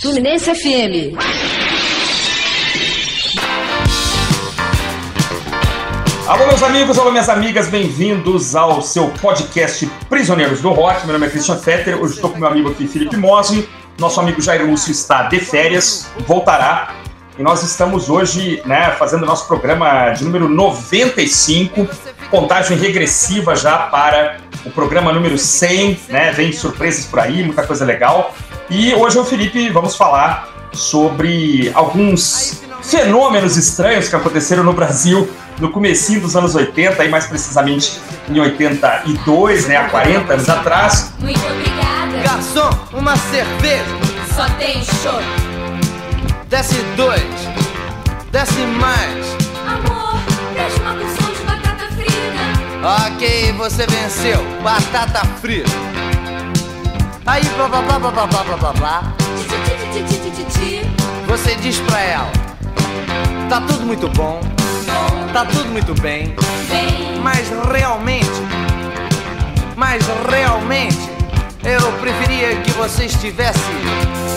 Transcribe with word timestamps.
Fluminense 0.00 0.54
FM. 0.54 1.18
Alô, 6.24 6.46
meus 6.46 6.62
amigos, 6.62 6.96
alô, 6.96 7.10
minhas 7.10 7.28
amigas, 7.28 7.66
bem-vindos 7.66 8.54
ao 8.54 8.80
seu 8.80 9.08
podcast 9.20 9.84
Prisioneiros 10.08 10.60
do 10.60 10.70
Rock. 10.70 11.04
Meu 11.04 11.14
nome 11.14 11.26
é 11.26 11.30
Christian 11.30 11.58
Fetter, 11.58 12.00
hoje 12.00 12.14
estou 12.14 12.30
com 12.30 12.38
meu 12.38 12.46
amigo 12.46 12.70
aqui, 12.70 12.86
Felipe 12.86 13.16
Mosli. 13.16 13.68
Nosso 13.98 14.20
amigo 14.20 14.40
Jair 14.40 14.64
Lúcio 14.64 14.92
está 14.92 15.24
de 15.24 15.40
férias, 15.40 16.08
voltará. 16.28 16.94
E 17.36 17.42
nós 17.42 17.64
estamos 17.64 18.08
hoje 18.08 18.62
né, 18.64 18.92
fazendo 18.92 19.26
nosso 19.26 19.48
programa 19.48 20.10
de 20.10 20.22
número 20.22 20.48
95, 20.48 21.88
contagem 22.30 22.78
regressiva 22.78 23.56
já 23.56 23.76
para 23.78 24.36
o 24.64 24.70
programa 24.70 25.12
número 25.12 25.36
100, 25.36 26.00
né? 26.08 26.30
Vem 26.30 26.52
surpresas 26.52 27.04
por 27.04 27.18
aí, 27.18 27.42
muita 27.42 27.66
coisa 27.66 27.84
legal. 27.84 28.32
E 28.70 28.94
hoje 28.94 29.16
eu, 29.16 29.24
Felipe, 29.24 29.70
vamos 29.70 29.96
falar 29.96 30.48
sobre 30.72 31.70
alguns 31.74 32.62
fenômenos 32.82 33.56
estranhos 33.56 34.08
que 34.08 34.16
aconteceram 34.16 34.62
no 34.62 34.72
Brasil 34.72 35.28
no 35.58 35.70
comecinho 35.70 36.20
dos 36.20 36.36
anos 36.36 36.54
80, 36.54 37.02
aí 37.02 37.08
mais 37.08 37.26
precisamente 37.26 37.98
em 38.28 38.38
82, 38.38 39.66
né, 39.66 39.76
há 39.76 39.88
40 39.88 40.32
anos 40.32 40.48
atrás. 40.48 41.12
Muito 41.18 41.40
obrigada. 41.46 42.18
Garçom, 42.22 42.70
uma 42.92 43.16
cerveja. 43.16 43.84
Só 44.34 44.48
tem 44.50 44.84
show. 44.84 45.20
Desce 46.48 46.76
dois. 46.96 47.22
Desce 48.30 48.60
mais. 48.60 49.26
Amor, 49.66 50.20
traz 50.54 50.76
uma 50.76 50.94
porção 50.94 51.32
de 51.32 51.42
batata 51.42 51.92
frita. 51.94 53.16
Ok, 53.16 53.52
você 53.52 53.86
venceu. 53.86 54.44
Batata 54.62 55.26
frita. 55.40 55.97
Aí, 57.28 57.44
blá 57.56 57.68
blá 57.68 57.82
blá 57.82 57.98
blá 57.98 58.10
blá 58.10 58.26
blá 58.26 58.56
blá 58.56 58.72
blá. 58.72 59.02
Você 61.26 61.54
diz 61.56 61.78
pra 61.80 62.00
ela: 62.00 62.32
Tá 63.50 63.60
tudo 63.60 63.84
muito 63.84 64.08
bom. 64.08 64.40
Tá 65.30 65.44
tudo 65.44 65.66
muito 65.66 65.94
bem. 66.00 66.34
Mas 67.22 67.50
realmente. 67.70 68.30
Mas 69.76 70.02
realmente. 70.30 70.96
Eu 71.62 71.92
preferia 72.00 72.56
que 72.62 72.70
você 72.70 73.04
estivesse. 73.04 73.60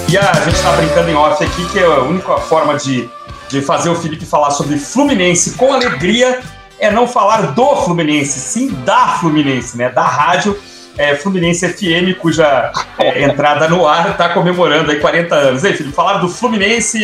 E 0.09 0.17
a 0.17 0.33
gente 0.43 0.55
está 0.55 0.73
brincando 0.73 1.09
em 1.11 1.15
off 1.15 1.41
aqui, 1.41 1.65
que 1.69 1.79
é 1.79 1.85
a 1.85 2.01
única 2.01 2.39
forma 2.39 2.77
de, 2.77 3.09
de 3.47 3.61
fazer 3.61 3.87
o 3.87 3.95
Felipe 3.95 4.25
falar 4.25 4.51
sobre 4.51 4.77
Fluminense 4.77 5.51
com 5.51 5.73
alegria 5.73 6.41
é 6.77 6.91
não 6.91 7.07
falar 7.07 7.53
do 7.53 7.75
Fluminense, 7.85 8.37
sim 8.37 8.67
da 8.83 9.19
Fluminense, 9.19 9.77
né? 9.77 9.89
Da 9.89 10.03
rádio 10.03 10.59
é, 10.97 11.15
Fluminense 11.15 11.67
FM, 11.67 12.17
cuja 12.19 12.71
é, 12.97 13.23
entrada 13.23 13.67
no 13.67 13.87
ar 13.87 14.11
está 14.11 14.33
comemorando 14.33 14.91
aí 14.91 14.99
40 14.99 15.35
anos. 15.35 15.63
Ei, 15.63 15.73
Felipe, 15.73 15.95
falar 15.95 16.17
do 16.17 16.29
Fluminense 16.29 16.99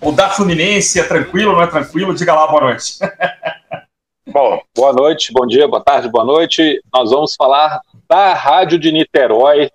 ou 0.00 0.12
da 0.12 0.28
Fluminense 0.28 0.98
é 1.00 1.04
tranquilo 1.04 1.50
ou 1.50 1.56
não 1.56 1.62
é 1.62 1.66
tranquilo? 1.66 2.14
Diga 2.14 2.34
lá, 2.34 2.46
boa 2.46 2.62
noite. 2.62 2.98
Bom, 4.32 4.62
boa 4.76 4.92
noite, 4.92 5.32
bom 5.32 5.44
dia, 5.44 5.66
boa 5.66 5.82
tarde, 5.82 6.08
boa 6.08 6.24
noite. 6.24 6.80
Nós 6.94 7.10
vamos 7.10 7.34
falar 7.34 7.80
da 8.08 8.32
Rádio 8.32 8.78
de 8.78 8.92
Niterói, 8.92 9.68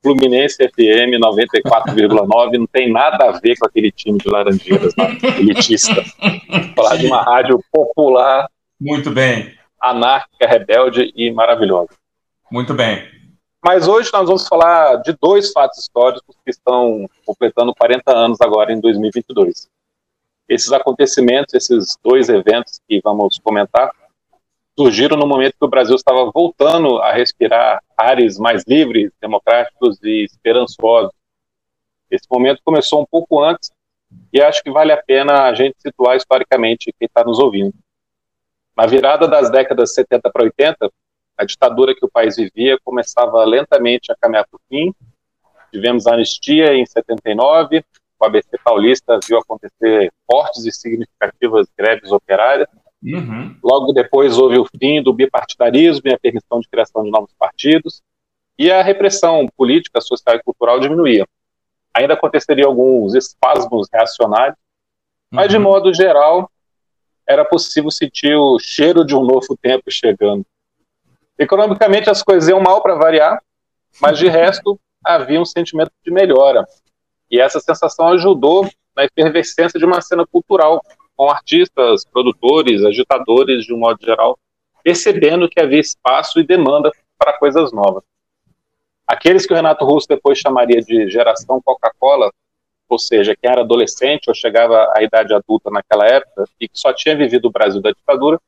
Fluminense 0.00 0.56
FM 0.56 1.18
94,9. 1.18 2.56
Não 2.56 2.66
tem 2.68 2.92
nada 2.92 3.30
a 3.30 3.32
ver 3.32 3.56
com 3.58 3.66
aquele 3.66 3.90
time 3.90 4.18
de 4.18 4.28
Laranjeiras, 4.28 4.94
lá, 4.96 5.08
elitista. 5.40 6.04
Falar 6.76 6.98
de 6.98 7.06
uma 7.06 7.20
rádio 7.20 7.58
popular, 7.72 8.48
Muito 8.80 9.10
bem, 9.10 9.52
anárquica, 9.82 10.46
rebelde 10.46 11.12
e 11.16 11.32
maravilhosa. 11.32 11.88
Muito 12.50 12.74
bem. 12.74 13.16
Mas 13.64 13.88
hoje 13.88 14.10
nós 14.12 14.26
vamos 14.26 14.46
falar 14.46 14.96
de 15.02 15.16
dois 15.20 15.50
fatos 15.50 15.78
históricos 15.78 16.36
que 16.44 16.50
estão 16.50 17.08
completando 17.24 17.74
40 17.74 18.16
anos 18.16 18.40
agora 18.40 18.72
em 18.72 18.80
2022. 18.80 19.68
Esses 20.48 20.70
acontecimentos, 20.70 21.52
esses 21.54 21.98
dois 22.04 22.28
eventos 22.28 22.80
que 22.88 23.00
vamos 23.02 23.38
comentar, 23.40 23.90
surgiram 24.78 25.16
no 25.16 25.26
momento 25.26 25.56
que 25.58 25.64
o 25.64 25.68
Brasil 25.68 25.96
estava 25.96 26.30
voltando 26.32 26.98
a 26.98 27.12
respirar 27.12 27.82
ares 27.96 28.38
mais 28.38 28.62
livres, 28.68 29.10
democráticos 29.20 29.98
e 30.02 30.24
esperançosos. 30.24 31.10
Esse 32.10 32.26
momento 32.30 32.60
começou 32.64 33.02
um 33.02 33.06
pouco 33.06 33.42
antes 33.42 33.72
e 34.32 34.40
acho 34.40 34.62
que 34.62 34.70
vale 34.70 34.92
a 34.92 35.02
pena 35.02 35.44
a 35.44 35.54
gente 35.54 35.74
situar 35.80 36.16
historicamente 36.16 36.94
quem 36.98 37.06
está 37.06 37.24
nos 37.24 37.38
ouvindo. 37.38 37.74
Na 38.76 38.86
virada 38.86 39.26
das 39.26 39.50
décadas 39.50 39.94
70 39.94 40.30
para 40.30 40.44
80, 40.44 40.88
a 41.36 41.44
ditadura 41.44 41.94
que 41.94 42.04
o 42.04 42.10
país 42.10 42.36
vivia 42.36 42.78
começava 42.84 43.44
lentamente 43.44 44.10
a 44.10 44.16
caminhar 44.16 44.46
para 44.46 44.56
o 44.56 44.60
fim. 44.68 44.94
Tivemos 45.70 46.06
a 46.06 46.14
anistia 46.14 46.74
em 46.74 46.86
79, 46.86 47.84
o 48.18 48.24
ABC 48.24 48.48
paulista 48.64 49.18
viu 49.28 49.38
acontecer 49.38 50.10
fortes 50.30 50.64
e 50.64 50.72
significativas 50.72 51.66
greves 51.76 52.10
operárias. 52.10 52.68
Uhum. 53.02 53.56
Logo 53.62 53.92
depois 53.92 54.38
houve 54.38 54.58
o 54.58 54.66
fim 54.80 55.02
do 55.02 55.12
bipartidarismo 55.12 56.08
e 56.08 56.14
a 56.14 56.18
permissão 56.18 56.60
de 56.60 56.68
criação 56.68 57.02
de 57.04 57.10
novos 57.10 57.32
partidos, 57.38 58.02
e 58.58 58.70
a 58.70 58.82
repressão 58.82 59.46
política, 59.54 60.00
social 60.00 60.36
e 60.36 60.42
cultural 60.42 60.80
diminuía. 60.80 61.26
Ainda 61.92 62.14
aconteceria 62.14 62.64
alguns 62.64 63.14
espasmos 63.14 63.86
reacionários, 63.92 64.56
mas 65.30 65.50
de 65.50 65.56
Uhum. 65.56 65.62
modo 65.62 65.92
geral 65.92 66.50
era 67.26 67.44
possível 67.44 67.90
sentir 67.90 68.34
o 68.34 68.58
cheiro 68.58 69.04
de 69.04 69.14
um 69.14 69.24
novo 69.24 69.56
tempo 69.60 69.90
chegando. 69.90 70.46
Economicamente 71.38 72.08
as 72.08 72.22
coisas 72.22 72.48
iam 72.48 72.60
mal 72.60 72.82
para 72.82 72.94
variar, 72.94 73.42
mas 74.00 74.18
de 74.18 74.28
resto 74.28 74.78
havia 75.04 75.40
um 75.40 75.44
sentimento 75.44 75.92
de 76.04 76.10
melhora. 76.10 76.66
E 77.30 77.40
essa 77.40 77.60
sensação 77.60 78.08
ajudou 78.08 78.68
na 78.96 79.04
efervescência 79.04 79.78
de 79.78 79.84
uma 79.84 80.00
cena 80.00 80.26
cultural, 80.26 80.80
com 81.14 81.30
artistas, 81.30 82.04
produtores, 82.04 82.84
agitadores, 82.84 83.64
de 83.64 83.74
um 83.74 83.78
modo 83.78 83.98
geral, 84.04 84.38
percebendo 84.82 85.48
que 85.48 85.60
havia 85.60 85.80
espaço 85.80 86.40
e 86.40 86.46
demanda 86.46 86.90
para 87.18 87.38
coisas 87.38 87.72
novas. 87.72 88.02
Aqueles 89.06 89.46
que 89.46 89.52
o 89.52 89.56
Renato 89.56 89.84
Russo 89.84 90.08
depois 90.08 90.38
chamaria 90.38 90.80
de 90.80 91.08
geração 91.08 91.60
Coca-Cola, 91.62 92.32
ou 92.88 92.98
seja, 92.98 93.36
quem 93.36 93.50
era 93.50 93.60
adolescente 93.60 94.28
ou 94.28 94.34
chegava 94.34 94.92
à 94.96 95.02
idade 95.02 95.34
adulta 95.34 95.70
naquela 95.70 96.06
época 96.06 96.44
e 96.60 96.68
que 96.68 96.78
só 96.78 96.92
tinha 96.92 97.16
vivido 97.16 97.46
o 97.46 97.50
Brasil 97.50 97.80
da 97.80 97.90
ditadura, 97.90 98.40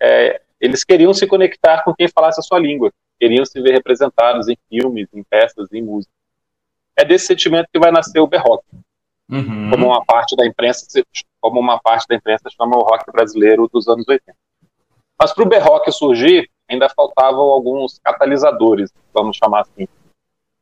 é, 0.00 0.41
eles 0.62 0.84
queriam 0.84 1.12
se 1.12 1.26
conectar 1.26 1.82
com 1.82 1.92
quem 1.92 2.06
falasse 2.06 2.38
a 2.38 2.42
sua 2.42 2.60
língua, 2.60 2.92
queriam 3.18 3.44
se 3.44 3.60
ver 3.60 3.72
representados 3.72 4.48
em 4.48 4.56
filmes, 4.68 5.08
em 5.12 5.24
peças, 5.24 5.68
em 5.72 5.82
música. 5.82 6.12
É 6.96 7.04
desse 7.04 7.26
sentimento 7.26 7.66
que 7.72 7.80
vai 7.80 7.90
nascer 7.90 8.20
o 8.20 8.26
berroque 8.26 8.64
Uhum. 9.30 9.70
como 9.70 9.86
uma 9.86 10.04
parte 10.04 10.36
da 10.36 10.44
imprensa 10.44 10.84
como 11.40 11.58
uma 11.58 11.80
parte 11.80 12.06
da 12.06 12.14
imprensa 12.14 12.50
chama 12.50 12.76
o 12.76 12.82
rock 12.82 13.10
brasileiro 13.10 13.66
dos 13.72 13.88
anos 13.88 14.06
80. 14.06 14.36
Mas 15.18 15.32
para 15.32 15.44
o 15.44 15.48
berroque 15.48 15.90
surgir, 15.90 16.50
ainda 16.68 16.88
faltavam 16.90 17.40
alguns 17.40 17.98
catalisadores, 18.00 18.92
vamos 19.12 19.36
chamar 19.36 19.62
assim. 19.62 19.88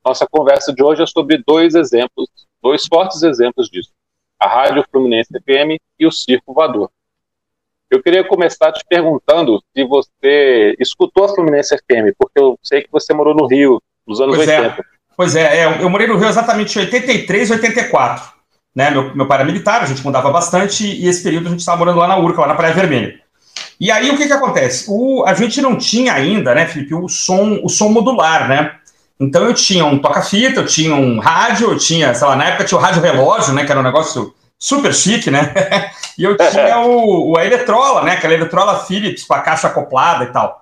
Nossa 0.05 0.27
conversa 0.31 0.73
de 0.73 0.83
hoje 0.83 1.03
é 1.03 1.07
sobre 1.07 1.43
dois 1.45 1.75
exemplos, 1.75 2.29
dois 2.63 2.87
fortes 2.87 3.23
exemplos 3.23 3.69
disso. 3.69 3.91
A 4.39 4.47
Rádio 4.47 4.85
Fluminense 4.91 5.31
FM 5.33 5.81
e 5.99 6.07
o 6.07 6.13
Circo 6.13 6.55
Voador. 6.55 6.91
Eu 7.91 8.01
queria 8.01 8.23
começar 8.23 8.71
te 8.73 8.85
perguntando 8.89 9.61
se 9.77 9.85
você 9.85 10.77
escutou 10.79 11.25
a 11.25 11.29
Fluminense 11.29 11.77
FM, 11.77 12.15
porque 12.17 12.39
eu 12.39 12.57
sei 12.63 12.83
que 12.83 12.89
você 12.93 13.13
morou 13.13 13.35
no 13.35 13.47
Rio 13.47 13.83
nos 14.07 14.21
anos 14.21 14.37
Pois 14.37 14.49
é. 14.49 14.61
80. 14.61 14.85
Pois 15.17 15.37
é, 15.37 15.59
é, 15.59 15.83
eu 15.83 15.91
morei 15.91 16.07
no 16.07 16.17
Rio 16.17 16.29
exatamente 16.29 16.79
em 16.79 16.83
83 16.83 17.51
e 17.51 17.53
84. 17.53 18.33
Né? 18.75 18.91
Meu, 18.91 19.15
meu 19.15 19.27
pai 19.27 19.39
era 19.39 19.45
militar, 19.45 19.83
a 19.83 19.87
gente 19.87 20.05
mudava 20.05 20.31
bastante, 20.31 20.87
e 20.87 21.09
esse 21.09 21.23
período 21.23 21.49
a 21.49 21.51
gente 21.51 21.61
estava 21.61 21.79
morando 21.79 21.99
lá 21.99 22.07
na 22.07 22.17
Urca, 22.17 22.41
lá 22.41 22.47
na 22.47 22.55
Praia 22.55 22.73
Vermelha. 22.73 23.21
E 23.79 23.91
aí 23.91 24.11
o 24.11 24.17
que, 24.17 24.27
que 24.27 24.33
acontece? 24.33 24.87
O, 24.89 25.25
a 25.27 25.35
gente 25.35 25.61
não 25.61 25.77
tinha 25.77 26.13
ainda, 26.13 26.55
né, 26.55 26.67
Felipe, 26.67 26.95
o 26.95 27.09
som, 27.09 27.61
o 27.63 27.69
som 27.69 27.89
modular, 27.89 28.49
né? 28.49 28.77
Então 29.19 29.45
eu 29.45 29.53
tinha 29.53 29.85
um 29.85 29.99
toca-fita, 29.99 30.61
eu 30.61 30.67
tinha 30.67 30.95
um 30.95 31.19
rádio, 31.19 31.73
eu 31.73 31.77
tinha, 31.77 32.15
sei 32.15 32.27
lá, 32.27 32.37
na 32.37 32.45
época 32.45 32.65
tinha 32.65 32.79
o 32.79 32.81
rádio 32.81 33.03
relógio, 33.03 33.53
né? 33.53 33.65
Que 33.65 33.73
era 33.73 33.81
um 33.81 33.85
negócio 33.85 34.33
super 34.61 34.95
chique, 34.95 35.31
né? 35.31 35.53
e 36.19 36.23
eu 36.23 36.37
tinha 36.37 36.81
o, 36.81 37.37
a 37.39 37.47
eletrola, 37.47 38.03
né? 38.03 38.13
Aquela 38.13 38.35
eletrola 38.35 38.85
Philips 38.85 39.25
com 39.25 39.33
a 39.33 39.41
caixa 39.41 39.69
acoplada 39.69 40.25
e 40.25 40.29
tal. 40.29 40.61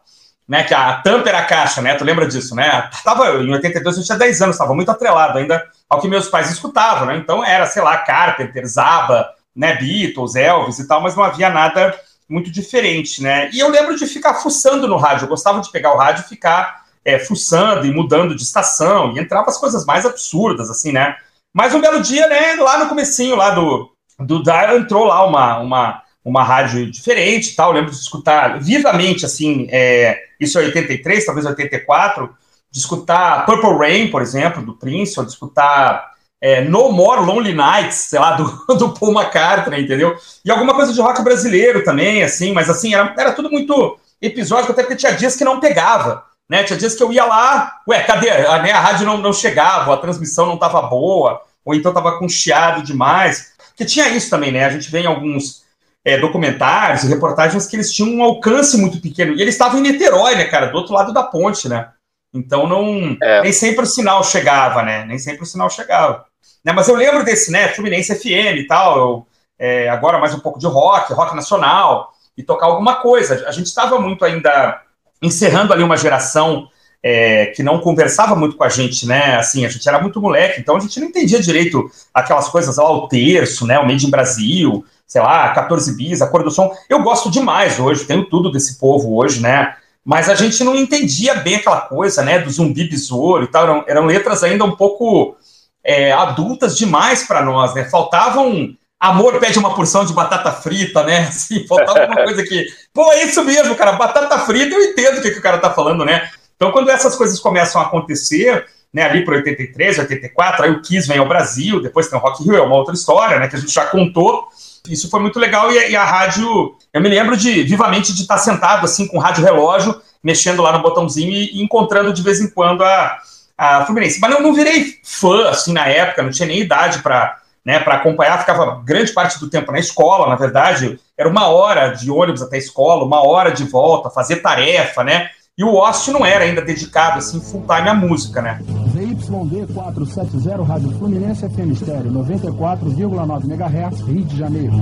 Né, 0.48 0.64
que 0.64 0.72
a 0.72 0.94
tampa 1.02 1.28
era 1.28 1.40
a 1.40 1.44
caixa, 1.44 1.82
né? 1.82 1.94
Tu 1.94 2.04
lembra 2.04 2.26
disso, 2.26 2.54
né? 2.54 2.88
Tava, 3.04 3.42
em 3.42 3.52
82 3.52 3.98
eu 3.98 4.02
tinha 4.02 4.16
10 4.16 4.40
anos, 4.40 4.54
estava 4.56 4.74
muito 4.74 4.90
atrelado 4.90 5.36
ainda 5.36 5.62
ao 5.90 6.00
que 6.00 6.08
meus 6.08 6.26
pais 6.28 6.50
escutavam, 6.50 7.06
né? 7.06 7.18
Então 7.18 7.44
era, 7.44 7.66
sei 7.66 7.82
lá, 7.82 7.98
Carpenter, 7.98 8.66
Zaba, 8.66 9.28
né, 9.54 9.74
Beatles, 9.74 10.36
Elvis 10.36 10.78
e 10.78 10.88
tal, 10.88 11.02
mas 11.02 11.14
não 11.14 11.22
havia 11.22 11.50
nada 11.50 11.94
muito 12.26 12.50
diferente, 12.50 13.22
né? 13.22 13.50
E 13.52 13.58
eu 13.58 13.68
lembro 13.68 13.94
de 13.94 14.06
ficar 14.06 14.34
fuçando 14.34 14.88
no 14.88 14.96
rádio, 14.96 15.24
eu 15.24 15.28
gostava 15.28 15.60
de 15.60 15.70
pegar 15.70 15.92
o 15.92 15.98
rádio 15.98 16.24
e 16.24 16.28
ficar 16.28 16.84
é, 17.04 17.18
fuçando 17.18 17.86
e 17.86 17.90
mudando 17.90 18.34
de 18.34 18.42
estação, 18.42 19.12
e 19.12 19.18
entrava 19.18 19.48
as 19.48 19.58
coisas 19.58 19.84
mais 19.84 20.06
absurdas, 20.06 20.70
assim, 20.70 20.92
né? 20.92 21.16
Mas 21.54 21.74
um 21.74 21.80
belo 21.80 22.00
dia, 22.00 22.26
né, 22.28 22.54
lá 22.54 22.78
no 22.78 22.88
comecinho 22.88 23.36
lá 23.36 23.50
do, 23.50 23.90
do 24.20 24.42
Dial, 24.42 24.78
entrou 24.78 25.04
lá 25.04 25.26
uma, 25.26 25.58
uma, 25.58 26.02
uma 26.24 26.44
rádio 26.44 26.90
diferente 26.90 27.56
tal, 27.56 27.70
eu 27.70 27.74
lembro 27.74 27.90
de 27.90 27.96
escutar 27.96 28.60
vivamente, 28.60 29.24
assim, 29.24 29.66
é, 29.70 30.18
isso 30.38 30.58
é 30.58 30.64
83, 30.64 31.24
talvez 31.24 31.46
84, 31.46 32.30
de 32.70 32.78
escutar 32.78 33.46
Purple 33.46 33.78
Rain, 33.78 34.10
por 34.10 34.20
exemplo, 34.20 34.62
do 34.62 34.74
Prince, 34.74 35.18
ou 35.18 35.24
de 35.24 35.32
escutar 35.32 36.12
é, 36.40 36.62
No 36.62 36.92
More 36.92 37.24
Lonely 37.24 37.54
Nights, 37.54 37.96
sei 37.96 38.18
lá, 38.18 38.32
do, 38.32 38.44
do 38.76 38.94
Paul 38.94 39.12
McCartney, 39.12 39.82
entendeu? 39.82 40.16
E 40.44 40.50
alguma 40.50 40.74
coisa 40.74 40.92
de 40.92 41.00
rock 41.00 41.22
brasileiro 41.22 41.82
também, 41.82 42.22
assim, 42.22 42.52
mas 42.52 42.68
assim, 42.68 42.94
era, 42.94 43.14
era 43.18 43.32
tudo 43.32 43.50
muito 43.50 43.98
episódico, 44.20 44.72
até 44.72 44.82
porque 44.82 44.96
tinha 44.96 45.12
dias 45.12 45.36
que 45.36 45.44
não 45.44 45.60
pegava, 45.60 46.24
né? 46.48 46.64
Tinha 46.64 46.78
dias 46.78 46.94
que 46.94 47.02
eu 47.02 47.12
ia 47.12 47.24
lá, 47.24 47.80
ué, 47.86 48.02
cadê? 48.02 48.30
A, 48.30 48.62
né, 48.62 48.72
a 48.72 48.80
rádio 48.80 49.06
não, 49.06 49.18
não 49.18 49.32
chegava, 49.32 49.92
a 49.92 49.98
transmissão 49.98 50.46
não 50.46 50.54
estava 50.54 50.80
boa, 50.82 51.42
ou 51.64 51.74
então 51.74 51.90
estava 51.90 52.18
com 52.18 52.28
chiado 52.28 52.82
demais. 52.82 53.52
Porque 53.68 53.84
tinha 53.84 54.08
isso 54.08 54.30
também, 54.30 54.50
né? 54.50 54.64
A 54.64 54.70
gente 54.70 54.90
vê 54.90 55.00
em 55.00 55.06
alguns 55.06 55.64
é, 56.04 56.18
documentários 56.18 57.04
e 57.04 57.08
reportagens 57.08 57.66
que 57.66 57.76
eles 57.76 57.92
tinham 57.92 58.18
um 58.18 58.22
alcance 58.22 58.76
muito 58.76 59.00
pequeno. 59.00 59.34
E 59.34 59.42
eles 59.42 59.54
estavam 59.54 59.78
em 59.78 59.82
Niterói, 59.82 60.34
né, 60.34 60.44
cara? 60.44 60.66
Do 60.66 60.78
outro 60.78 60.94
lado 60.94 61.12
da 61.12 61.22
ponte, 61.22 61.68
né? 61.68 61.90
Então 62.32 62.66
não. 62.66 63.16
É. 63.22 63.42
Nem 63.42 63.52
sempre 63.52 63.84
o 63.84 63.86
sinal 63.86 64.24
chegava, 64.24 64.82
né? 64.82 65.04
Nem 65.04 65.18
sempre 65.18 65.42
o 65.42 65.46
sinal 65.46 65.70
chegava. 65.70 66.24
Né, 66.64 66.72
mas 66.72 66.88
eu 66.88 66.96
lembro 66.96 67.24
desse, 67.24 67.50
né? 67.52 67.68
Fluminense 67.68 68.14
FM 68.14 68.58
e 68.58 68.66
tal. 68.66 68.98
Eu, 68.98 69.26
é, 69.58 69.88
agora 69.88 70.18
mais 70.18 70.34
um 70.34 70.40
pouco 70.40 70.58
de 70.58 70.66
rock, 70.66 71.12
rock 71.12 71.34
nacional, 71.34 72.12
e 72.36 72.42
tocar 72.42 72.66
alguma 72.66 72.96
coisa. 72.96 73.46
A 73.46 73.52
gente 73.52 73.66
estava 73.66 73.98
muito 74.00 74.24
ainda 74.24 74.80
encerrando 75.22 75.72
ali 75.72 75.82
uma 75.82 75.96
geração 75.96 76.68
é, 77.02 77.46
que 77.46 77.62
não 77.62 77.80
conversava 77.80 78.34
muito 78.34 78.56
com 78.56 78.64
a 78.64 78.68
gente, 78.68 79.06
né? 79.06 79.36
Assim, 79.36 79.64
a 79.64 79.68
gente 79.68 79.88
era 79.88 80.00
muito 80.00 80.20
moleque, 80.20 80.60
então 80.60 80.76
a 80.76 80.80
gente 80.80 80.98
não 81.00 81.08
entendia 81.08 81.40
direito 81.40 81.88
aquelas 82.12 82.48
coisas 82.48 82.76
lá, 82.76 82.90
o 82.90 83.08
terço, 83.08 83.66
né? 83.66 83.78
O 83.78 83.86
Made 83.86 84.06
in 84.06 84.10
Brasil, 84.10 84.84
sei 85.06 85.22
lá, 85.22 85.48
14 85.50 85.96
bis, 85.96 86.20
a 86.20 86.26
cor 86.26 86.42
do 86.42 86.50
som. 86.50 86.70
Eu 86.88 87.02
gosto 87.02 87.30
demais 87.30 87.78
hoje, 87.78 88.04
tenho 88.04 88.28
tudo 88.28 88.50
desse 88.50 88.78
povo 88.78 89.16
hoje, 89.16 89.40
né? 89.40 89.74
Mas 90.04 90.28
a 90.28 90.34
gente 90.34 90.64
não 90.64 90.74
entendia 90.74 91.34
bem 91.34 91.56
aquela 91.56 91.82
coisa, 91.82 92.22
né? 92.22 92.38
Do 92.38 92.50
zumbi 92.50 92.84
besouro 92.88 93.44
e 93.44 93.48
tal. 93.48 93.64
Eram, 93.64 93.84
eram 93.86 94.06
letras 94.06 94.42
ainda 94.42 94.64
um 94.64 94.74
pouco 94.74 95.36
é, 95.84 96.12
adultas 96.12 96.76
demais 96.76 97.24
para 97.24 97.44
nós, 97.44 97.74
né? 97.74 97.84
Faltavam. 97.84 98.74
Amor 99.00 99.38
pede 99.38 99.58
uma 99.58 99.74
porção 99.74 100.04
de 100.04 100.12
batata 100.12 100.50
frita, 100.50 101.04
né? 101.04 101.20
Assim, 101.28 101.66
faltava 101.66 102.06
uma 102.06 102.24
coisa 102.24 102.42
que. 102.42 102.66
Pô, 102.92 103.12
é 103.12 103.24
isso 103.24 103.44
mesmo, 103.44 103.74
cara. 103.74 103.92
Batata 103.92 104.38
frita, 104.40 104.74
eu 104.74 104.82
entendo 104.82 105.18
o 105.18 105.22
que, 105.22 105.30
que 105.30 105.38
o 105.38 105.42
cara 105.42 105.58
tá 105.58 105.70
falando, 105.70 106.04
né? 106.04 106.28
Então, 106.56 106.72
quando 106.72 106.90
essas 106.90 107.14
coisas 107.14 107.38
começam 107.38 107.80
a 107.80 107.84
acontecer, 107.84 108.66
né, 108.92 109.02
ali 109.02 109.24
para 109.24 109.36
83, 109.36 109.98
84, 110.00 110.64
aí 110.64 110.70
o 110.72 110.82
Kiss 110.82 111.06
vem 111.06 111.18
ao 111.18 111.28
Brasil, 111.28 111.80
depois 111.80 112.08
tem 112.08 112.18
o 112.18 112.22
Rock 112.22 112.42
Rio, 112.42 112.56
é 112.56 112.60
uma 112.60 112.74
outra 112.74 112.94
história, 112.94 113.38
né, 113.38 113.46
que 113.46 113.54
a 113.54 113.58
gente 113.58 113.72
já 113.72 113.86
contou. 113.86 114.48
Isso 114.88 115.08
foi 115.08 115.20
muito 115.20 115.38
legal 115.38 115.70
e, 115.70 115.90
e 115.90 115.96
a 115.96 116.04
rádio, 116.04 116.74
eu 116.92 117.00
me 117.00 117.08
lembro 117.08 117.36
de 117.36 117.62
vivamente 117.62 118.12
de 118.12 118.22
estar 118.22 118.38
sentado 118.38 118.84
assim 118.84 119.06
com 119.06 119.18
o 119.18 119.20
rádio 119.20 119.44
relógio, 119.44 120.00
mexendo 120.22 120.62
lá 120.62 120.72
no 120.72 120.82
botãozinho 120.82 121.30
e, 121.30 121.58
e 121.58 121.62
encontrando 121.62 122.12
de 122.12 122.22
vez 122.22 122.40
em 122.40 122.50
quando 122.50 122.82
a, 122.82 123.18
a 123.56 123.84
Fluminense. 123.84 124.18
Mas 124.18 124.32
eu 124.32 124.42
não 124.42 124.54
virei 124.54 124.96
fã 125.04 125.50
assim 125.50 125.72
na 125.72 125.86
época, 125.86 126.22
não 126.22 126.30
tinha 126.30 126.48
nem 126.48 126.60
idade 126.60 127.00
para 127.02 127.38
né, 127.68 127.78
para 127.78 127.96
acompanhar, 127.96 128.38
ficava 128.38 128.80
grande 128.82 129.12
parte 129.12 129.38
do 129.38 129.50
tempo 129.50 129.70
na 129.70 129.78
escola, 129.78 130.26
na 130.26 130.36
verdade, 130.36 130.98
era 131.18 131.28
uma 131.28 131.48
hora 131.48 131.90
de 131.90 132.10
ônibus 132.10 132.40
até 132.40 132.56
a 132.56 132.58
escola, 132.58 133.04
uma 133.04 133.20
hora 133.20 133.50
de 133.50 133.62
volta, 133.64 134.08
fazer 134.08 134.36
tarefa, 134.36 135.04
né? 135.04 135.28
E 135.58 135.62
o 135.62 135.74
Ost 135.74 136.10
não 136.10 136.24
era 136.24 136.44
ainda 136.44 136.62
dedicado 136.62 137.18
assim 137.18 137.38
full 137.42 137.66
time 137.68 137.90
à 137.90 137.94
música, 137.94 138.40
né? 138.40 138.58
ZYD 138.90 139.74
470 139.74 140.62
Rádio 140.62 140.98
Fluminense 140.98 141.46
FM 141.46 141.72
Estéreo 141.72 142.10
94,9 142.10 143.44
MHz, 143.44 144.00
Rio 144.00 144.24
de 144.24 144.38
Janeiro. 144.38 144.72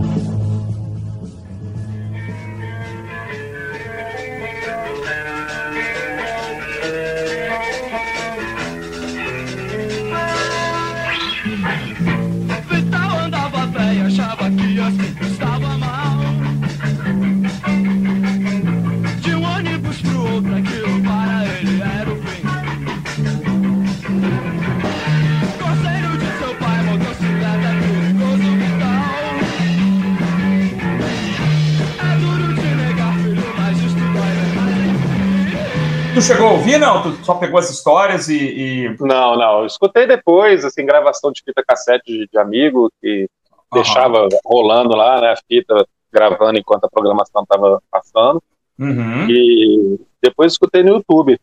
Tu 36.17 36.23
chegou 36.23 36.49
a 36.49 36.53
ouvir, 36.53 36.79
não? 36.79 37.03
Tu 37.03 37.25
só 37.27 37.35
pegou 37.35 37.59
as 37.59 37.69
histórias 37.69 38.29
e. 38.29 38.37
e... 38.39 38.97
Não, 39.01 39.37
não. 39.37 39.61
Eu 39.61 39.67
escutei 39.67 40.07
depois, 40.07 40.65
assim, 40.65 40.87
gravação 40.87 41.31
de 41.31 41.43
fita 41.45 41.63
cassete 41.63 42.05
de, 42.11 42.27
de 42.27 42.39
amigo 42.39 42.91
que 43.03 43.29
Aham. 43.53 43.83
deixava 43.83 44.27
rolando 44.45 44.97
lá, 44.97 45.21
né, 45.21 45.33
a 45.33 45.37
fita 45.37 45.87
gravando 46.11 46.59
enquanto 46.59 46.85
a 46.85 46.89
programação 46.89 47.43
estava 47.43 47.83
passando. 47.91 48.43
Uhum. 48.79 49.29
E 49.29 50.01
depois 50.23 50.53
escutei 50.53 50.83
no 50.83 50.95
YouTube. 50.95 51.39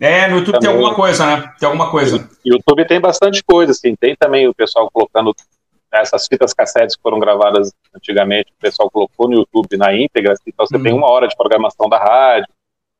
É, 0.00 0.26
no 0.28 0.36
YouTube 0.38 0.52
tem 0.58 0.60
Também. 0.70 0.76
alguma 0.76 0.94
coisa, 0.94 1.26
né? 1.26 1.52
Tem 1.58 1.66
alguma 1.66 1.90
coisa. 1.90 2.28
YouTube 2.44 2.86
tem 2.86 3.00
bastante 3.00 3.44
coisa, 3.44 3.72
assim. 3.72 3.94
Tem 3.94 4.16
também 4.16 4.48
o 4.48 4.54
pessoal 4.54 4.90
colocando 4.90 5.34
essas 5.92 6.26
fitas 6.26 6.54
cassetes 6.54 6.96
que 6.96 7.02
foram 7.02 7.18
gravadas 7.18 7.72
antigamente, 7.94 8.50
o 8.50 8.60
pessoal 8.60 8.90
colocou 8.90 9.28
no 9.28 9.36
YouTube 9.36 9.76
na 9.76 9.94
íntegra, 9.94 10.32
assim, 10.32 10.44
então 10.48 10.66
você 10.66 10.76
Uhum. 10.76 10.82
tem 10.82 10.92
uma 10.92 11.08
hora 11.08 11.28
de 11.28 11.36
programação 11.36 11.88
da 11.88 11.98
rádio. 11.98 12.48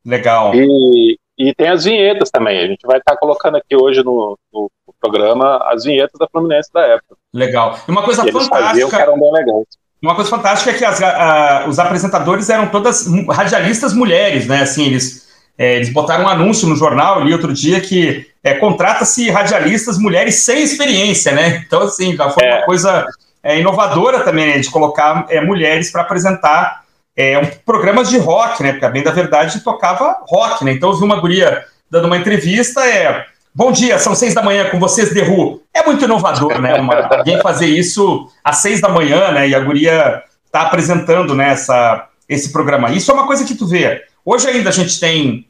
Legal. 0.05 0.53
E, 0.53 1.17
e 1.37 1.53
tem 1.55 1.69
as 1.69 1.83
vinhetas 1.83 2.29
também. 2.29 2.59
A 2.59 2.67
gente 2.67 2.85
vai 2.85 2.97
estar 2.99 3.17
colocando 3.17 3.57
aqui 3.57 3.75
hoje 3.75 4.03
no, 4.03 4.37
no- 4.53 4.69
programa 5.01 5.57
as 5.71 5.83
vinhetas 5.83 6.17
da 6.17 6.27
Fluminense 6.31 6.71
da 6.73 6.81
época. 6.81 7.15
Legal. 7.33 7.77
E 7.87 7.91
uma 7.91 8.01
coisa 8.01 8.21
eles 8.27 8.47
faziam 8.47 8.89
que 8.89 8.95
fantástica. 8.95 9.01
eram 9.01 9.19
bem 9.19 9.31
legais. 9.31 9.65
Uma 10.01 10.15
coisa 10.15 10.29
fantástica 10.29 10.71
é 10.71 10.73
que 10.73 10.85
as- 10.85 11.01
a- 11.01 11.65
os 11.67 11.77
apresentadores 11.77 12.49
eram 12.49 12.67
todas 12.69 13.05
radialistas 13.29 13.93
mulheres, 13.93 14.47
né? 14.47 14.61
Assim, 14.61 14.85
eles, 14.87 15.27
é, 15.57 15.75
eles 15.75 15.91
botaram 15.93 16.25
um 16.25 16.27
anúncio 16.27 16.67
no 16.67 16.75
jornal, 16.75 17.19
eu 17.19 17.25
li 17.25 17.33
outro 17.33 17.53
dia, 17.53 17.79
que 17.81 18.25
é, 18.43 18.55
contrata-se 18.55 19.29
radialistas 19.29 19.97
mulheres 19.99 20.35
sem 20.43 20.63
experiência, 20.63 21.31
né? 21.33 21.63
Então, 21.67 21.81
assim, 21.83 22.15
já 22.15 22.29
foi 22.29 22.43
É. 22.45 22.55
uma 22.57 22.65
coisa 22.65 23.05
é, 23.43 23.59
inovadora 23.59 24.21
também, 24.21 24.47
né? 24.47 24.59
De 24.59 24.71
colocar 24.71 25.25
é, 25.29 25.39
mulheres 25.41 25.91
para 25.91 26.01
apresentar 26.01 26.83
é, 27.15 27.39
um, 27.39 27.45
programas 27.65 28.09
de 28.09 28.17
rock, 28.17 28.61
né? 28.61 28.73
Porque, 28.73 28.89
bem 28.89 29.03
da 29.03 29.11
verdade, 29.11 29.61
tocava 29.61 30.17
rock, 30.27 30.65
né? 30.65 30.73
Então, 30.73 30.89
eu 30.89 30.97
vi 30.97 31.03
uma 31.03 31.19
guria 31.19 31.63
dando 31.89 32.05
uma 32.05 32.17
entrevista, 32.17 32.85
é... 32.85 33.25
Bom 33.53 33.71
dia, 33.71 33.97
são 33.97 34.13
seis 34.13 34.33
da 34.33 34.43
manhã 34.43 34.69
com 34.69 34.77
vocês, 34.77 35.13
The 35.13 35.21
Who. 35.21 35.61
É 35.73 35.85
muito 35.85 36.03
inovador, 36.03 36.59
né? 36.59 36.75
Uma- 36.75 37.07
alguém 37.17 37.39
fazer 37.41 37.67
isso 37.67 38.29
às 38.43 38.57
seis 38.57 38.81
da 38.81 38.89
manhã, 38.89 39.31
né? 39.31 39.47
E 39.47 39.55
a 39.55 39.59
guria 39.61 40.23
tá 40.51 40.63
apresentando 40.63 41.33
né, 41.33 41.51
essa, 41.51 42.09
esse 42.27 42.51
programa. 42.51 42.91
Isso 42.91 43.09
é 43.11 43.13
uma 43.13 43.25
coisa 43.25 43.45
que 43.45 43.55
tu 43.55 43.65
vê. 43.65 44.03
Hoje 44.25 44.49
ainda 44.49 44.69
a 44.69 44.73
gente 44.73 44.99
tem 44.99 45.47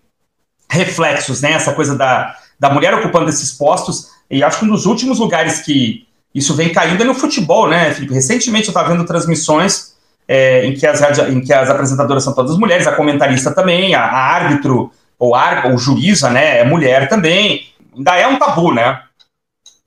reflexos, 0.70 1.42
né? 1.42 1.54
Essa 1.54 1.74
coisa 1.74 1.98
da, 1.98 2.36
da 2.60 2.70
mulher 2.70 2.94
ocupando 2.94 3.30
esses 3.30 3.52
postos. 3.54 4.12
E 4.30 4.44
acho 4.44 4.60
que 4.60 4.66
um 4.66 4.70
dos 4.70 4.86
últimos 4.86 5.18
lugares 5.18 5.62
que 5.62 6.08
isso 6.34 6.54
vem 6.54 6.72
caindo 6.72 7.02
é 7.02 7.06
no 7.06 7.16
futebol, 7.16 7.68
né, 7.68 7.92
Felipe? 7.92 8.14
Recentemente 8.14 8.68
eu 8.68 8.72
estava 8.72 8.90
vendo 8.90 9.04
transmissões 9.06 9.95
é, 10.28 10.66
em, 10.66 10.74
que 10.74 10.86
as, 10.88 11.20
em 11.30 11.42
que 11.42 11.54
as 11.54 11.70
apresentadoras 11.70 12.24
são 12.24 12.34
todas 12.34 12.58
mulheres, 12.58 12.88
a 12.88 12.96
comentarista 12.96 13.54
também, 13.54 13.94
a, 13.96 14.02
a 14.04 14.18
árbitro 14.36 14.92
ou, 15.20 15.36
ar, 15.36 15.68
ou 15.68 15.78
juíza, 15.78 16.30
né? 16.30 16.60
É 16.60 16.64
mulher 16.64 17.08
também. 17.08 17.68
Ainda 17.96 18.16
é 18.18 18.28
um 18.28 18.38
tabu, 18.38 18.74
né? 18.74 19.02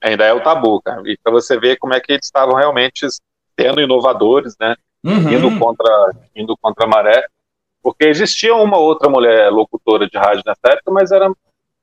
Ainda 0.01 0.23
é 0.25 0.33
o 0.33 0.41
tabu, 0.41 0.81
cara. 0.81 1.01
E 1.05 1.17
para 1.21 1.31
você 1.31 1.59
ver 1.59 1.77
como 1.77 1.93
é 1.93 1.99
que 1.99 2.13
eles 2.13 2.25
estavam 2.25 2.55
realmente 2.55 3.05
sendo 3.59 3.81
inovadores, 3.81 4.55
né? 4.59 4.75
Uhum. 5.03 5.31
Indo 5.31 5.59
contra, 5.59 6.11
indo 6.35 6.55
contra 6.61 6.85
a 6.85 6.87
maré. 6.89 7.23
Porque 7.83 8.05
existia 8.05 8.53
uma 8.55 8.77
outra 8.77 9.09
mulher 9.09 9.49
locutora 9.51 10.07
de 10.07 10.17
rádio 10.17 10.43
nessa 10.45 10.73
época, 10.73 10.91
mas 10.91 11.11
era 11.11 11.29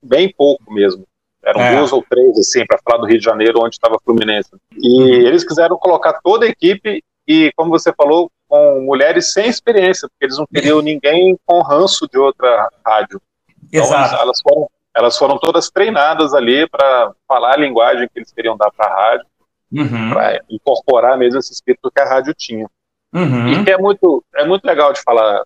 bem 0.03 0.33
pouco 0.37 0.73
mesmo. 0.73 1.05
Eram 1.45 1.61
É. 1.61 1.77
duas 1.77 1.93
ou 1.93 2.05
três, 2.09 2.39
assim, 2.39 2.67
para 2.67 2.79
falar 2.85 2.99
do 2.99 3.07
Rio 3.07 3.19
de 3.19 3.25
Janeiro, 3.25 3.61
onde 3.63 3.75
estava 3.77 3.97
a 3.97 4.01
Fluminense. 4.01 4.51
E 4.83 5.01
Uhum. 5.01 5.09
eles 5.27 5.45
quiseram 5.45 5.77
colocar 5.77 6.15
toda 6.23 6.45
a 6.45 6.49
equipe 6.49 7.03
e, 7.27 7.53
como 7.57 7.71
você 7.71 7.93
falou, 7.93 8.31
com 8.49 8.81
mulheres 8.81 9.33
sem 9.33 9.49
experiência, 9.49 10.09
porque 10.09 10.25
eles 10.25 10.38
não 10.38 10.47
queriam 10.47 10.81
ninguém 10.81 11.37
com 11.45 11.61
ranço 11.62 12.09
de 12.09 12.19
outra 12.19 12.69
rádio. 12.85 13.21
Então, 13.69 13.85
Exato. 13.85 14.15
elas 14.23 14.41
foram, 14.41 14.71
elas 14.95 15.19
foram 15.19 15.38
todas 15.38 15.71
treinadas 15.71 16.33
ali 16.35 16.69
para 16.69 17.12
falar 17.26 17.55
a 17.55 17.59
linguagem 17.59 18.09
que 18.09 18.19
eles 18.19 18.33
queriam 18.33 18.57
dar 18.57 18.71
para 18.71 18.87
a 18.87 18.95
rádio, 18.95 19.26
Uhum. 19.73 20.11
para 20.11 20.41
incorporar 20.49 21.19
mesmo 21.19 21.41
esse 21.41 21.53
espírito 21.53 21.91
que 21.91 22.00
a 22.00 22.09
rádio 22.09 22.33
tinha. 22.35 22.71
Uhum. 23.12 23.49
E 23.49 23.65
que 23.65 23.71
é 23.73 23.76
muito, 23.76 24.25
é 24.37 24.47
muito 24.47 24.65
legal 24.65 24.93
de 24.93 25.03
falar 25.03 25.43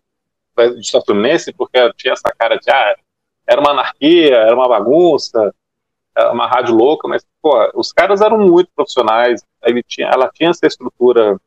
de 0.77 0.87
São 0.91 1.03
Fluminense, 1.03 1.53
porque 1.55 1.93
tinha 1.95 2.13
essa 2.13 2.31
cara 2.39 2.57
de, 2.57 2.71
ah, 2.71 2.97
era 3.47 3.61
uma 3.61 3.71
anarquia, 3.71 4.37
era 4.37 4.55
uma 4.55 4.69
bagunça, 4.69 5.55
era 6.15 6.33
uma 6.33 6.47
rádio 6.47 6.75
louca, 6.75 7.09
mas, 7.09 7.25
pô, 7.41 7.71
os 7.75 7.93
caras 7.93 8.21
eram 8.21 8.39
muito 8.39 8.71
profissionais, 8.77 9.43
ele 9.65 9.83
tinha, 9.83 10.09
ela 10.09 10.29
tinha 10.33 10.51
essa 10.51 10.67
estrutura 10.67 11.41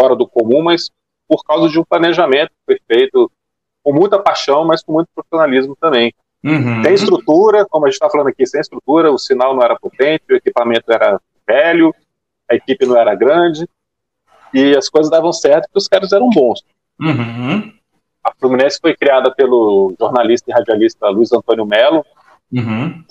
fora 0.00 0.16
do 0.16 0.26
comum, 0.26 0.62
mas 0.62 0.90
por 1.28 1.44
causa 1.44 1.68
de 1.68 1.78
um 1.78 1.84
planejamento 1.84 2.48
que 2.48 2.64
foi 2.64 2.80
feito 2.86 3.30
com 3.82 3.92
muita 3.92 4.18
paixão, 4.18 4.64
mas 4.64 4.82
com 4.82 4.92
muito 4.94 5.08
profissionalismo 5.14 5.76
também. 5.76 6.12
Uhum. 6.42 6.82
Sem 6.82 6.94
estrutura, 6.94 7.66
como 7.66 7.84
a 7.84 7.88
gente 7.88 7.96
está 7.96 8.08
falando 8.08 8.28
aqui, 8.28 8.46
sem 8.46 8.60
estrutura, 8.60 9.12
o 9.12 9.18
sinal 9.18 9.54
não 9.54 9.62
era 9.62 9.78
potente, 9.78 10.24
o 10.30 10.36
equipamento 10.36 10.90
era 10.90 11.20
velho, 11.46 11.94
a 12.50 12.54
equipe 12.54 12.86
não 12.86 12.96
era 12.96 13.14
grande, 13.14 13.68
e 14.54 14.74
as 14.76 14.88
coisas 14.88 15.10
davam 15.10 15.32
certo 15.32 15.64
porque 15.64 15.78
os 15.78 15.88
caras 15.88 16.12
eram 16.12 16.30
bons. 16.30 16.62
Uhum. 16.98 17.72
A 18.24 18.32
Fluminense 18.38 18.78
foi 18.80 18.96
criada 18.96 19.30
pelo 19.34 19.94
jornalista 19.98 20.50
e 20.50 20.54
radialista 20.54 21.08
Luiz 21.08 21.32
Antônio 21.32 21.66
Melo, 21.66 22.04
Uhum. 22.52 23.04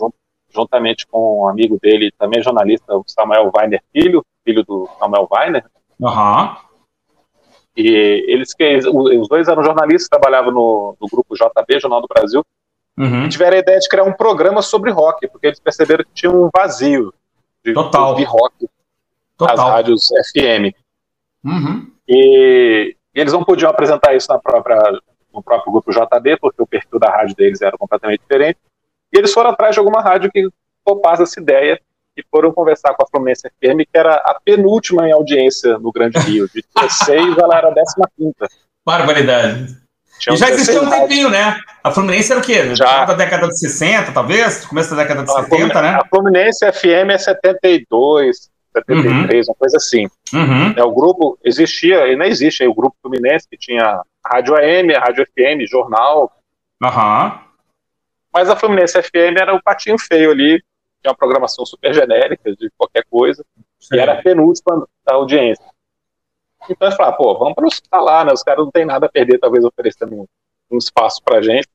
juntamente 0.54 1.08
com 1.08 1.44
um 1.44 1.48
amigo 1.48 1.80
dele, 1.82 2.12
também 2.18 2.44
jornalista, 2.44 2.94
Samuel 3.08 3.50
Weiner 3.56 3.82
Filho, 3.94 4.26
filho 4.44 4.66
do 4.66 4.90
Samuel 5.00 5.28
Weiner, 5.32 5.66
Aham. 6.04 6.58
E 7.76 7.88
eles 8.28 8.54
que 8.54 8.78
os 8.78 9.28
dois 9.28 9.48
eram 9.48 9.64
jornalistas, 9.64 10.10
trabalhavam 10.10 10.52
no, 10.52 10.96
no 11.00 11.08
grupo 11.08 11.36
JB, 11.36 11.80
Jornal 11.80 12.02
do 12.02 12.08
Brasil, 12.08 12.46
Uhum. 12.98 13.24
e 13.24 13.30
tiveram 13.30 13.56
a 13.56 13.60
ideia 13.62 13.80
de 13.80 13.88
criar 13.88 14.04
um 14.04 14.12
programa 14.12 14.62
sobre 14.62 14.92
rock, 14.92 15.26
porque 15.30 15.48
eles 15.48 15.60
perceberam 15.60 16.04
que 16.04 16.12
tinha 16.14 16.30
um 16.30 16.50
vazio 16.54 17.14
de 17.64 17.74
Total. 17.74 18.10
ouvir 18.10 18.26
rock 18.26 18.68
nas 19.40 19.52
Total. 19.52 19.70
rádios 19.70 20.10
FM. 20.34 20.76
Uhum. 21.46 21.90
E, 22.06 22.94
e 23.16 23.20
eles 23.22 23.32
não 23.32 23.42
podiam 23.42 23.72
apresentar 23.72 24.14
isso 24.16 24.30
na 24.30 24.38
própria, 24.38 24.78
no 25.34 25.42
próprio 25.42 25.72
grupo 25.72 25.92
JB, 25.92 26.40
porque 26.42 26.62
o 26.62 26.68
perfil 26.68 27.00
da 27.00 27.10
rádio 27.10 27.38
deles 27.38 27.62
era 27.62 27.78
completamente 27.78 28.20
diferente. 28.20 28.60
E 29.14 29.18
eles 29.18 29.34
foram 29.34 29.52
atrás 29.52 29.74
de 29.74 29.80
alguma 29.80 30.02
rádio 30.02 30.30
que 30.30 30.50
topasse 30.84 31.24
essa 31.24 31.40
ideia 31.40 31.80
e 32.20 32.26
foram 32.30 32.52
conversar 32.52 32.94
com 32.94 33.04
a 33.04 33.08
Fluminense 33.08 33.48
FM, 33.48 33.80
que 33.92 33.98
era 33.98 34.14
a 34.14 34.40
penúltima 34.44 35.08
em 35.08 35.12
audiência 35.12 35.78
no 35.78 35.92
Grande 35.92 36.20
Rio. 36.20 36.48
De 36.54 36.64
16, 36.76 37.38
ela 37.38 37.58
era 37.58 37.70
a 37.70 37.74
15. 38.18 38.34
Barbaridade. 38.86 39.78
Tinham 40.20 40.36
E 40.36 40.38
já 40.38 40.50
existia 40.50 40.82
16 40.82 40.88
um 40.88 41.02
tempinho, 41.02 41.30
né? 41.30 41.58
A 41.82 41.92
Fluminense 41.92 42.32
era 42.32 42.42
o 42.42 42.44
quê? 42.44 42.76
Já. 42.76 43.06
Da 43.06 43.14
década 43.14 43.48
de 43.48 43.58
60, 43.58 44.12
talvez? 44.12 44.66
Começo 44.66 44.94
da 44.94 45.04
década 45.04 45.24
de 45.24 45.32
A 45.32 45.44
70, 45.44 45.82
né? 45.82 45.90
A 46.02 46.06
Fluminense 46.08 46.72
FM 46.72 47.12
é 47.12 47.18
72, 47.18 48.50
73, 48.76 49.48
uma 49.48 49.56
coisa 49.56 49.78
assim. 49.78 50.08
Uhum. 50.34 50.74
É, 50.76 50.84
o 50.84 50.92
grupo 50.92 51.40
existia, 51.44 52.08
e 52.08 52.16
não 52.16 52.26
existe, 52.26 52.64
aí 52.64 52.70
o 52.70 52.74
grupo 52.74 52.96
Fluminense, 53.02 53.48
que 53.50 53.58
tinha 53.58 54.02
Rádio 54.26 54.56
AM, 54.56 54.94
a 54.94 55.00
Rádio 55.00 55.26
FM, 55.26 55.70
jornal, 55.70 56.32
Aham. 56.84 57.40
mas 58.34 58.50
a 58.50 58.56
Fluminense 58.56 59.02
FM 59.02 59.38
era 59.40 59.56
o 59.56 59.64
patinho 59.64 59.98
feio 59.98 60.32
ali, 60.32 60.62
tinha 61.02 61.12
uma 61.12 61.18
programação 61.18 61.66
super 61.66 61.94
genérica 61.94 62.54
de 62.56 62.70
qualquer 62.78 63.04
coisa, 63.10 63.46
e 63.92 63.98
era 64.00 64.14
a 64.14 64.22
penúltima 64.22 64.88
da 65.06 65.16
audiência. 65.16 65.66
Então 66.70 66.88
eles 66.88 66.98
falaram, 66.98 67.18
pô, 67.18 67.38
vamos 67.38 67.54
para 67.56 67.66
os 67.68 67.82
lá, 67.94 68.26
né? 68.26 68.34
Os 68.34 68.44
caras 68.44 68.64
não 68.66 68.72
têm 68.72 68.86
nada 68.86 69.06
a 69.06 69.10
perder, 69.10 69.40
talvez 69.40 69.64
oferecendo 69.64 70.14
um, 70.14 70.26
um 70.72 70.78
espaço 70.78 71.22
pra 71.24 71.42
gente. 71.42 71.68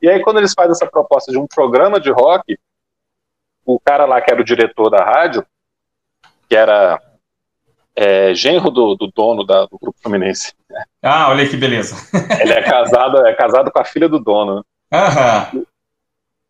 E 0.00 0.08
aí, 0.08 0.22
quando 0.22 0.38
eles 0.38 0.52
fazem 0.54 0.72
essa 0.72 0.86
proposta 0.86 1.30
de 1.30 1.38
um 1.38 1.46
programa 1.46 2.00
de 2.00 2.10
rock, 2.10 2.58
o 3.64 3.78
cara 3.80 4.04
lá 4.06 4.20
que 4.20 4.30
era 4.30 4.40
o 4.40 4.44
diretor 4.44 4.88
da 4.90 5.04
rádio, 5.04 5.44
que 6.48 6.54
era 6.56 7.00
é, 7.94 8.34
genro 8.34 8.70
do, 8.70 8.94
do 8.94 9.06
dono 9.10 9.44
da- 9.44 9.64
do 9.66 9.78
grupo 9.78 9.98
Fluminense, 10.02 10.54
Ah, 11.02 11.28
olha 11.30 11.42
aí 11.42 11.48
que 11.48 11.56
beleza. 11.56 11.96
ele 12.40 12.52
é 12.52 12.62
casado, 12.62 13.26
é 13.26 13.34
casado 13.34 13.70
com 13.70 13.78
a 13.80 13.84
filha 13.84 14.08
do 14.08 14.18
dono. 14.20 14.56
né? 14.56 14.62
Aham. 14.92 15.64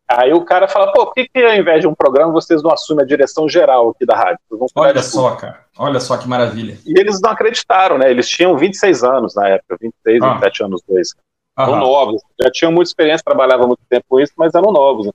Aí 0.09 0.33
o 0.33 0.45
cara 0.45 0.67
fala, 0.69 0.91
pô, 0.93 1.05
por 1.07 1.13
que, 1.13 1.27
que 1.27 1.43
ao 1.43 1.53
invés 1.55 1.81
de 1.81 1.87
um 1.87 1.93
programa 1.93 2.31
vocês 2.31 2.63
não 2.63 2.71
assumem 2.71 3.03
a 3.03 3.07
direção 3.07 3.47
geral 3.49 3.89
aqui 3.89 4.05
da 4.05 4.15
rádio? 4.15 4.39
Olha 4.75 4.93
de 4.93 4.99
tudo." 5.01 5.09
só, 5.11 5.35
cara. 5.35 5.65
Olha 5.77 5.99
só 5.99 6.15
que 6.17 6.27
maravilha. 6.27 6.77
E 6.85 6.97
eles 6.99 7.19
não 7.21 7.29
acreditaram, 7.31 7.97
né? 7.97 8.09
Eles 8.09 8.27
tinham 8.29 8.57
26 8.57 9.03
anos 9.03 9.35
na 9.35 9.49
época, 9.49 9.77
26, 9.81 10.21
Ah. 10.23 10.33
27 10.35 10.63
anos 10.63 10.81
dois. 10.87 11.09
Eram 11.59 11.75
novos, 11.79 12.21
já 12.41 12.51
tinham 12.51 12.71
muita 12.71 12.89
experiência, 12.89 13.23
trabalhavam 13.25 13.67
muito 13.67 13.81
tempo 13.89 14.05
com 14.07 14.19
isso, 14.19 14.31
mas 14.37 14.53
eram 14.55 14.71
novos. 14.71 15.07
né? 15.07 15.11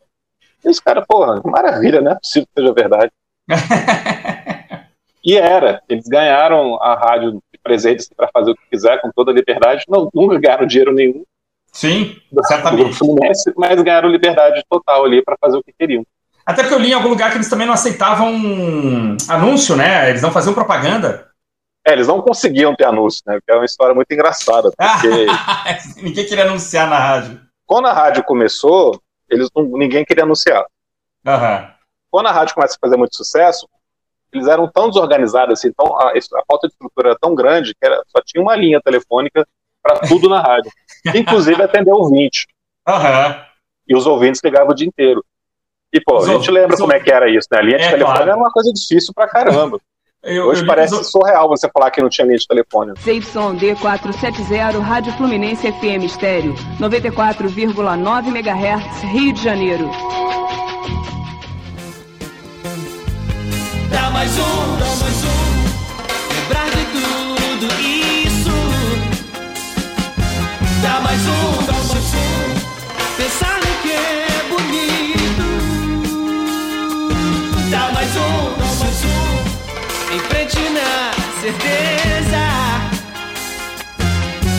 E 0.65 0.69
os 0.69 0.79
caras, 0.81 1.05
porra, 1.09 1.41
maravilha, 1.45 2.01
não 2.01 2.13
é 2.13 2.15
possível 2.17 2.47
que 2.55 2.61
seja 2.61 2.73
verdade. 2.75 3.11
E 5.25 5.37
era, 5.37 5.81
eles 5.89 6.05
ganharam 6.09 6.83
a 6.83 6.95
rádio 6.97 7.35
de 7.35 7.59
presentes 7.63 8.09
para 8.09 8.29
fazer 8.33 8.51
o 8.51 8.57
que 8.57 8.63
quiser, 8.73 9.01
com 9.01 9.09
toda 9.15 9.31
a 9.31 9.35
liberdade. 9.35 9.85
Não, 9.89 10.11
nunca 10.13 10.37
ganharam 10.37 10.67
dinheiro 10.67 10.93
nenhum 10.93 11.23
Sim, 11.73 12.21
certamente. 12.47 12.95
Fluminense, 12.95 13.52
mas 13.57 13.81
ganharam 13.81 14.09
liberdade 14.09 14.62
total 14.69 15.05
ali 15.07 15.23
para 15.23 15.37
fazer 15.41 15.57
o 15.57 15.62
que 15.62 15.73
queriam. 15.73 16.05
Até 16.45 16.62
porque 16.62 16.75
eu 16.75 16.79
li 16.79 16.91
em 16.91 16.95
algum 16.95 17.09
lugar 17.09 17.31
que 17.31 17.38
eles 17.38 17.49
também 17.49 17.67
não 17.67 17.75
aceitavam 17.75 18.35
anúncio, 19.29 19.75
né? 19.75 20.11
Eles 20.11 20.21
não 20.21 20.31
faziam 20.31 20.55
propaganda. 20.55 21.29
É, 21.87 21.93
eles 21.93 22.07
não 22.07 22.21
conseguiam 22.21 22.76
ter 22.76 22.85
anúncio, 22.85 23.23
né? 23.26 23.38
Que 23.45 23.52
é 23.52 23.57
uma 23.57 23.64
história 23.64 23.95
muito 23.95 24.12
engraçada, 24.12 24.71
porque 24.71 25.26
Ninguém 26.02 26.26
queria 26.26 26.45
anunciar 26.45 26.88
na 26.88 26.99
rádio. 26.99 27.41
quando 27.67 27.87
a 27.87 27.93
rádio 27.93 28.23
começou, 28.25 29.00
eles 29.31 29.49
não, 29.55 29.64
ninguém 29.64 30.05
queria 30.05 30.25
anunciar. 30.25 30.64
Aham. 31.26 31.71
quando 32.11 32.26
a 32.26 32.33
rádio 32.33 32.55
começa 32.55 32.75
a 32.75 32.79
fazer 32.81 32.97
muito 32.97 33.17
sucesso, 33.17 33.69
eles 34.33 34.49
eram 34.49 34.69
tão 34.69 34.88
desorganizados 34.88 35.59
assim, 35.59 35.73
tão, 35.73 35.97
a, 35.99 36.11
a 36.11 36.45
falta 36.47 36.67
de 36.67 36.73
estrutura 36.73 37.11
era 37.11 37.19
tão 37.21 37.35
grande 37.35 37.73
que 37.75 37.87
era, 37.87 38.02
só 38.09 38.21
tinha 38.25 38.43
uma 38.43 38.57
linha 38.57 38.81
telefônica 38.81 39.47
para 39.83 40.00
tudo 40.00 40.29
na 40.29 40.41
rádio, 40.41 40.71
inclusive 41.14 41.62
atender 41.62 41.92
ouvinte. 41.92 42.47
Aham. 42.87 43.37
E 43.88 43.97
os 43.97 44.06
ouvintes 44.06 44.40
ligavam 44.44 44.71
o 44.71 44.75
dia 44.75 44.87
inteiro. 44.87 45.25
E, 45.92 46.00
pô, 46.00 46.18
Os 46.18 46.28
a 46.28 46.32
gente 46.32 46.50
lembra 46.50 46.76
como 46.76 46.92
é 46.92 47.00
que 47.00 47.11
era 47.12 47.28
isso, 47.28 47.47
né? 47.52 47.59
A 47.59 47.62
linha 47.62 47.78
de 47.78 47.85
É, 47.85 47.90
telefone 47.90 48.16
claro. 48.16 48.30
era 48.30 48.38
uma 48.38 48.50
coisa 48.50 48.73
difícil 48.73 49.12
pra 49.14 49.28
caramba. 49.28 49.78
Eu, 50.23 50.47
Hoje 50.47 50.62
eu 50.62 50.66
parece 50.66 50.94
os- 50.94 51.11
surreal 51.11 51.49
você 51.49 51.68
falar 51.68 51.90
que 51.90 52.00
não 52.00 52.09
tinha 52.09 52.25
linha 52.26 52.38
de 52.38 52.47
telefone. 52.47 52.92
ZYD 53.02 53.75
470, 53.80 54.78
Rádio 54.80 55.12
Fluminense 55.14 55.71
FM 55.73 56.04
Estéreo, 56.04 56.54
94,9 56.80 58.28
MHz, 58.28 59.02
Rio 59.02 59.32
de 59.32 59.42
Janeiro. 59.42 59.90
Dá 63.90 64.11
mais 64.11 64.30
um, 64.38 64.72
certeza. 81.43 82.39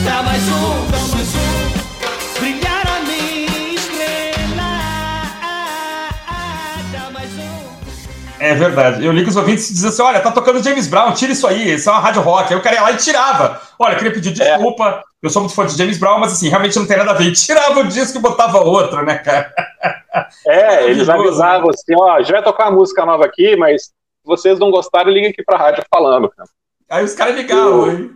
Dá 0.04 0.22
mais 0.22 0.42
um, 0.48 0.90
dá 0.90 0.98
mais 1.16 1.34
um. 1.34 2.38
Brilhar 2.40 2.86
a 2.86 3.00
minha 3.00 3.74
estrela. 3.74 4.70
Dá 6.92 7.10
mais 7.10 7.30
um. 7.38 7.64
É 8.38 8.54
verdade. 8.54 9.02
Eu 9.02 9.12
li 9.12 9.22
que 9.22 9.30
os 9.30 9.36
ouvintes 9.36 9.68
diziam 9.68 9.88
assim: 9.88 10.02
olha, 10.02 10.20
tá 10.20 10.30
tocando 10.30 10.62
James 10.62 10.86
Brown, 10.86 11.12
tira 11.12 11.32
isso 11.32 11.46
aí, 11.46 11.72
isso 11.72 11.88
é 11.88 11.92
uma 11.92 12.02
rádio 12.02 12.20
rock. 12.20 12.52
Aí 12.52 12.58
o 12.58 12.62
cara 12.62 12.76
ia 12.76 12.82
lá 12.82 12.92
e 12.92 12.96
tirava. 12.98 13.62
Olha, 13.78 13.94
eu 13.94 13.96
queria 13.96 14.12
pedir 14.12 14.38
É. 14.42 14.52
desculpa, 14.54 15.02
eu 15.22 15.30
sou 15.30 15.40
muito 15.40 15.54
fã 15.54 15.64
de 15.64 15.78
James 15.78 15.96
Brown, 15.96 16.18
mas 16.18 16.32
assim, 16.32 16.50
realmente 16.50 16.78
não 16.78 16.86
tem 16.86 16.98
nada 16.98 17.12
a 17.12 17.14
ver. 17.14 17.24
E 17.24 17.32
tirava 17.34 17.80
o 17.80 17.88
disco 17.88 18.18
e 18.18 18.20
botava 18.20 18.58
outro, 18.60 19.02
né, 19.06 19.16
cara? 19.16 19.50
É, 20.46 20.84
eles 20.84 21.08
avisavam 21.08 21.70
assim, 21.70 21.94
ó, 21.98 22.16
a 22.16 22.20
gente 22.20 22.32
vai 22.32 22.42
tocar 22.42 22.68
uma 22.68 22.78
música 22.78 23.06
nova 23.06 23.24
aqui, 23.24 23.56
mas 23.56 23.84
se 23.84 23.90
vocês 24.22 24.58
não 24.58 24.70
gostarem, 24.70 25.14
liguem 25.14 25.30
aqui 25.30 25.42
pra 25.42 25.56
rádio 25.56 25.82
falando. 25.90 26.28
cara. 26.28 26.46
Aí 26.94 27.04
os 27.04 27.14
caras 27.14 27.34
ligavam. 27.34 27.90
hein? 27.90 28.10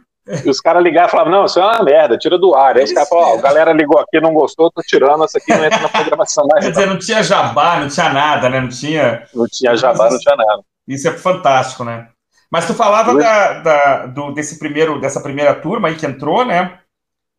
E 0.44 0.50
os 0.50 0.60
caras 0.60 0.82
ligavam 0.84 1.08
e 1.08 1.10
falavam, 1.10 1.32
não, 1.32 1.44
isso 1.46 1.58
é 1.58 1.64
uma 1.64 1.82
merda, 1.82 2.18
tira 2.18 2.38
do 2.38 2.54
ar. 2.54 2.76
Aí 2.76 2.84
os 2.84 2.92
caras 2.92 3.08
falavam, 3.08 3.34
ó, 3.34 3.38
a 3.38 3.42
galera 3.42 3.72
ligou 3.72 3.98
aqui, 3.98 4.20
não 4.20 4.32
gostou, 4.34 4.70
tô 4.70 4.82
tirando, 4.82 5.24
essa 5.24 5.38
aqui 5.38 5.52
não 5.54 5.64
entra 5.64 5.80
na 5.80 5.88
programação 5.88 6.46
mais. 6.46 6.64
Quer 6.64 6.70
dizer, 6.72 6.86
não 6.86 6.98
tinha 6.98 7.22
jabá, 7.22 7.80
não 7.80 7.88
tinha 7.88 8.10
nada, 8.12 8.48
né? 8.50 8.60
Não 8.60 8.68
tinha. 8.68 9.26
Não 9.34 9.46
tinha 9.50 9.74
jabá, 9.76 10.10
não 10.10 10.18
tinha 10.18 10.36
nada. 10.36 10.62
Isso 10.86 11.08
é 11.08 11.12
fantástico, 11.12 11.82
né? 11.82 12.08
Mas 12.50 12.66
tu 12.66 12.74
falava 12.74 13.14
da, 13.16 13.60
da- 13.60 14.06
do, 14.06 14.32
desse 14.32 14.58
primeiro, 14.58 15.00
dessa 15.00 15.20
primeira 15.20 15.54
turma 15.54 15.88
aí 15.88 15.96
que 15.96 16.06
entrou, 16.06 16.44
né? 16.44 16.78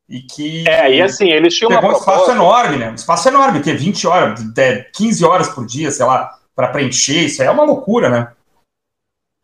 E 0.09 0.21
que 0.21 0.67
É, 0.67 0.91
e 0.91 1.01
assim, 1.01 1.29
eles 1.29 1.55
tinham 1.55 1.69
uma 1.71 1.79
pegou 1.79 1.95
um 1.95 1.99
espaço 1.99 2.25
proposta. 2.25 2.31
enorme, 2.43 2.77
né? 2.77 2.89
Um 2.89 2.95
espaço 2.95 3.27
enorme, 3.27 3.61
que 3.61 3.69
é 3.69 3.75
20 3.75 4.07
horas, 4.07 4.39
de- 4.53 4.83
15 4.95 5.23
horas 5.23 5.47
por 5.49 5.65
dia, 5.65 5.91
sei 5.91 6.05
lá, 6.05 6.31
para 6.55 6.69
preencher. 6.69 7.25
Isso 7.25 7.41
aí 7.41 7.47
é 7.47 7.51
uma 7.51 7.63
loucura, 7.63 8.09
né? 8.09 8.31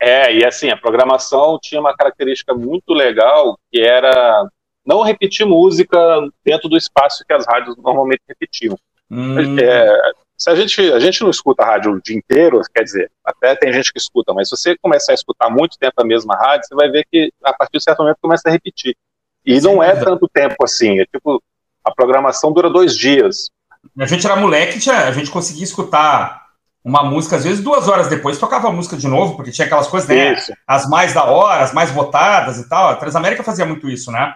É, 0.05 0.31
e 0.35 0.45
assim, 0.45 0.69
a 0.69 0.77
programação 0.77 1.57
tinha 1.59 1.81
uma 1.81 1.95
característica 1.95 2.53
muito 2.53 2.93
legal, 2.93 3.57
que 3.71 3.81
era 3.81 4.47
não 4.85 5.01
repetir 5.01 5.47
música 5.47 5.97
dentro 6.45 6.69
do 6.69 6.77
espaço 6.77 7.25
que 7.27 7.33
as 7.33 7.43
rádios 7.47 7.75
normalmente 7.77 8.21
repetiam. 8.29 8.77
Hum, 9.09 9.59
É, 9.59 10.11
se 10.37 10.47
a 10.47 10.53
gente, 10.53 10.79
a 10.91 10.99
gente 10.99 11.23
não 11.23 11.31
escuta 11.31 11.63
a 11.63 11.65
rádio 11.65 11.93
o 11.93 12.01
dia 12.01 12.15
inteiro, 12.15 12.61
quer 12.71 12.83
dizer, 12.83 13.11
até 13.25 13.55
tem 13.55 13.73
gente 13.73 13.91
que 13.91 13.97
escuta, 13.97 14.31
mas 14.31 14.47
se 14.47 14.55
você 14.55 14.77
começar 14.77 15.13
a 15.13 15.15
escutar 15.15 15.49
muito 15.49 15.75
tempo 15.79 15.93
a 15.97 16.05
mesma 16.05 16.35
rádio, 16.35 16.67
você 16.67 16.75
vai 16.75 16.87
ver 16.87 17.03
que 17.11 17.31
a 17.43 17.51
partir 17.53 17.79
de 17.79 17.83
certo 17.83 18.03
momento 18.03 18.17
começa 18.21 18.47
a 18.47 18.51
repetir. 18.51 18.95
E 19.43 19.59
Sem 19.59 19.63
não 19.63 19.81
é 19.81 19.93
dúvida. 19.93 20.05
tanto 20.11 20.29
tempo 20.31 20.63
assim, 20.63 20.99
é 20.99 21.05
tipo, 21.05 21.41
a 21.83 21.91
programação 21.91 22.53
dura 22.53 22.69
dois 22.69 22.95
dias. 22.95 23.49
A 23.97 24.05
gente 24.05 24.23
era 24.25 24.35
moleque, 24.35 24.87
a 24.87 25.11
gente 25.11 25.31
conseguia 25.31 25.63
escutar 25.63 26.44
uma 26.85 27.03
música, 27.03 27.35
às 27.35 27.43
vezes 27.43 27.63
duas 27.63 27.87
horas 27.87 28.07
depois 28.07 28.37
tocava 28.37 28.67
a 28.67 28.71
música 28.71 28.95
de 28.95 29.07
novo, 29.07 29.35
porque 29.35 29.51
tinha 29.51 29.65
aquelas 29.65 29.87
coisas, 29.87 30.07
né? 30.07 30.33
Isso. 30.33 30.53
As 30.67 30.87
mais 30.87 31.13
da 31.13 31.23
hora, 31.25 31.63
as 31.63 31.73
mais 31.73 31.89
votadas 31.89 32.59
e 32.59 32.69
tal. 32.69 32.89
A 32.89 32.95
Transamérica 32.95 33.43
fazia 33.43 33.65
muito 33.65 33.89
isso, 33.89 34.11
né? 34.11 34.35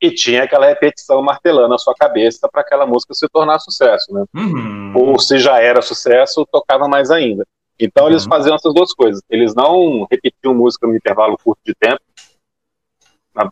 E 0.00 0.12
tinha 0.12 0.44
aquela 0.44 0.66
repetição 0.66 1.20
martelando 1.22 1.74
a 1.74 1.78
sua 1.78 1.92
cabeça 1.94 2.48
para 2.50 2.60
aquela 2.60 2.86
música 2.86 3.12
se 3.14 3.28
tornar 3.28 3.58
sucesso, 3.58 4.12
né? 4.14 4.24
Uhum. 4.34 4.92
Ou 4.94 5.18
se 5.18 5.38
já 5.40 5.60
era 5.60 5.82
sucesso, 5.82 6.46
tocava 6.50 6.86
mais 6.86 7.10
ainda. 7.10 7.44
Então 7.80 8.08
eles 8.08 8.22
Uhum. 8.24 8.28
faziam 8.30 8.54
essas 8.54 8.72
duas 8.72 8.94
coisas. 8.94 9.20
Eles 9.28 9.52
não 9.54 10.06
repetiam 10.08 10.54
música 10.54 10.86
no 10.86 10.94
intervalo 10.94 11.36
curto 11.42 11.60
de 11.66 11.74
tempo, 11.74 12.00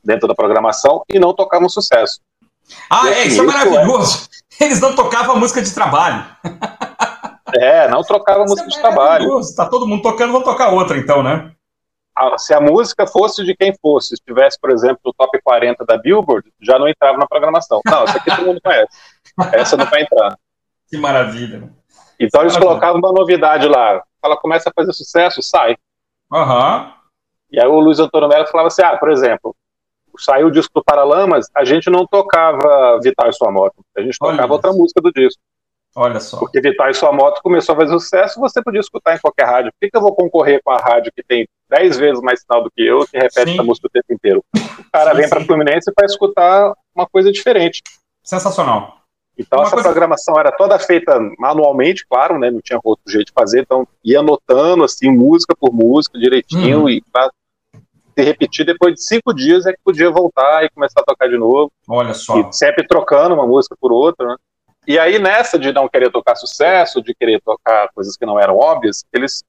dentro 0.05 0.29
da 0.29 0.35
programação, 0.37 1.05
e 1.09 1.19
não 1.19 1.35
tocavam 1.35 1.69
sucesso. 1.69 2.21
Ah, 2.89 3.07
E 3.07 3.09
é, 3.09 3.13
assim, 3.13 3.29
isso 3.29 3.41
é 3.43 3.45
isso 3.45 3.47
maravilhoso. 3.47 4.29
Eles 4.61 4.81
não 4.81 4.95
tocavam 4.95 5.37
música 5.39 5.63
de 5.63 5.73
trabalho. 5.75 6.25
É, 7.57 7.88
não 7.88 8.02
trocava 8.02 8.45
Isso 8.45 8.50
música 8.50 8.69
é 8.69 8.71
de 8.71 8.80
trabalho. 8.80 9.00
maravilhoso. 9.25 9.57
Tá 9.57 9.66
todo 9.69 9.87
mundo 9.87 10.02
tocando, 10.02 10.33
vou 10.33 10.42
tocar 10.42 10.71
outra 10.71 10.97
então, 10.99 11.23
né? 11.23 11.52
A- 12.16 12.37
Se 12.38 12.52
a 12.52 12.61
música 12.61 13.07
fosse 13.07 13.45
de 13.45 13.54
quem 13.57 13.75
fosse, 13.80 14.14
estivesse, 14.14 14.59
por 14.61 14.71
exemplo, 14.71 14.99
no 15.04 15.12
top 15.14 15.40
40 15.42 15.85
da 15.85 15.97
Billboard, 15.97 16.50
já 16.61 16.78
não 16.78 16.88
entrava 16.88 17.16
na 17.19 17.26
programação. 17.26 17.80
Não, 17.87 18.02
essa 18.04 18.19
aqui 18.19 18.30
todo 18.35 18.47
mundo 18.47 18.61
conhece. 18.62 18.88
Essa 19.52 19.76
não 19.76 19.87
vai 19.87 20.02
entrar. 20.02 20.37
Que 20.88 20.97
maravilha. 20.99 21.71
Então 22.19 22.42
eles 22.42 22.52
Maravilha. 22.52 22.61
colocavam 22.61 22.99
uma 22.99 23.12
novidade 23.12 23.66
lá. 23.69 24.02
Ela 24.23 24.37
começa 24.37 24.69
a 24.69 24.73
fazer 24.75 24.92
sucesso, 24.92 25.40
sai. 25.42 25.76
Aham. 26.33 26.92
E 27.50 27.61
aí 27.61 27.66
o 27.66 27.80
Luiz 27.80 27.99
Antônio 27.99 28.28
Melo 28.28 28.47
falava 28.47 28.66
assim: 28.69 28.83
ah, 28.83 28.97
por 28.97 29.11
exemplo, 29.11 29.54
saiu 30.19 30.49
o 30.49 30.50
disco 30.50 30.73
do 30.75 30.85
Paralamas, 30.85 31.49
a 31.57 31.64
gente 31.64 31.88
não 31.88 32.07
tocava 32.07 32.99
Vital 33.02 33.28
e 33.28 33.33
Sua 33.33 33.50
Moto, 33.50 33.76
a 33.97 34.02
gente 34.02 34.16
Olha 34.21 34.33
tocava 34.33 34.47
isso. 34.47 34.52
outra 34.52 34.73
música 34.73 35.00
do 35.00 35.11
disco. 35.12 35.40
Olha 35.97 36.20
só. 36.20 36.38
Porque 36.38 36.61
Vital 36.61 36.88
e 36.90 36.94
Sua 36.94 37.12
Moto 37.12 37.40
começou 37.42 37.75
a 37.75 37.78
fazer 37.78 37.92
sucesso, 37.99 38.38
você 38.40 38.62
podia 38.62 38.80
escutar 38.80 39.16
em 39.16 39.18
qualquer 39.18 39.44
rádio. 39.47 39.73
Por 39.73 39.78
que, 39.80 39.90
que 39.90 39.97
eu 39.97 40.00
vou 40.00 40.14
concorrer 40.14 40.61
com 40.64 40.70
a 40.70 40.76
rádio 40.78 41.11
que 41.14 41.23
tem 41.23 41.47
10 41.68 41.99
vezes 41.99 42.23
mais 42.23 42.40
sinal 42.40 42.62
do 42.62 42.70
que 42.70 42.82
eu, 42.87 43.00
que 43.06 43.16
repete 43.18 43.50
Sim. 43.50 43.54
essa 43.54 43.62
música 43.64 43.88
o 43.88 43.90
tempo 43.90 44.12
inteiro? 44.12 44.44
O 44.54 44.90
cara 44.92 45.11
Sim, 45.12 45.16
vem 45.20 45.28
para. 45.28 45.44
Fluminense 45.44 45.92
para 45.92 46.06
escutar 46.06 46.73
uma 46.94 47.06
coisa 47.06 47.32
diferente. 47.32 47.82
Sensacional. 48.23 48.99
Então 49.38 49.59
Uma 49.59 49.66
essa 49.66 49.75
coisa- 49.76 49.88
programação 49.88 50.38
era 50.38 50.52
toda 50.52 50.78
feita 50.78 51.18
manualmente, 51.38 52.06
claro, 52.06 52.38
né? 52.38 52.50
Não 52.50 52.61
tinha 52.61 52.78
outro 52.85 53.11
jeito 53.11 53.28
de 53.28 53.32
fazer, 53.32 53.61
então 53.62 53.87
ia 54.04 54.20
anotando 54.20 54.85
assim 54.85 55.11
música 55.11 55.56
por 55.59 55.73
música 55.73 56.18
direitinho 56.18 56.82
Uhum. 56.82 56.90
e 56.90 57.02
para 57.11 57.30
se 57.75 58.23
repetir 58.23 58.66
depois 58.66 58.94
de 58.94 59.02
cinco 59.02 59.32
dias 59.32 59.64
é 59.66 59.73
que 59.73 59.78
podia 59.82 60.11
voltar 60.11 60.62
e 60.64 60.68
começar 60.70 61.00
a 61.00 61.04
tocar 61.04 61.26
de 61.28 61.38
novo 61.38 61.73
Olha 61.88 62.12
só. 62.12 62.38
e 62.38 62.52
sempre 62.52 62.87
trocando 62.87 63.35
uma 63.35 63.47
música 63.47 63.75
por 63.80 63.90
outra, 63.92 64.26
né? 64.28 64.37
E 64.90 64.99
aí 64.99 65.20
nessa 65.20 65.56
de 65.56 65.73
não 65.73 65.88
querer 65.88 66.11
tocar 66.11 66.35
sucesso, 66.35 67.00
de 67.00 67.14
querer 67.14 67.40
tocar 67.42 67.90
coisas 67.94 68.16
que 68.16 68.26
não 68.26 68.40
eram 68.40 68.56
óbvias, 68.56 69.04
eles 69.12 69.44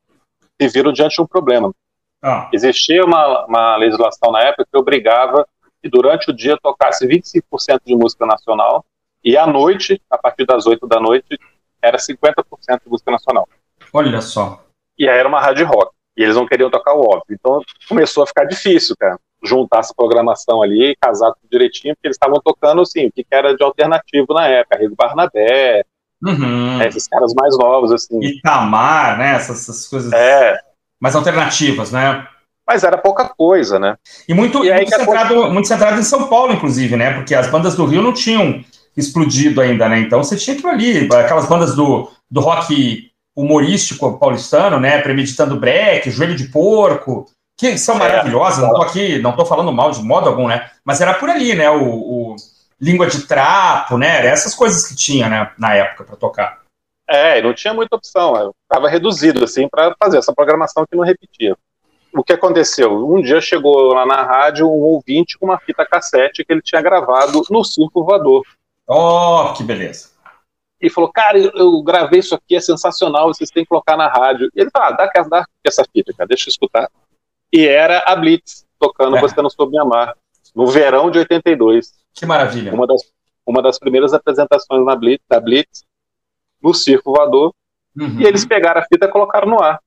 se 0.62 0.68
viram 0.68 0.94
diante 0.94 1.16
de 1.16 1.22
um 1.24 1.26
problema. 1.26 1.74
Ah, 2.22 2.48
Existia 2.54 3.04
uma, 3.04 3.48
uma 3.48 3.76
legislação 3.76 4.32
na 4.32 4.42
época 4.42 4.68
que 4.72 4.78
obrigava 4.78 5.48
que 5.82 5.90
durante 5.90 6.30
o 6.30 6.34
dia 6.34 6.56
tocasse 6.62 7.08
25% 7.08 7.82
de 7.84 7.96
música 7.96 8.24
nacional 8.24 8.86
e 9.24 9.36
à 9.36 9.48
noite, 9.48 10.00
a 10.12 10.16
partir 10.16 10.46
das 10.46 10.68
8 10.68 10.86
da 10.86 11.00
noite, 11.00 11.40
era 11.82 11.98
50% 11.98 12.44
de 12.84 12.88
música 12.92 13.10
nacional. 13.10 13.50
olha 13.92 14.22
só. 14.22 14.64
E 14.96 15.10
aí 15.10 15.18
era 15.18 15.28
uma 15.28 15.42
rádio 15.42 15.66
rock. 15.66 15.92
E 16.16 16.22
eles 16.22 16.36
não 16.36 16.46
queriam 16.46 16.70
tocar 16.70 16.94
o 16.94 17.02
óbvio. 17.02 17.36
Então 17.40 17.64
começou 17.90 18.24
a 18.24 18.28
ficar 18.28 18.46
difícil, 18.46 18.96
cara, 18.96 19.20
juntar 19.44 19.80
essa 19.80 19.94
programação 19.96 20.62
ali 20.62 20.96
casar 21.02 21.32
tudo 21.32 21.50
direitinho, 21.52 21.96
porque 21.96 22.08
eles 22.08 22.16
estavam 22.16 22.40
tocando, 22.44 22.82
assim, 22.82 23.08
o 23.08 23.12
que 23.12 23.26
era 23.32 23.56
de 23.56 23.64
alternativo 23.64 24.34
na 24.34 24.48
época. 24.48 24.78
Rigo 24.78 24.96
Barnabé, 24.96 25.84
Uhum. 26.24 26.78
né, 26.78 26.88
esses 26.88 27.08
caras 27.08 27.34
mais 27.34 27.58
novos, 27.58 27.92
assim. 27.92 28.20
Itamar, 28.22 29.18
né? 29.18 29.36
Essas, 29.36 29.62
essas 29.68 29.88
coisas 29.88 30.14
É, 30.14 30.56
mais 31.00 31.16
alternativas, 31.16 31.92
né? 31.92 32.28
mas 32.68 32.84
era 32.84 32.98
pouca 32.98 33.28
coisa, 33.28 33.78
né? 33.80 33.98
E 34.30 34.34
muito, 34.34 34.64
E 34.64 34.72
muito, 34.72 34.96
centrado, 34.96 35.52
muito 35.52 35.68
centrado 35.68 36.00
em 36.00 36.04
São 36.04 36.30
Paulo, 36.30 36.54
inclusive, 36.54 36.96
né? 36.96 37.14
Porque 37.16 37.36
as 37.36 37.48
bandas 37.48 37.76
do 37.76 37.86
Rio 37.86 38.02
não 38.02 38.14
tinham 38.14 38.64
explodido 38.96 39.60
ainda, 39.60 39.90
né? 39.90 40.00
Então 40.00 40.24
você 40.24 40.38
tinha 40.38 40.56
aquilo 40.56 40.70
ali, 40.72 41.10
aquelas 41.14 41.48
bandas 41.50 41.76
do, 41.76 42.10
do 42.30 42.40
rock 42.40 43.12
humorístico 43.36 44.18
paulistano, 44.18 44.80
né? 44.80 45.02
Premeditando 45.02 45.60
Break, 45.60 46.10
Joelho 46.12 46.36
de 46.36 46.48
Porco, 46.50 47.26
que 47.72 47.78
são 47.78 47.96
É. 47.96 48.00
maravilhosas, 48.00 48.60
não 48.64 48.74
tô 48.74 48.82
aqui, 48.82 49.20
não 49.20 49.46
falando 49.46 49.72
mal 49.72 49.92
de 49.92 50.02
modo 50.02 50.28
algum, 50.28 50.48
né? 50.48 50.70
Mas 50.84 51.00
era 51.02 51.14
por 51.14 51.30
ali, 51.30 51.54
né? 51.54 51.70
O, 51.70 51.84
o 51.84 52.36
Língua 52.80 53.06
de 53.08 53.28
Trapo, 53.28 53.98
né? 53.98 54.18
Era 54.18 54.30
essas 54.30 54.56
coisas 54.56 54.88
que 54.88 54.96
tinha, 54.96 55.30
né? 55.30 55.52
Na 55.58 55.76
época 55.76 56.04
para 56.04 56.16
tocar. 56.16 56.62
É, 57.08 57.42
não 57.42 57.54
tinha 57.54 57.74
muita 57.74 57.96
opção, 57.96 58.54
estava 58.64 58.88
reduzido 58.90 59.44
assim 59.44 59.68
para 59.68 59.94
fazer 60.02 60.18
essa 60.18 60.34
programação 60.34 60.86
que 60.90 60.96
não 60.96 61.04
repetia. 61.04 61.56
O 62.14 62.24
que 62.24 62.34
aconteceu? 62.34 63.08
Um 63.08 63.22
dia 63.22 63.40
chegou 63.40 63.94
lá 63.94 64.06
na 64.06 64.24
rádio 64.24 64.66
um 64.68 64.82
ouvinte 64.82 65.38
com 65.38 65.46
uma 65.46 65.60
fita 65.60 65.86
cassete 65.86 66.44
que 66.44 66.52
ele 66.52 66.62
tinha 66.62 66.82
gravado 66.82 67.42
no 67.50 67.64
Circo 67.64 68.04
Voador 68.04 68.44
Oh, 68.88 69.54
que 69.56 69.64
beleza. 69.64 70.10
e 70.82 70.90
falou: 70.90 71.12
Cara, 71.12 71.38
eu, 71.38 71.52
eu 71.56 71.82
gravei 71.84 72.20
isso 72.20 72.34
aqui, 72.36 72.56
é 72.56 72.60
sensacional, 72.62 73.28
vocês 73.28 73.50
têm 73.50 73.64
que 73.64 73.70
colocar 73.70 73.96
na 73.96 74.08
rádio. 74.10 74.50
E 74.56 74.60
ele 74.62 74.70
falou: 74.72 74.90
ah, 74.90 74.92
dá, 74.92 75.24
dá 75.30 75.46
essa 75.66 75.86
fita, 75.94 76.14
cara, 76.18 76.28
deixa 76.28 76.50
eu 76.50 76.52
escutar. 76.52 76.90
E 77.52 77.68
era 77.68 78.00
a 78.06 78.16
Blitz 78.16 78.66
tocando 78.80 79.18
É. 79.18 79.22
Você 79.22 79.42
Não 79.42 79.50
Soube 79.50 79.74
Me 79.74 79.80
Amar, 79.80 80.16
no 80.56 80.66
verão 80.68 81.12
de 81.12 81.20
82. 81.20 81.94
Que 82.14 82.26
maravilha. 82.26 82.74
Uma 82.74 82.88
das, 82.88 83.02
uma 83.46 83.62
das 83.62 83.78
primeiras 83.80 84.14
apresentações 84.14 84.86
na 84.86 84.96
Blitz, 84.96 85.24
da 85.30 85.40
Blitz, 85.40 85.84
no 86.62 86.74
Circo 86.74 87.14
Voador. 87.14 87.54
Uhum. 87.98 88.20
E 88.20 88.26
eles 88.26 88.46
pegaram 88.46 88.82
a 88.82 88.86
fita 88.86 89.06
e 89.06 89.10
colocaram 89.12 89.48
no 89.48 89.62
ar. 89.62 89.80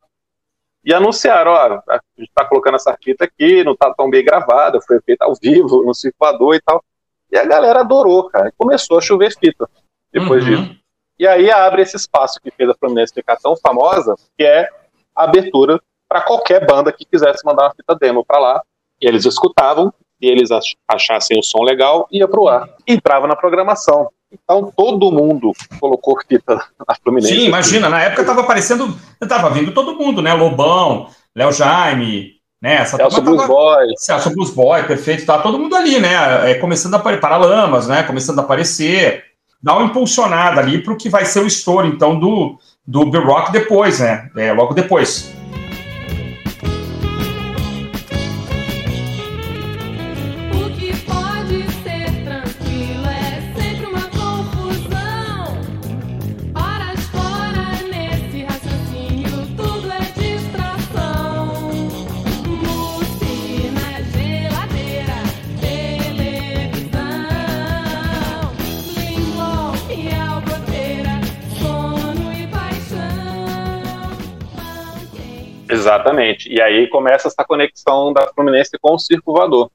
E 0.84 0.92
anunciaram, 0.92 1.52
ó, 1.52 1.80
a 1.88 2.00
gente 2.18 2.30
tá 2.34 2.44
colocando 2.44 2.74
essa 2.74 2.94
fita 3.02 3.24
aqui, 3.24 3.64
não 3.64 3.74
tá 3.74 3.92
tão 3.94 4.10
bem 4.10 4.22
gravada, 4.22 4.80
foi 4.82 5.00
feita 5.00 5.24
ao 5.24 5.34
vivo, 5.34 5.82
no 5.82 5.94
circulador 5.94 6.54
e 6.54 6.60
tal. 6.60 6.84
E 7.32 7.38
a 7.38 7.44
galera 7.46 7.80
adorou, 7.80 8.28
cara. 8.28 8.48
E 8.48 8.52
começou 8.52 8.98
a 8.98 9.00
chover 9.00 9.34
fita 9.38 9.68
depois 10.12 10.44
Uhum. 10.44 10.62
disso. 10.64 10.76
E 11.18 11.26
aí 11.26 11.50
abre 11.50 11.80
esse 11.82 11.96
espaço 11.96 12.40
que 12.40 12.50
fez 12.50 12.68
a 12.68 12.74
Fluminense 12.74 13.14
ficar 13.14 13.36
tão 13.36 13.56
famosa, 13.56 14.14
que 14.36 14.44
é 14.44 14.68
a 15.14 15.24
abertura 15.24 15.80
para 16.08 16.20
qualquer 16.22 16.66
banda 16.66 16.92
que 16.92 17.04
quisesse 17.04 17.44
mandar 17.44 17.64
uma 17.64 17.74
fita 17.74 17.94
demo 17.94 18.24
para 18.24 18.38
lá. 18.38 18.62
E 19.00 19.06
eles 19.06 19.24
escutavam, 19.24 19.92
e 20.20 20.28
eles 20.28 20.50
ach- 20.50 20.74
achassem 20.88 21.38
o 21.38 21.42
som 21.42 21.62
legal, 21.62 22.06
ia 22.10 22.26
pro 22.28 22.48
ar. 22.48 22.68
Entrava 22.86 23.26
na 23.26 23.36
programação. 23.36 24.08
Então 24.32 24.72
todo 24.76 25.12
mundo 25.12 25.52
colocou 25.78 26.16
fita 26.28 26.56
na 26.88 26.94
Fluminense. 27.02 27.34
Sim, 27.34 27.46
imagina, 27.46 27.88
na 27.88 28.02
época 28.02 28.24
tava 28.24 28.40
aparecendo, 28.40 28.96
tava 29.28 29.50
vindo 29.50 29.72
todo 29.72 29.94
mundo, 29.96 30.20
né? 30.22 30.32
Lobão, 30.34 31.08
Léo 31.36 31.52
Jaime, 31.52 32.32
né? 32.60 32.74
Essa 32.76 32.96
Celso 32.96 33.20
Blues 33.22 33.42
tava- 33.42 33.52
Boys. 33.52 33.92
Celso 34.04 34.30
Blues 34.30 34.50
Boy, 34.50 34.82
perfeito, 34.84 35.24
tá 35.26 35.38
todo 35.38 35.58
mundo 35.58 35.76
ali, 35.76 36.00
né? 36.00 36.50
É, 36.50 36.54
começando 36.54 36.94
a 36.94 36.96
aparecer, 36.96 37.20
Paralamas, 37.20 37.86
né? 37.86 38.02
Começando 38.02 38.38
a 38.40 38.42
aparecer, 38.42 39.22
dá 39.62 39.74
uma 39.76 39.86
impulsionada 39.86 40.60
ali 40.60 40.82
pro 40.82 40.96
que 40.96 41.08
vai 41.08 41.24
ser 41.24 41.40
o 41.40 41.46
estouro, 41.46 41.86
então, 41.86 42.18
do, 42.18 42.58
do 42.86 43.10
The 43.10 43.18
Rock 43.18 43.52
depois, 43.52 44.00
né? 44.00 44.30
É, 44.36 44.52
logo 44.52 44.74
depois. 44.74 45.32
Exatamente. 75.84 76.48
E 76.52 76.60
aí 76.62 76.88
começa 76.88 77.28
essa 77.28 77.44
conexão 77.44 78.12
da 78.12 78.26
Fluminense 78.34 78.72
com 78.80 78.94
o 78.94 78.98
Circo 78.98 79.32
Voador. 79.32 79.70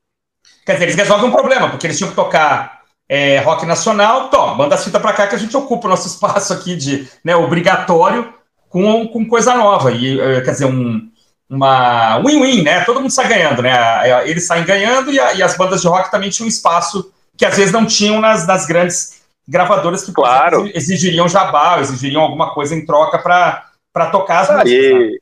Quer 0.66 0.74
dizer, 0.74 0.86
eles 0.86 0.96
resolvem 0.96 1.28
um 1.30 1.32
problema, 1.32 1.70
porque 1.70 1.86
eles 1.88 1.98
tinham 1.98 2.10
que 2.10 2.16
tocar 2.16 2.82
é, 3.08 3.40
rock 3.40 3.66
nacional, 3.66 4.30
tó, 4.30 4.56
manda 4.56 4.76
as 4.76 4.84
fitas 4.84 5.02
pra 5.02 5.14
cá 5.14 5.28
que 5.28 5.36
a 5.36 5.38
gente 5.40 5.56
ocupa 5.56 5.88
o 5.88 5.90
nosso 5.90 6.08
espaço 6.10 6.54
aqui 6.54 6.76
de, 6.76 7.08
né, 7.24 7.36
obrigatório 7.36 8.34
com, 8.70 9.08
com 9.08 9.28
coisa 9.28 9.56
nova. 9.56 9.92
E, 9.92 10.20
eh, 10.20 10.42
quer 10.42 10.52
dizer, 10.52 10.66
um, 10.66 11.10
uma 11.50 12.18
win-win, 12.20 12.62
né? 12.64 12.84
Todo 12.86 13.00
mundo 13.02 13.12
sai 13.12 13.28
ganhando, 13.28 13.62
né? 13.64 13.72
A- 13.72 14.02
a- 14.20 14.28
Eles 14.28 14.46
saem 14.46 14.64
ganhando 14.66 15.12
e, 15.12 15.20
a- 15.20 15.34
e 15.34 15.42
as 15.42 15.58
bandas 15.58 15.82
de 15.82 15.88
rock 15.88 16.12
também 16.12 16.30
tinham 16.30 16.48
espaço 16.48 17.12
que 17.36 17.46
às 17.46 17.56
vezes 17.58 17.72
não 17.72 17.86
tinham 17.86 18.20
nas, 18.22 18.46
nas 18.46 18.66
grandes 18.68 19.22
gravadoras 19.48 20.04
que 20.04 20.12
Claro. 20.12 20.58
exemplo, 20.62 20.78
exigiriam 20.78 21.28
jabá, 21.28 21.80
exigiriam 21.80 22.22
alguma 22.22 22.54
coisa 22.54 22.76
em 22.76 22.86
troca 22.86 23.18
para 23.18 24.12
tocar 24.12 24.42
as 24.42 24.50
Ah, 24.52 24.58
músicas. 24.60 24.94
né? 24.94 25.18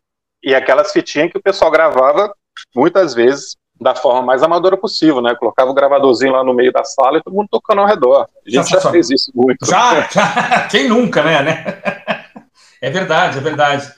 E, 0.49 0.55
aquelas 0.55 0.91
fitinhas 0.91 1.31
que 1.31 1.37
o 1.37 1.41
pessoal 1.41 1.71
gravava 1.71 2.33
muitas 2.75 3.13
vezes 3.13 3.55
da 3.79 3.93
forma 3.93 4.21
mais 4.21 4.41
amadora 4.41 4.75
possível, 4.75 5.21
né? 5.21 5.35
Colocava 5.35 5.69
o 5.69 5.73
gravadorzinho 5.73 6.33
lá 6.33 6.43
no 6.43 6.53
meio 6.53 6.71
da 6.71 6.83
sala 6.83 7.17
e 7.17 7.23
todo 7.23 7.35
mundo 7.35 7.47
tocando 7.51 7.81
ao 7.81 7.87
redor. 7.87 8.27
A 8.45 8.49
gente 8.49 8.69
já 8.69 8.81
fez 8.91 9.09
isso 9.09 9.31
muito. 9.35 9.65
Já, 9.65 10.01
já, 10.09 10.67
quem 10.71 10.87
nunca, 10.87 11.23
né? 11.23 11.41
né? 11.41 11.81
É 12.79 12.91
verdade, 12.91 13.39
é 13.39 13.41
verdade. 13.41 13.91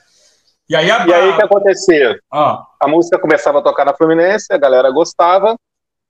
E 0.70 0.74
aí 0.74 0.90
a. 0.90 1.06
E 1.06 1.14
aí 1.14 1.30
o 1.30 1.36
que 1.36 1.44
acontecia? 1.44 2.18
ó, 2.32 2.64
A 2.80 2.88
música 2.88 3.20
começava 3.20 3.60
a 3.60 3.62
tocar 3.62 3.84
na 3.84 3.94
Fluminense, 3.94 4.54
a 4.54 4.58
galera 4.58 4.90
gostava, 4.90 5.58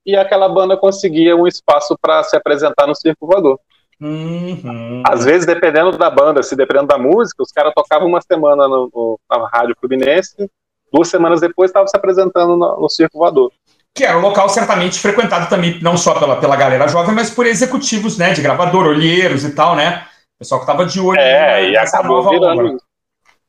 e 0.05 0.15
aquela 0.15 0.47
banda 0.47 0.77
conseguia 0.77 1.35
um 1.35 1.47
espaço 1.47 1.97
para 1.99 2.23
se 2.23 2.35
apresentar 2.35 2.85
no 2.85 2.93
Circo 2.93 3.25
Voador. 3.25 3.59
Uhum. 4.01 5.03
Às 5.05 5.25
vezes, 5.25 5.45
dependendo 5.45 5.97
da 5.97 6.09
banda, 6.09 6.41
se 6.41 6.55
dependendo 6.55 6.87
da 6.87 6.97
música, 6.97 7.43
os 7.43 7.51
caras 7.51 7.73
tocavam 7.75 8.07
uma 8.07 8.21
semana 8.21 8.67
no, 8.67 8.89
no- 8.93 9.19
na 9.29 9.47
Rádio 9.49 9.75
Fluminense, 9.79 10.49
duas 10.91 11.07
semanas 11.09 11.41
depois 11.41 11.69
estavam 11.69 11.87
se 11.87 11.95
apresentando 11.97 12.55
no, 12.55 12.79
no 12.81 12.89
Circo 12.89 13.17
Voador. 13.17 13.51
Que 13.93 14.05
era 14.05 14.17
um 14.17 14.21
local 14.21 14.47
certamente 14.49 14.99
frequentado 14.99 15.49
também, 15.49 15.79
não 15.81 15.97
só 15.97 16.17
pela, 16.17 16.39
pela 16.39 16.55
galera 16.55 16.87
jovem, 16.87 17.13
mas 17.13 17.29
por 17.29 17.45
executivos, 17.45 18.17
né? 18.17 18.31
De 18.33 18.41
gravador, 18.41 18.85
olheiros 18.87 19.43
e 19.43 19.53
tal, 19.53 19.75
né? 19.75 20.05
Pessoal 20.37 20.61
que 20.61 20.67
tava 20.67 20.85
de 20.85 21.01
olho 21.01 21.19
É, 21.19 21.67
e 21.69 21.71
nessa 21.73 21.97
acabou 21.97 22.29
virando 22.29 22.59
obra. 22.67 22.77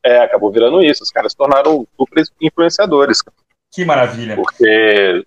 É, 0.04 0.18
acabou 0.20 0.50
virando 0.50 0.82
isso. 0.82 1.02
Os 1.04 1.10
caras 1.12 1.32
se 1.32 1.38
tornaram 1.38 1.86
super 1.96 2.24
influenciadores, 2.40 3.18
Que 3.72 3.84
maravilha. 3.84 4.34
porque 4.34 5.24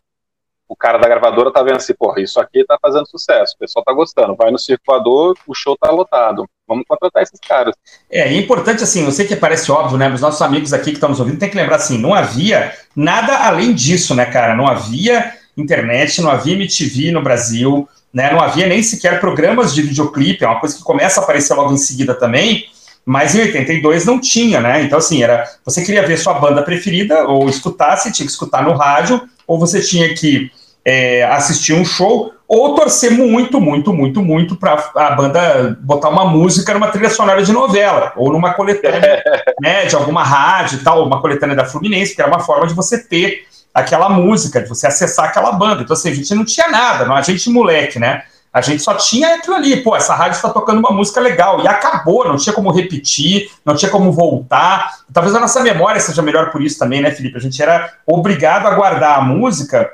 o 0.68 0.76
cara 0.76 0.98
da 0.98 1.08
gravadora 1.08 1.52
tá 1.52 1.62
vendo 1.62 1.78
assim, 1.78 1.94
porra, 1.94 2.22
isso 2.22 2.40
aqui 2.40 2.66
tá 2.66 2.78
fazendo 2.82 3.08
sucesso, 3.08 3.54
o 3.56 3.60
pessoal 3.60 3.84
tá 3.84 3.94
gostando. 3.94 4.36
Vai 4.36 4.50
no 4.50 4.58
Circo 4.58 4.84
Voador, 4.88 5.38
o 5.48 5.54
show 5.54 5.78
tá 5.78 5.92
lotado. 5.92 6.46
Vamos 6.68 6.86
contratar 6.88 7.22
esses 7.22 7.40
caras. 7.40 7.76
É, 8.10 8.32
e 8.32 8.38
é 8.38 8.40
importante 8.40 8.84
assim, 8.84 9.04
eu 9.04 9.12
sei 9.12 9.28
que 9.28 9.36
parece 9.36 9.72
óbvio, 9.72 9.98
né? 9.98 10.08
Mas 10.08 10.22
nossos 10.22 10.42
amigos 10.42 10.74
aqui 10.74 10.92
que 10.92 10.98
estão 10.98 11.10
nos 11.10 11.20
ouvindo 11.20 11.40
tem 11.40 11.50
que 11.50 11.58
lembrar 11.58 11.76
assim, 11.76 11.98
não 11.98 12.14
havia 12.14 12.74
nada 12.96 13.46
além 13.46 13.74
disso, 13.74 14.16
né, 14.16 14.26
cara? 14.26 14.56
Não 14.56 14.68
havia 14.68 15.34
internet, 15.56 16.22
não 16.22 16.32
havia 16.32 16.54
MTV 16.54 17.12
no 17.12 17.22
Brasil, 17.22 17.88
né? 18.14 18.32
Não 18.32 18.40
havia 18.40 18.66
nem 18.66 18.82
sequer 18.82 19.20
programas 19.20 19.74
de 19.74 19.82
videoclipe, 19.82 20.44
é 20.44 20.48
uma 20.48 20.60
coisa 20.60 20.78
que 20.78 20.84
começa 20.84 21.20
a 21.20 21.24
aparecer 21.24 21.54
logo 21.54 21.74
em 21.74 21.78
seguida 21.78 22.14
também. 22.14 22.66
Mas 23.06 23.36
em 23.36 23.42
82 23.42 24.06
não 24.06 24.20
tinha, 24.20 24.62
né? 24.62 24.82
Então, 24.84 24.98
assim, 24.98 25.22
era. 25.22 25.44
Você 25.66 25.84
queria 25.84 26.06
ver 26.06 26.18
sua 26.18 26.36
banda 26.36 26.64
preferida, 26.64 27.28
ou 27.28 27.50
escutar, 27.50 27.98
você 27.98 28.12
tinha 28.12 28.26
que 28.26 28.32
escutar 28.32 28.64
no 28.64 28.74
rádio, 28.74 29.22
ou 29.46 29.60
você 29.60 29.82
tinha 29.82 30.14
que 30.14 30.50
é, 30.86 31.24
assistir 31.26 31.74
um 31.74 31.84
show, 31.84 32.34
ou 32.48 32.76
torcer 32.76 33.12
muito, 33.12 33.60
muito, 33.60 33.94
muito, 33.94 34.22
muito 34.22 34.56
para 34.56 34.92
a 34.96 35.12
banda 35.12 35.78
botar 35.82 36.10
uma 36.10 36.26
música 36.26 36.74
numa 36.74 36.90
trilha 36.90 37.10
sonora 37.10 37.44
de 37.44 37.52
novela, 37.52 38.14
ou 38.16 38.32
numa 38.32 38.54
coletânea 38.54 39.24
né, 39.60 39.86
de 39.86 39.96
alguma 39.96 40.24
rádio 40.24 40.80
e 40.80 40.84
tal, 40.84 41.06
uma 41.06 41.22
coletânea 41.22 41.56
da 41.56 41.66
Fluminense, 41.66 42.16
que 42.16 42.22
era 42.22 42.32
uma 42.32 42.40
forma 42.40 42.68
de 42.68 42.74
você 42.74 42.98
ter 42.98 43.48
aquela 43.74 44.08
música, 44.08 44.62
de 44.62 44.70
você 44.70 44.88
acessar 44.88 45.26
aquela 45.26 45.52
banda. 45.54 45.82
Então, 45.82 45.94
assim, 45.94 46.10
a 46.10 46.14
gente 46.16 46.34
não 46.36 46.46
tinha 46.46 46.68
nada, 46.70 47.06
não, 47.06 47.16
a 47.16 47.22
gente 47.22 47.50
moleque, 47.50 47.98
né? 47.98 48.24
A 48.54 48.62
gente 48.62 48.84
só 48.84 48.94
tinha 48.94 49.36
aquilo 49.36 49.56
ali, 49.56 49.78
pô, 49.78 49.96
essa 49.96 50.14
rádio 50.14 50.36
está 50.36 50.48
tocando 50.48 50.78
uma 50.78 50.92
música 50.92 51.20
legal, 51.20 51.64
e 51.64 51.68
acabou, 51.68 52.28
não 52.28 52.38
tinha 52.38 52.54
como 52.54 52.72
repetir, 52.72 53.50
não 53.66 53.76
tinha 53.76 53.90
como 53.90 54.12
voltar. 54.12 55.00
Talvez 55.12 55.34
a 55.34 55.40
nossa 55.40 55.60
memória 55.62 56.00
seja 56.00 56.22
melhor 56.22 56.52
por 56.52 56.62
isso 56.62 56.78
também, 56.78 57.02
né, 57.02 57.10
Felipe? 57.10 57.36
A 57.36 57.42
gente 57.42 57.60
era 57.60 57.92
obrigado 58.06 58.68
a 58.68 58.76
guardar 58.76 59.18
a 59.18 59.22
música, 59.22 59.92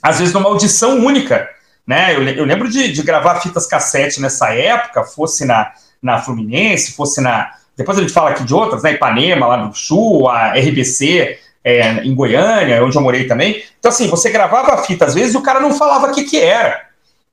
às 0.00 0.20
vezes 0.20 0.32
numa 0.32 0.48
audição 0.48 1.04
única, 1.04 1.48
né? 1.84 2.14
Eu, 2.14 2.22
eu 2.22 2.44
lembro 2.44 2.70
de, 2.70 2.92
de 2.92 3.02
gravar 3.02 3.40
fitas 3.40 3.66
cassete 3.66 4.20
nessa 4.20 4.54
época, 4.54 5.02
fosse 5.02 5.44
na, 5.44 5.72
na 6.00 6.18
Fluminense, 6.18 6.92
fosse 6.92 7.20
na. 7.20 7.50
Depois 7.76 7.98
a 7.98 8.02
gente 8.02 8.12
fala 8.12 8.30
aqui 8.30 8.44
de 8.44 8.54
outras, 8.54 8.84
né? 8.84 8.92
Ipanema, 8.92 9.46
lá 9.46 9.56
no 9.56 9.74
Sul, 9.74 10.28
a 10.28 10.52
RBC 10.52 11.36
é, 11.64 12.04
em 12.04 12.14
Goiânia, 12.14 12.84
onde 12.84 12.96
eu 12.96 13.02
morei 13.02 13.26
também. 13.26 13.60
Então, 13.78 13.90
assim, 13.90 14.06
você 14.06 14.30
gravava 14.30 14.74
a 14.74 14.78
fita 14.78 15.04
às 15.04 15.14
vezes 15.14 15.34
e 15.34 15.36
o 15.36 15.42
cara 15.42 15.58
não 15.58 15.74
falava 15.74 16.06
o 16.06 16.12
que, 16.12 16.22
que 16.22 16.38
era. 16.38 16.91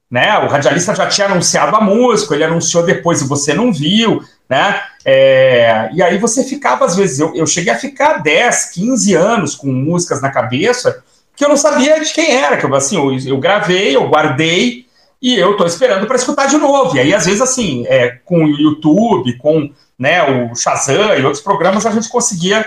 Né? 0.10 0.38
O 0.40 0.48
radialista 0.48 0.96
já 0.96 1.08
tinha 1.08 1.28
anunciado 1.28 1.76
a 1.76 1.82
música, 1.82 2.34
ele 2.34 2.44
anunciou 2.44 2.84
depois 2.84 3.22
e 3.22 3.28
você 3.28 3.54
não 3.54 3.72
viu, 3.72 4.24
né? 4.50 4.82
É, 5.06 5.90
e 5.94 6.02
aí 6.02 6.18
você 6.18 6.44
ficava, 6.44 6.86
às 6.86 6.96
vezes, 6.96 7.20
eu, 7.20 7.36
eu 7.36 7.46
cheguei 7.46 7.72
a 7.72 7.78
ficar 7.78 8.18
10, 8.18 8.72
15 8.72 9.14
anos 9.14 9.56
com 9.56 9.68
músicas 9.68 10.20
na 10.20 10.32
cabeça 10.32 11.04
que 11.40 11.46
eu 11.46 11.50
não 11.50 11.56
sabia 11.56 11.98
de 12.02 12.12
quem 12.12 12.36
era, 12.36 12.58
que 12.58 12.66
eu, 12.66 12.76
assim, 12.76 12.98
eu, 12.98 13.18
eu 13.18 13.38
gravei, 13.38 13.96
eu 13.96 14.10
guardei 14.10 14.86
e 15.22 15.36
eu 15.40 15.56
tô 15.56 15.66
esperando 15.66 16.06
para 16.06 16.18
escutar 16.18 16.48
de 16.48 16.58
novo. 16.58 16.98
E 16.98 17.00
aí, 17.00 17.14
às 17.14 17.26
vezes, 17.26 17.40
assim, 17.40 17.86
é, 17.88 18.20
com 18.26 18.44
o 18.44 18.60
YouTube, 18.60 19.38
com 19.38 19.72
né, 19.98 20.22
o 20.22 20.54
Shazam 20.54 21.18
e 21.18 21.24
outros 21.24 21.42
programas, 21.42 21.86
a 21.86 21.92
gente 21.92 22.10
conseguia 22.10 22.66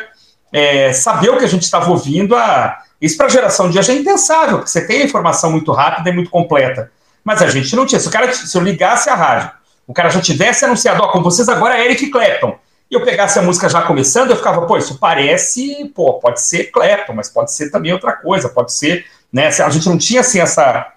é, 0.50 0.90
saber 0.92 1.28
o 1.28 1.36
que 1.36 1.44
a 1.44 1.48
gente 1.48 1.64
estava 1.64 1.90
ouvindo. 1.90 2.34
A... 2.34 2.78
Isso 2.98 3.16
para 3.18 3.26
a 3.26 3.28
geração 3.30 3.68
de 3.68 3.78
hoje 3.78 3.92
é 3.92 3.94
impensável, 3.94 4.56
porque 4.56 4.70
você 4.70 4.86
tem 4.86 5.02
a 5.02 5.04
informação 5.04 5.50
muito 5.50 5.70
rápida 5.70 6.08
e 6.08 6.12
muito 6.14 6.30
completa. 6.30 6.90
Mas 7.24 7.40
a 7.42 7.48
gente 7.48 7.74
não 7.76 7.86
tinha. 7.86 8.00
Se, 8.00 8.08
o 8.08 8.10
cara, 8.10 8.32
se 8.32 8.56
eu 8.56 8.62
ligasse 8.62 9.08
a 9.08 9.14
rádio, 9.14 9.50
o 9.86 9.92
cara 9.94 10.08
já 10.10 10.20
tivesse 10.20 10.64
anunciado, 10.64 11.02
ó, 11.02 11.08
com 11.08 11.22
vocês 11.22 11.48
agora 11.48 11.76
é 11.78 11.84
Eric 11.84 12.08
Clapton, 12.10 12.56
e 12.90 12.94
eu 12.94 13.02
pegasse 13.02 13.38
a 13.38 13.42
música 13.42 13.68
já 13.68 13.82
começando, 13.82 14.30
eu 14.30 14.36
ficava, 14.36 14.66
pô, 14.66 14.76
isso 14.76 14.98
parece, 14.98 15.90
pô, 15.94 16.14
pode 16.14 16.42
ser 16.42 16.64
Clapton, 16.70 17.14
mas 17.14 17.28
pode 17.28 17.52
ser 17.52 17.70
também 17.70 17.92
outra 17.92 18.12
coisa, 18.12 18.48
pode 18.48 18.72
ser, 18.74 19.04
né? 19.32 19.46
A 19.48 19.70
gente 19.70 19.88
não 19.88 19.96
tinha 19.98 20.20
assim 20.20 20.40
essa 20.40 20.88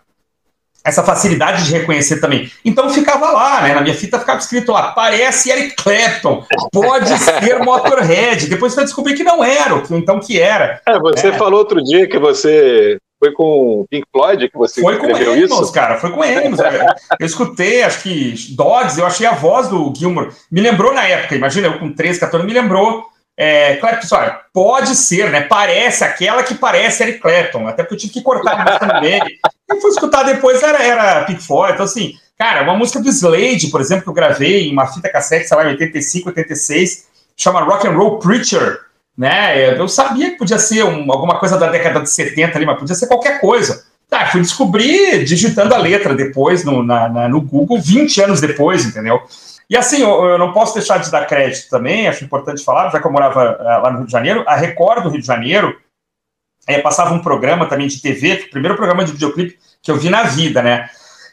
essa 0.84 1.02
facilidade 1.02 1.66
de 1.66 1.72
reconhecer 1.72 2.20
também. 2.20 2.52
Então 2.64 2.88
ficava 2.92 3.32
lá, 3.32 3.64
né? 3.64 3.74
Na 3.74 3.82
minha 3.82 3.96
fita 3.96 4.20
ficava 4.20 4.38
escrito 4.38 4.72
lá, 4.72 4.92
parece 4.92 5.50
Eric 5.50 5.76
Clapton, 5.78 6.46
pode 6.72 7.10
ser 7.18 7.58
Motorhead. 7.64 8.46
Depois 8.48 8.72
você 8.72 8.76
vai 8.76 8.86
descobrir 8.86 9.16
que 9.16 9.24
não 9.24 9.44
era, 9.44 9.82
então 9.90 10.20
que 10.20 10.40
era. 10.40 10.80
É, 10.88 11.00
você 11.00 11.30
É. 11.30 11.34
falou 11.34 11.58
outro 11.58 11.84
dia 11.84 12.08
que 12.08 12.20
você 12.20 12.98
foi 13.26 13.32
com 13.32 13.82
o 13.82 13.88
Pink 13.90 14.06
Floyd, 14.12 14.50
que 14.50 14.58
você 14.58 14.82
Foi 14.82 14.98
com 14.98 15.08
escreveu 15.08 15.34
Animals, 15.34 15.62
isso. 15.62 15.72
cara, 15.72 15.98
foi 15.98 16.12
com 16.12 16.22
Animals. 16.22 16.60
Eu 17.20 17.26
escutei, 17.26 17.84
acho 17.84 18.04
que 18.04 18.36
Dogs, 18.56 19.00
eu 19.00 19.06
achei 19.06 19.26
a 19.26 19.34
voz 19.34 19.68
do 19.68 19.92
Gilmore. 19.96 20.30
Me 20.52 20.62
lembrou 20.62 20.94
na 20.94 21.04
época, 21.04 21.36
imagina, 21.36 21.68
eu 21.68 21.80
com 21.80 21.92
13, 21.92 22.20
14, 22.20 22.46
me 22.46 22.54
lembrou. 22.54 23.06
É, 23.38 23.76
Clapton, 23.78 24.16
olha, 24.16 24.40
pode 24.54 24.96
ser, 24.96 25.30
né? 25.30 25.42
Parece 25.42 26.04
aquela 26.06 26.42
que 26.44 26.56
parece 26.56 27.04
Eric 27.04 27.20
Clapton, 27.20 27.68
até 27.68 27.84
porque 27.84 27.96
eu 27.96 28.00
tive 28.00 28.14
que 28.14 28.22
cortar 28.22 28.54
a 28.54 28.64
música 28.64 29.02
meio. 29.02 29.24
E 29.26 29.82
fui 29.82 29.90
escutar 29.90 30.24
depois, 30.24 30.62
era, 30.64 30.82
era 30.82 31.26
Pink 31.26 31.44
Floyd. 31.44 31.74
Então, 31.74 31.84
assim, 31.86 32.14
cara, 32.38 32.62
uma 32.64 32.76
música 32.78 33.00
do 33.02 33.10
Slade, 33.10 33.68
por 33.68 33.82
exemplo, 33.82 34.04
que 34.04 34.10
eu 34.10 34.14
gravei 34.14 34.70
em 34.70 34.72
uma 34.72 34.88
fita 34.88 35.10
cassete, 35.10 35.48
sei 35.48 35.58
lá, 35.58 35.66
em 35.66 35.70
85, 35.70 36.30
86, 36.30 37.08
chama 37.36 37.62
Rock 37.62 37.88
and 37.88 37.92
Roll 37.98 38.20
Preacher, 38.20 38.80
né? 39.18 39.78
Eu 39.80 39.88
sabia 39.88 40.32
que 40.32 40.38
podia 40.38 40.58
ser 40.60 40.84
um- 40.84 41.12
alguma 41.12 41.38
coisa 41.40 41.58
da 41.58 41.70
década 41.70 42.02
de 42.02 42.10
70 42.10 42.58
ali, 42.58 42.66
mas 42.66 42.78
podia 42.80 42.96
ser 42.96 43.08
qualquer 43.08 43.40
coisa. 43.40 43.86
Tá, 44.10 44.28
fui 44.28 44.42
descobrir 44.42 45.24
digitando 45.24 45.74
a 45.74 45.78
letra 45.78 46.14
depois 46.14 46.64
no, 46.64 46.84
na- 46.84 47.10
na- 47.10 47.28
no 47.30 47.42
Google, 47.42 47.80
20 47.82 48.22
anos 48.22 48.40
depois, 48.40 48.86
entendeu? 48.86 49.20
E 49.68 49.76
assim, 49.76 50.02
eu, 50.04 50.24
eu 50.26 50.38
não 50.38 50.54
posso 50.54 50.76
deixar 50.76 51.00
de 51.00 51.10
dar 51.10 51.26
crédito 51.26 51.70
também, 51.70 52.08
acho 52.08 52.24
importante 52.24 52.64
falar, 52.64 52.92
já 52.92 53.00
que 53.00 53.08
eu 53.08 53.12
morava 53.12 53.58
eh, 53.60 53.64
lá 53.64 53.90
no 53.92 53.98
Rio 54.00 54.06
de 54.06 54.12
Janeiro, 54.12 54.44
a 54.46 54.56
Record 54.56 55.02
do 55.04 55.10
Rio 55.10 55.20
de 55.22 55.26
Janeiro 55.26 55.76
eh, 56.68 56.80
passava 56.82 57.14
um 57.16 57.20
programa 57.20 57.66
também 57.66 57.88
de 57.88 58.00
TV, 58.00 58.44
o 58.48 58.50
primeiro 58.52 58.76
programa 58.76 59.04
de 59.04 59.12
videoclipe 59.14 59.58
que 59.82 59.90
eu 59.90 59.98
vi 59.98 60.10
na 60.10 60.22
vida, 60.24 60.62
né? 60.62 60.88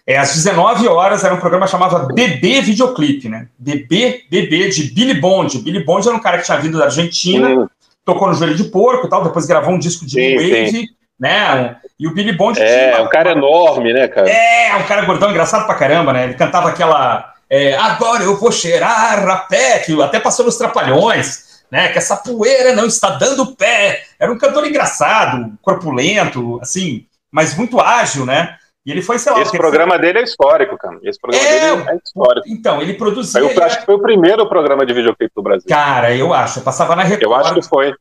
É, 0.06 0.16
às 0.18 0.34
19 0.34 0.88
horas 0.88 1.22
era 1.24 1.32
um 1.34 1.38
programa 1.38 1.64
que 1.66 1.70
chamava 1.72 2.08
Bebê 2.12 2.60
Videoclipe, 2.60 3.28
né? 3.28 3.46
Bebê, 3.58 4.22
Bebê, 4.30 4.68
de 4.68 4.92
Billy 4.92 5.14
Bond. 5.20 5.58
Billy 5.60 5.84
Bond 5.84 6.08
era 6.08 6.16
um 6.16 6.20
cara 6.20 6.38
que 6.38 6.44
tinha 6.44 6.58
vindo 6.58 6.76
da 6.78 6.86
Argentina, 6.86 7.48
Hum, 7.50 7.66
tocou 8.04 8.28
no 8.28 8.34
Joelho 8.34 8.54
de 8.54 8.64
Porco 8.64 9.06
e 9.06 9.10
tal, 9.10 9.24
depois 9.24 9.46
gravou 9.46 9.74
um 9.74 9.78
disco 9.78 10.04
de 10.04 10.12
Sim, 10.12 10.36
Wave, 10.36 10.88
né? 11.18 11.76
E 11.98 12.06
o 12.06 12.12
Billy 12.14 12.32
Bond 12.32 12.60
é, 12.60 12.90
tinha 12.90 13.04
um 13.04 13.08
cara 13.08 13.32
enorme, 13.32 13.92
né, 13.92 14.08
cara? 14.08 14.28
é, 14.28 14.74
um 14.76 14.82
cara 14.84 15.04
gordão, 15.04 15.30
engraçado 15.30 15.66
pra 15.66 15.74
caramba, 15.74 16.12
né? 16.12 16.24
Ele 16.24 16.34
cantava 16.34 16.68
aquela. 16.68 17.32
é, 17.48 17.74
Agora 17.76 18.24
eu 18.24 18.36
vou 18.36 18.50
cheirar 18.50 19.28
a 19.28 19.36
pé, 19.36 19.78
que 19.80 20.00
até 20.02 20.18
passou 20.18 20.44
nos 20.44 20.56
Trapalhões, 20.56 21.62
né? 21.70 21.88
Que 21.88 21.98
essa 21.98 22.16
poeira 22.16 22.74
não 22.74 22.86
está 22.86 23.10
dando 23.10 23.54
pé. 23.54 24.02
Era 24.18 24.32
um 24.32 24.38
cantor 24.38 24.66
engraçado, 24.66 25.52
corpulento, 25.62 26.58
assim, 26.60 27.06
mas 27.30 27.56
muito 27.56 27.80
ágil, 27.80 28.26
né? 28.26 28.56
E 28.84 28.90
ele 28.90 29.00
foi, 29.02 29.18
sei 29.18 29.32
lá. 29.32 29.40
Esse 29.40 29.56
programa 29.56 29.98
dele 29.98 30.18
é 30.18 30.22
histórico, 30.22 30.76
cara. 30.76 30.98
Esse 31.02 31.20
programa 31.20 31.46
É, 31.46 31.76
dele 31.76 31.90
é 31.90 31.96
histórico. 32.04 32.48
Então, 32.48 32.82
ele 32.82 32.94
produzia. 32.94 33.40
Eu 33.40 33.50
ele 33.50 33.62
acho 33.62 33.78
que 33.80 33.86
foi 33.86 33.94
o 33.94 34.02
primeiro 34.02 34.46
programa 34.48 34.84
de 34.84 34.92
videoclipe 34.92 35.32
do 35.36 35.42
Brasil. 35.42 35.68
Cara, 35.68 36.14
eu 36.14 36.34
acho. 36.34 36.58
Eu 36.58 36.62
passava 36.64 36.96
na 36.96 37.02
Record. 37.02 37.22
Eu 37.22 37.34
acho 37.34 37.54
que 37.54 37.62
foi. 37.62 37.94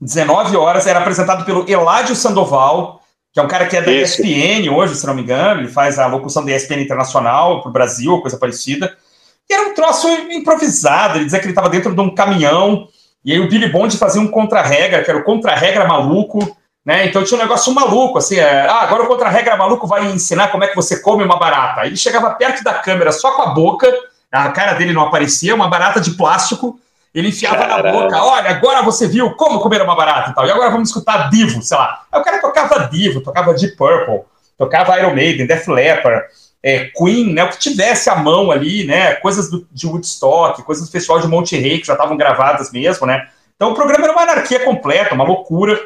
19 0.00 0.56
horas, 0.56 0.86
era 0.86 1.00
apresentado 1.00 1.44
pelo 1.44 1.68
Eládio 1.68 2.14
Sandoval, 2.14 3.00
que 3.32 3.40
é 3.40 3.42
um 3.42 3.48
cara 3.48 3.66
que 3.66 3.76
é 3.76 3.82
da 3.82 3.90
Isso. 3.90 4.22
ESPN 4.22 4.70
hoje, 4.70 4.94
se 4.94 5.04
não 5.06 5.14
me 5.14 5.22
engano, 5.22 5.60
ele 5.60 5.68
faz 5.68 5.98
a 5.98 6.06
locução 6.06 6.44
da 6.44 6.52
ESPN 6.52 6.82
Internacional 6.82 7.60
para 7.62 7.68
o 7.68 7.72
Brasil, 7.72 8.20
coisa 8.20 8.38
parecida. 8.38 8.96
E 9.50 9.54
era 9.54 9.68
um 9.68 9.74
troço 9.74 10.08
improvisado, 10.30 11.18
ele 11.18 11.24
dizia 11.24 11.40
que 11.40 11.46
ele 11.46 11.52
estava 11.52 11.68
dentro 11.68 11.94
de 11.94 12.00
um 12.00 12.14
caminhão, 12.14 12.86
e 13.24 13.32
aí 13.32 13.40
o 13.40 13.48
Billy 13.48 13.68
Bond 13.68 13.96
fazia 13.96 14.20
um 14.20 14.28
contra-regra, 14.28 15.02
que 15.02 15.10
era 15.10 15.18
o 15.18 15.24
contra-regra 15.24 15.86
maluco, 15.86 16.56
né? 16.84 17.06
Então 17.06 17.24
tinha 17.24 17.38
um 17.38 17.42
negócio 17.42 17.72
maluco, 17.74 18.18
assim, 18.18 18.36
é, 18.36 18.66
ah, 18.66 18.80
agora 18.80 19.02
o 19.02 19.06
contra-regra 19.06 19.56
maluco 19.56 19.86
vai 19.86 20.06
ensinar 20.06 20.48
como 20.48 20.64
é 20.64 20.68
que 20.68 20.76
você 20.76 21.00
come 21.00 21.22
uma 21.24 21.38
barata. 21.38 21.86
Ele 21.86 21.96
chegava 21.96 22.30
perto 22.30 22.62
da 22.64 22.74
câmera 22.74 23.12
só 23.12 23.32
com 23.32 23.42
a 23.42 23.46
boca, 23.46 23.92
a 24.32 24.50
cara 24.50 24.74
dele 24.74 24.92
não 24.92 25.02
aparecia, 25.02 25.54
uma 25.54 25.68
barata 25.68 26.00
de 26.00 26.12
plástico, 26.12 26.78
ele 27.14 27.28
enfiava 27.28 27.66
na 27.66 27.76
Caramba. 27.76 28.02
boca, 28.02 28.22
olha, 28.22 28.50
agora 28.50 28.82
você 28.82 29.08
viu 29.08 29.30
como 29.32 29.60
comer 29.60 29.82
uma 29.82 29.96
barata 29.96 30.30
e 30.30 30.34
tal. 30.34 30.46
E 30.46 30.50
agora 30.50 30.70
vamos 30.70 30.88
escutar 30.88 31.30
Divo, 31.30 31.62
sei 31.62 31.76
lá. 31.76 32.02
Aí 32.12 32.20
o 32.20 32.24
cara 32.24 32.40
tocava 32.40 32.88
Divo, 32.88 33.20
tocava 33.20 33.54
Deep 33.54 33.76
Purple, 33.76 34.20
tocava 34.56 34.98
Iron 34.98 35.14
Maiden, 35.14 35.46
Def 35.46 35.66
Leppard, 35.68 36.26
é, 36.62 36.86
Queen, 36.86 37.32
né? 37.32 37.44
O 37.44 37.50
que 37.50 37.58
tivesse 37.58 38.10
à 38.10 38.16
mão 38.16 38.50
ali, 38.50 38.84
né? 38.84 39.14
Coisas 39.14 39.50
do, 39.50 39.66
de 39.72 39.86
Woodstock, 39.86 40.62
coisas 40.62 40.86
do 40.86 40.92
Festival 40.92 41.20
de 41.20 41.28
Monte 41.28 41.56
Rey, 41.56 41.80
que 41.80 41.86
já 41.86 41.94
estavam 41.94 42.16
gravadas 42.16 42.70
mesmo, 42.70 43.06
né? 43.06 43.26
Então 43.58 43.72
o 43.72 43.74
programa 43.74 44.04
era 44.04 44.12
uma 44.12 44.22
anarquia 44.22 44.64
completa, 44.64 45.14
uma 45.14 45.24
loucura. 45.24 45.78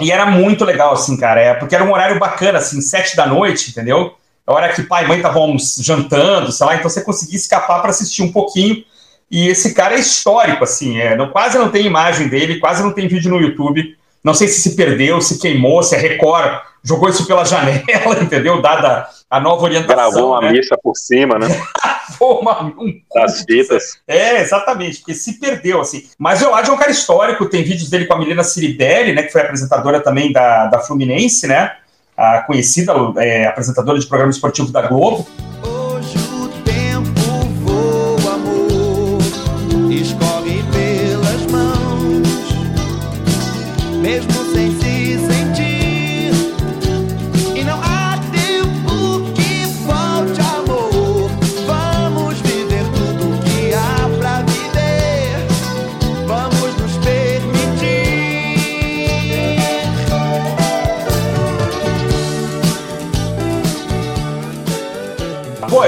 E 0.00 0.10
era 0.10 0.26
muito 0.26 0.64
legal, 0.64 0.92
assim, 0.92 1.16
cara, 1.16 1.40
é, 1.40 1.54
porque 1.54 1.74
era 1.74 1.84
um 1.84 1.92
horário 1.92 2.18
bacana, 2.18 2.58
assim, 2.58 2.80
sete 2.80 3.16
da 3.16 3.26
noite, 3.26 3.70
entendeu? 3.70 4.16
a 4.46 4.52
hora 4.52 4.72
que 4.72 4.82
pai 4.82 5.04
e 5.04 5.08
mãe 5.08 5.18
estavam 5.18 5.56
jantando, 5.78 6.50
sei 6.50 6.66
lá, 6.66 6.74
então 6.74 6.90
você 6.90 7.02
conseguia 7.02 7.36
escapar 7.36 7.80
para 7.80 7.90
assistir 7.90 8.22
um 8.22 8.32
pouquinho. 8.32 8.84
E 9.30 9.48
esse 9.48 9.72
cara 9.72 9.94
é 9.94 10.00
histórico, 10.00 10.64
assim, 10.64 10.98
é, 10.98 11.16
não, 11.16 11.30
quase 11.30 11.56
não 11.56 11.70
tem 11.70 11.86
imagem 11.86 12.28
dele, 12.28 12.58
quase 12.58 12.82
não 12.82 12.92
tem 12.92 13.08
vídeo 13.08 13.30
no 13.30 13.40
YouTube. 13.40 13.96
Não 14.22 14.34
sei 14.34 14.46
se 14.48 14.60
se 14.60 14.76
perdeu, 14.76 15.20
se 15.20 15.38
queimou, 15.38 15.82
se 15.82 15.94
a 15.96 15.98
Record 15.98 16.60
jogou 16.84 17.08
isso 17.08 17.26
pela 17.26 17.44
janela, 17.46 18.20
entendeu? 18.20 18.60
Dada 18.60 19.08
a 19.30 19.40
nova 19.40 19.62
orientação. 19.62 20.10
Gravou 20.10 20.32
uma 20.32 20.42
né? 20.42 20.52
missa 20.52 20.76
por 20.82 20.94
cima, 20.96 21.38
né? 21.38 21.46
Uma- 22.20 22.62
um 22.64 23.00
Das 23.14 23.42
fitas. 23.44 23.98
é, 24.06 24.40
exatamente, 24.40 24.98
porque 24.98 25.14
se 25.14 25.38
perdeu, 25.38 25.80
assim. 25.80 26.06
Mas 26.18 26.40
o 26.42 26.46
Elad 26.46 26.68
é 26.68 26.72
um 26.72 26.76
cara 26.76 26.90
histórico, 26.90 27.48
tem 27.48 27.62
vídeos 27.62 27.88
dele 27.90 28.06
com 28.06 28.14
a 28.14 28.18
Milena 28.18 28.44
Ciribelli, 28.44 29.12
né, 29.12 29.22
que 29.22 29.32
foi 29.32 29.40
apresentadora 29.40 30.00
também 30.00 30.32
da, 30.32 30.66
da 30.66 30.80
Fluminense, 30.80 31.46
né, 31.46 31.72
a 32.16 32.40
conhecida 32.42 32.92
é, 33.18 33.46
apresentadora 33.46 33.98
de 33.98 34.06
programa 34.06 34.30
esportivo 34.30 34.70
da 34.70 34.82
Globo. 34.82 35.26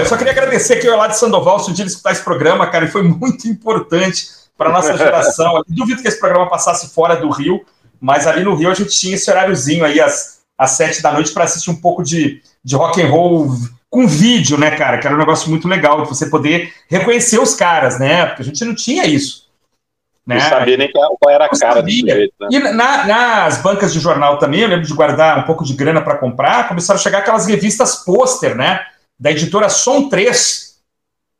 Eu 0.04 0.08
só 0.08 0.16
queria 0.16 0.32
agradecer 0.32 0.74
aqui 0.74 0.88
o 0.88 0.92
Elad 0.92 1.12
Sandoval, 1.14 1.58
se 1.60 1.70
um 1.70 1.74
dia 1.74 1.82
ele 1.82 1.90
escutar 1.90 2.12
esse 2.12 2.22
programa, 2.22 2.66
cara, 2.66 2.84
ele 2.84 2.92
foi 2.92 3.02
muito 3.06 3.48
importante 3.48 4.26
para 4.56 4.70
nossa 4.70 4.96
geração. 4.96 5.56
Eu 5.56 5.64
duvido 5.68 6.00
que 6.02 6.08
esse 6.08 6.18
programa 6.20 6.48
passasse 6.48 6.94
fora 6.94 7.16
do 7.16 7.28
Rio, 7.30 7.64
mas 8.00 8.26
ali 8.26 8.44
no 8.44 8.54
Rio 8.54 8.70
a 8.70 8.74
gente 8.74 8.90
tinha 8.90 9.14
esse 9.14 9.30
horáriozinho 9.30 9.84
aí 9.84 10.00
às, 10.00 10.40
às 10.56 10.72
sete 10.72 11.02
da 11.02 11.12
noite 11.12 11.32
para 11.32 11.44
assistir 11.44 11.70
um 11.70 11.76
pouco 11.80 12.02
de, 12.02 12.40
de 12.64 12.76
rock 12.76 13.02
and 13.02 13.08
roll 13.08 13.48
com 13.90 14.06
vídeo, 14.06 14.58
né, 14.58 14.72
cara? 14.72 14.98
Que 14.98 15.06
era 15.06 15.14
um 15.14 15.18
negócio 15.18 15.48
muito 15.48 15.68
legal, 15.68 16.02
de 16.02 16.08
você 16.08 16.26
poder 16.26 16.72
reconhecer 16.88 17.38
os 17.38 17.54
caras, 17.54 17.98
né? 17.98 18.26
Porque 18.26 18.42
a 18.42 18.44
gente 18.44 18.64
não 18.64 18.74
tinha 18.74 19.06
isso. 19.06 19.44
Né? 20.26 20.36
Não 20.36 20.48
sabia 20.48 20.76
nem 20.76 20.90
qual 20.90 21.16
era 21.28 21.44
a 21.44 21.48
Não 21.52 21.58
cara 21.58 21.74
sabia. 21.74 22.14
jeito, 22.14 22.34
né? 22.40 22.48
E 22.50 22.58
na- 22.58 23.06
nas 23.06 23.58
bancas 23.58 23.92
de 23.92 24.00
jornal 24.00 24.38
também, 24.38 24.60
eu 24.60 24.68
lembro 24.68 24.86
de 24.86 24.94
guardar 24.94 25.38
um 25.38 25.42
pouco 25.42 25.64
de 25.64 25.74
grana 25.74 26.00
para 26.00 26.16
comprar, 26.16 26.66
começaram 26.66 26.98
a 26.98 27.02
chegar 27.02 27.18
aquelas 27.18 27.46
revistas 27.46 27.96
pôster, 27.96 28.56
né? 28.56 28.80
Da 29.24 29.30
editora 29.30 29.70
Som 29.70 30.10
3. 30.10 30.74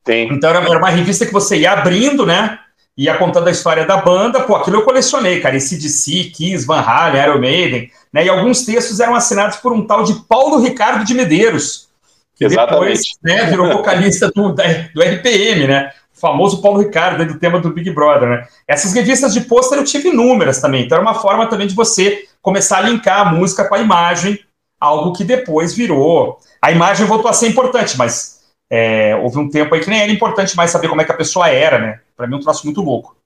Tem. 0.03 0.33
Então 0.33 0.49
era, 0.49 0.79
uma 0.79 0.89
revista 0.89 1.27
que 1.27 1.33
você 1.35 1.59
ia 1.59 1.73
abrindo, 1.73 2.25
né? 2.25 2.59
Ia 2.97 3.19
contando 3.19 3.49
a 3.49 3.51
história 3.51 3.85
da 3.85 3.99
banda. 3.99 4.41
Pô, 4.41 4.57
aquilo 4.57 4.79
eu 4.79 4.85
colecionei, 4.87 5.39
cara. 5.39 5.55
Esse 5.55 5.77
DC, 5.77 6.31
Kiss, 6.35 6.65
Van 6.65 6.81
Halen, 6.81 7.23
Iron 7.23 7.39
Maiden. 7.39 7.91
Né? 8.11 8.25
E 8.25 8.29
alguns 8.31 8.65
textos 8.65 9.01
eram 9.01 9.15
assinados 9.15 9.59
por 9.59 9.71
um 9.71 9.87
tal 9.87 10.03
de 10.03 10.15
Paulo 10.27 10.63
Ricardo 10.63 11.05
de 11.05 11.13
Medeiros. 11.13 11.87
Que 12.35 12.49
depois 12.49 13.01
Exatamente. 13.01 13.19
né, 13.23 13.51
virou 13.51 13.71
vocalista 13.71 14.31
do, 14.35 14.53
do 14.53 15.03
RPM, 15.03 15.67
né? 15.67 15.93
O 16.17 16.19
famoso 16.19 16.63
Paulo 16.63 16.79
Ricardo, 16.81 17.19
né, 17.19 17.27
do 17.27 17.39
tema 17.39 17.61
do 17.61 17.69
Big 17.69 17.91
Brother, 17.91 18.31
né? 18.31 18.47
Essas 18.67 18.95
revistas 18.95 19.35
de 19.35 19.43
pôster 19.43 19.77
eu 19.77 19.85
tive 19.85 20.09
inúmeras 20.09 20.59
também. 20.59 20.87
Então 20.87 20.97
era 20.97 21.07
uma 21.07 21.21
forma 21.21 21.47
também 21.49 21.67
de 21.67 21.75
você 21.75 22.25
começar 22.41 22.79
a 22.79 22.89
linkar 22.89 23.21
a 23.21 23.31
música 23.31 23.69
com 23.69 23.75
a 23.75 23.81
imagem, 23.81 24.41
algo 24.85 25.13
que 25.13 25.25
depois 25.25 25.75
virou. 25.75 26.39
A 26.63 26.71
imagem 26.71 27.07
voltou 27.07 27.31
a 27.31 27.35
ser 27.35 27.49
importante, 27.49 27.97
mas 27.99 28.43
é, 28.71 29.15
houve 29.17 29.39
um 29.39 29.49
tempo 29.49 29.75
aí 29.75 29.81
que 29.81 29.91
nem 29.91 30.03
era 30.03 30.13
importante 30.13 30.57
mais 30.57 30.71
saber 30.71 30.89
como 30.89 31.01
é 31.01 31.05
que 31.05 31.13
a 31.13 31.17
pessoa 31.17 31.49
era, 31.49 31.79
né? 31.79 32.01
Pra 32.17 32.27
mim, 32.27 32.35
é 32.35 32.37
um 32.39 32.41
troço 32.41 32.65
muito 32.67 32.81
louco. 32.81 33.17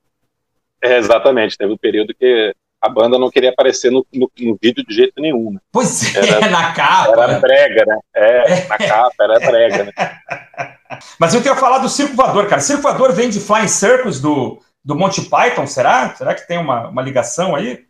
É, 0.82 0.96
exatamente. 0.98 1.56
Teve 1.56 1.72
um 1.72 1.76
período 1.78 2.14
que 2.14 2.52
a 2.80 2.88
banda 2.88 3.18
não 3.18 3.30
queria 3.30 3.50
aparecer 3.50 3.90
no, 3.90 4.06
no- 4.14 4.30
no 4.38 4.58
vídeo 4.62 4.84
de 4.86 4.94
jeito 4.94 5.20
nenhum. 5.20 5.52
Né? 5.52 5.58
Pois 5.72 6.14
é, 6.14 6.18
Era- 6.28 6.46
na 6.50 6.72
capa. 6.72 7.22
Era 7.22 7.38
brega, 7.40 7.84
né? 7.86 7.98
É, 8.14 8.66
na 8.66 8.78
capa 8.78 9.14
era 9.24 9.40
brega, 9.40 9.84
né? 9.84 9.92
Mas 11.18 11.34
eu 11.34 11.42
queria 11.42 11.56
falar 11.56 11.78
do 11.78 11.88
Circo 11.88 12.14
Voador, 12.14 12.46
cara. 12.48 12.60
Circo 12.60 12.82
Voador 12.82 13.12
vem 13.12 13.28
de 13.28 13.40
Flying 13.40 13.68
Circus 13.68 14.20
do, 14.20 14.60
do 14.84 14.94
Monty 14.94 15.22
Python, 15.22 15.66
será? 15.66 16.14
Será 16.14 16.34
que 16.34 16.46
tem 16.46 16.58
uma, 16.58 16.88
uma 16.88 17.02
ligação 17.02 17.54
aí? 17.54 17.84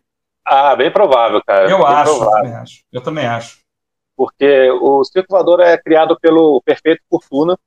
Ah, 0.45 0.75
bem 0.75 0.91
provável, 0.91 1.41
cara. 1.45 1.69
Eu 1.69 1.77
bem 1.77 1.87
acho, 1.87 2.09
eu 2.11 2.17
provável. 2.17 2.43
também 2.43 2.55
acho. 2.57 2.79
Eu 2.91 3.01
também 3.01 3.25
acho. 3.27 3.58
Porque 4.19 4.69
o 4.81 5.01
Circo 5.05 5.29
Voador 5.29 5.61
é 5.61 5.77
criado 5.77 6.19
pelo 6.19 6.61
Perfeito 6.65 7.01
Fortuna, 7.09 7.57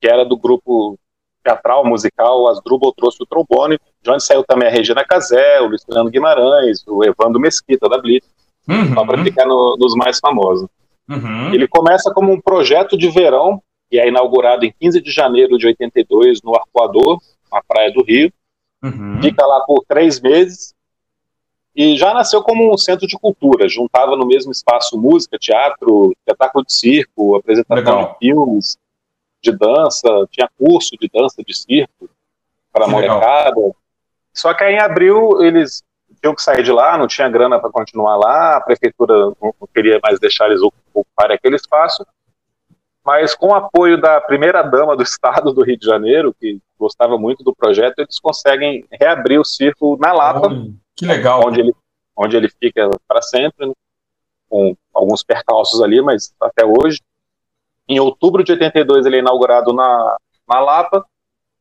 que 0.00 0.08
era 0.08 0.24
do 0.24 0.38
grupo 0.38 0.98
teatral, 1.44 1.84
musical, 1.84 2.48
Asdrubal 2.48 2.94
trouxe 2.94 3.22
o 3.22 3.26
trombone, 3.26 3.78
de 4.02 4.10
onde 4.10 4.24
saiu 4.24 4.42
também 4.42 4.68
a 4.68 4.70
Regina 4.70 5.04
Casé, 5.04 5.60
o 5.60 5.66
Luiz 5.66 5.84
Fernando 5.84 6.10
Guimarães, 6.10 6.82
o 6.88 7.04
Evandro 7.04 7.38
Mesquita, 7.38 7.90
da 7.90 7.98
Blitz, 7.98 8.26
Uhum, 8.66 8.94
só 8.94 9.04
para 9.04 9.22
ficar 9.22 9.44
no- 9.44 9.76
nos 9.78 9.94
mais 9.94 10.18
famosos. 10.18 10.66
uhum. 11.10 11.52
Ele 11.52 11.68
começa 11.68 12.10
como 12.14 12.32
um 12.32 12.40
projeto 12.40 12.96
de 12.96 13.10
verão, 13.10 13.62
e 13.92 13.98
é 13.98 14.08
inaugurado 14.08 14.64
em 14.64 14.72
15 14.80 15.02
de 15.02 15.10
janeiro 15.10 15.58
de 15.58 15.66
82 15.66 16.40
no 16.42 16.56
Arcoador, 16.56 17.18
na 17.52 17.62
praia 17.62 17.92
do 17.92 18.02
Rio. 18.02 18.32
Uhum. 18.82 19.20
Fica 19.20 19.44
lá 19.44 19.60
por 19.60 19.84
três 19.86 20.18
meses 20.20 20.74
e 21.78 21.96
já 21.96 22.12
nasceu 22.12 22.42
como 22.42 22.74
um 22.74 22.76
centro 22.76 23.06
de 23.06 23.16
cultura. 23.16 23.68
Juntava 23.68 24.16
no 24.16 24.26
mesmo 24.26 24.50
espaço 24.50 25.00
música, 25.00 25.38
teatro, 25.38 26.10
espetáculo 26.10 26.64
de 26.64 26.72
circo, 26.72 27.36
apresentação 27.36 27.76
Legal. 27.76 28.12
de 28.14 28.18
filmes, 28.18 28.76
de 29.40 29.56
dança, 29.56 30.08
tinha 30.28 30.50
curso 30.58 30.96
de 31.00 31.08
dança 31.08 31.40
de 31.46 31.56
circo 31.56 32.10
para 32.72 32.88
molecada. 32.88 33.60
Só 34.34 34.52
que 34.54 34.64
aí 34.64 34.74
em 34.74 34.80
abril 34.80 35.40
eles 35.40 35.84
tinham 36.20 36.34
que 36.34 36.42
sair 36.42 36.64
de 36.64 36.72
lá, 36.72 36.98
não 36.98 37.06
tinha 37.06 37.28
grana 37.28 37.60
para 37.60 37.70
continuar 37.70 38.16
lá, 38.16 38.56
a 38.56 38.60
prefeitura 38.60 39.14
não 39.40 39.54
não 39.60 39.68
queria 39.72 40.00
mais 40.02 40.18
deixar 40.18 40.46
eles 40.46 40.60
ocuparem 40.92 41.36
aquele 41.36 41.54
espaço. 41.54 42.04
Mas 43.04 43.36
com 43.36 43.50
o 43.50 43.54
apoio 43.54 44.00
da 44.00 44.20
primeira 44.20 44.62
dama 44.62 44.96
do 44.96 45.04
estado 45.06 45.52
do 45.52 45.62
Rio 45.62 45.78
de 45.78 45.86
Janeiro, 45.86 46.34
que 46.40 46.58
gostava 46.76 47.16
muito 47.16 47.44
do 47.44 47.54
projeto, 47.54 48.00
eles 48.00 48.18
conseguem 48.18 48.84
reabrir 48.90 49.38
o 49.38 49.44
circo 49.44 49.96
na 50.00 50.12
Lapa, 50.12 50.48
Olha, 50.48 50.72
Que 50.98 51.06
legal. 51.06 51.46
onde 51.46 51.60
ele, 51.60 51.72
onde 52.16 52.36
ele 52.36 52.48
fica 52.48 52.90
para 53.06 53.22
sempre, 53.22 53.66
né? 53.66 53.72
com 54.48 54.76
alguns 54.92 55.22
percalços 55.22 55.80
ali, 55.80 56.02
mas 56.02 56.34
até 56.40 56.64
hoje. 56.64 57.00
Em 57.88 58.00
outubro 58.00 58.42
de 58.42 58.52
82 58.52 59.06
ele 59.06 59.16
é 59.16 59.18
inaugurado 59.20 59.72
na, 59.72 60.16
na 60.46 60.60
Lapa, 60.60 61.06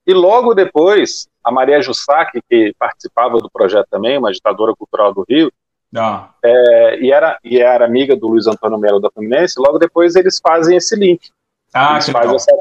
e 0.05 0.13
logo 0.13 0.53
depois 0.53 1.27
a 1.43 1.51
Maria 1.51 1.81
Jussac, 1.81 2.41
que 2.49 2.73
participava 2.79 3.37
do 3.37 3.49
projeto 3.49 3.87
também, 3.89 4.17
uma 4.17 4.31
ditadora 4.31 4.73
cultural 4.75 5.13
do 5.13 5.23
Rio, 5.27 5.51
Ah, 5.95 6.31
é, 6.43 6.99
e, 6.99 7.11
era, 7.11 7.37
e 7.43 7.59
era 7.59 7.85
amiga 7.85 8.15
do 8.15 8.27
Luiz 8.27 8.47
Antônio 8.47 8.77
Melo 8.77 8.99
da 8.99 9.11
Fluminense, 9.11 9.59
logo 9.59 9.77
depois 9.77 10.15
eles 10.15 10.39
fazem 10.41 10.75
esse 10.77 10.95
link. 10.95 11.29
ah 11.73 11.93
eles, 11.93 12.09
fazem 12.09 12.35
essa, 12.35 12.59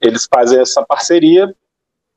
eles 0.00 0.28
fazem 0.32 0.60
essa 0.60 0.84
parceria 0.86 1.54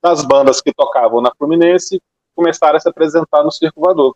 das 0.01 0.23
bandas 0.23 0.61
que 0.61 0.73
tocavam 0.73 1.19
na 1.19 1.31
Fluminense 1.37 2.01
começaram 2.39 2.77
a 2.77 2.79
se 2.79 2.87
apresentar 2.87 3.43
no 3.43 3.51
Circo 3.51 3.81
Voador. 3.81 4.15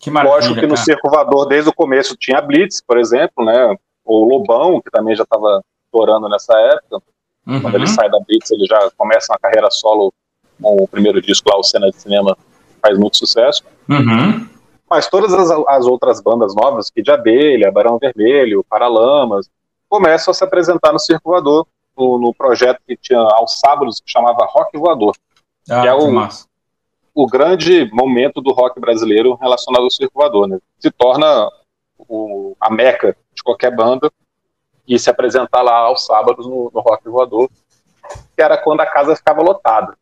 Que 0.00 0.10
maravilha, 0.10 0.34
Lógico 0.34 0.54
que 0.56 0.66
no 0.66 0.74
cara. 0.74 0.84
Circo 0.84 1.08
Voador, 1.08 1.46
desde 1.46 1.70
o 1.70 1.74
começo, 1.74 2.16
tinha 2.16 2.40
Blitz, 2.40 2.80
por 2.84 2.98
exemplo, 2.98 3.44
né? 3.44 3.76
O 4.04 4.24
Lobão, 4.24 4.80
que 4.80 4.90
também 4.90 5.14
já 5.14 5.22
estava 5.22 5.62
estourando 5.84 6.28
nessa 6.28 6.52
época. 6.58 7.02
Uhum. 7.46 7.60
Quando 7.62 7.74
ele 7.76 7.86
sai 7.86 8.10
da 8.10 8.18
Blitz, 8.20 8.50
ele 8.50 8.66
já 8.66 8.90
começa 8.96 9.32
uma 9.32 9.38
carreira 9.38 9.70
solo 9.70 10.12
com 10.60 10.76
o 10.82 10.88
primeiro 10.88 11.20
disco 11.22 11.48
lá, 11.48 11.56
o 11.58 11.62
Cena 11.62 11.90
de 11.90 11.96
Cinema, 11.96 12.36
faz 12.82 12.98
muito 12.98 13.16
sucesso. 13.18 13.62
Uhum. 13.88 14.48
Mas 14.88 15.08
todas 15.08 15.32
as, 15.32 15.50
as 15.50 15.86
outras 15.86 16.20
bandas 16.20 16.54
novas, 16.54 16.90
Kid 16.90 17.08
Abelha, 17.10 17.70
Barão 17.70 17.98
Vermelho, 17.98 18.64
Paralamas, 18.68 19.48
começam 19.88 20.30
a 20.32 20.34
se 20.34 20.42
apresentar 20.44 20.92
no 20.92 20.98
Circo 20.98 21.30
Voador, 21.30 21.66
no, 21.96 22.18
no 22.18 22.34
projeto 22.34 22.80
que 22.86 22.96
tinha 22.96 23.18
aos 23.18 23.58
sábados, 23.58 24.00
que 24.00 24.10
chamava 24.10 24.44
Rock 24.46 24.76
Voador. 24.78 25.14
Ah, 25.68 25.82
Que 25.82 25.88
é 25.88 25.96
que 25.96 26.04
o- 26.04 26.12
massa. 26.12 26.46
O 27.16 27.26
grande 27.26 27.88
momento 27.94 28.42
do 28.42 28.52
rock 28.52 28.78
brasileiro 28.78 29.34
relacionado 29.40 29.84
ao 29.84 29.90
Circo 29.90 30.20
Voador, 30.20 30.46
né? 30.46 30.58
Se 30.78 30.90
torna 30.90 31.48
o- 31.98 32.54
a 32.60 32.70
meca 32.70 33.16
de 33.34 33.42
qualquer 33.42 33.74
banda 33.74 34.10
e 34.86 34.98
se 34.98 35.08
apresentar 35.08 35.62
lá 35.62 35.76
aos 35.78 36.04
sábados 36.04 36.46
no, 36.46 36.70
no 36.74 36.80
Rock 36.80 37.08
Voador, 37.08 37.48
que 38.36 38.42
era 38.42 38.58
quando 38.58 38.80
a 38.82 38.86
casa 38.86 39.16
ficava 39.16 39.40
lotada. 39.42 39.94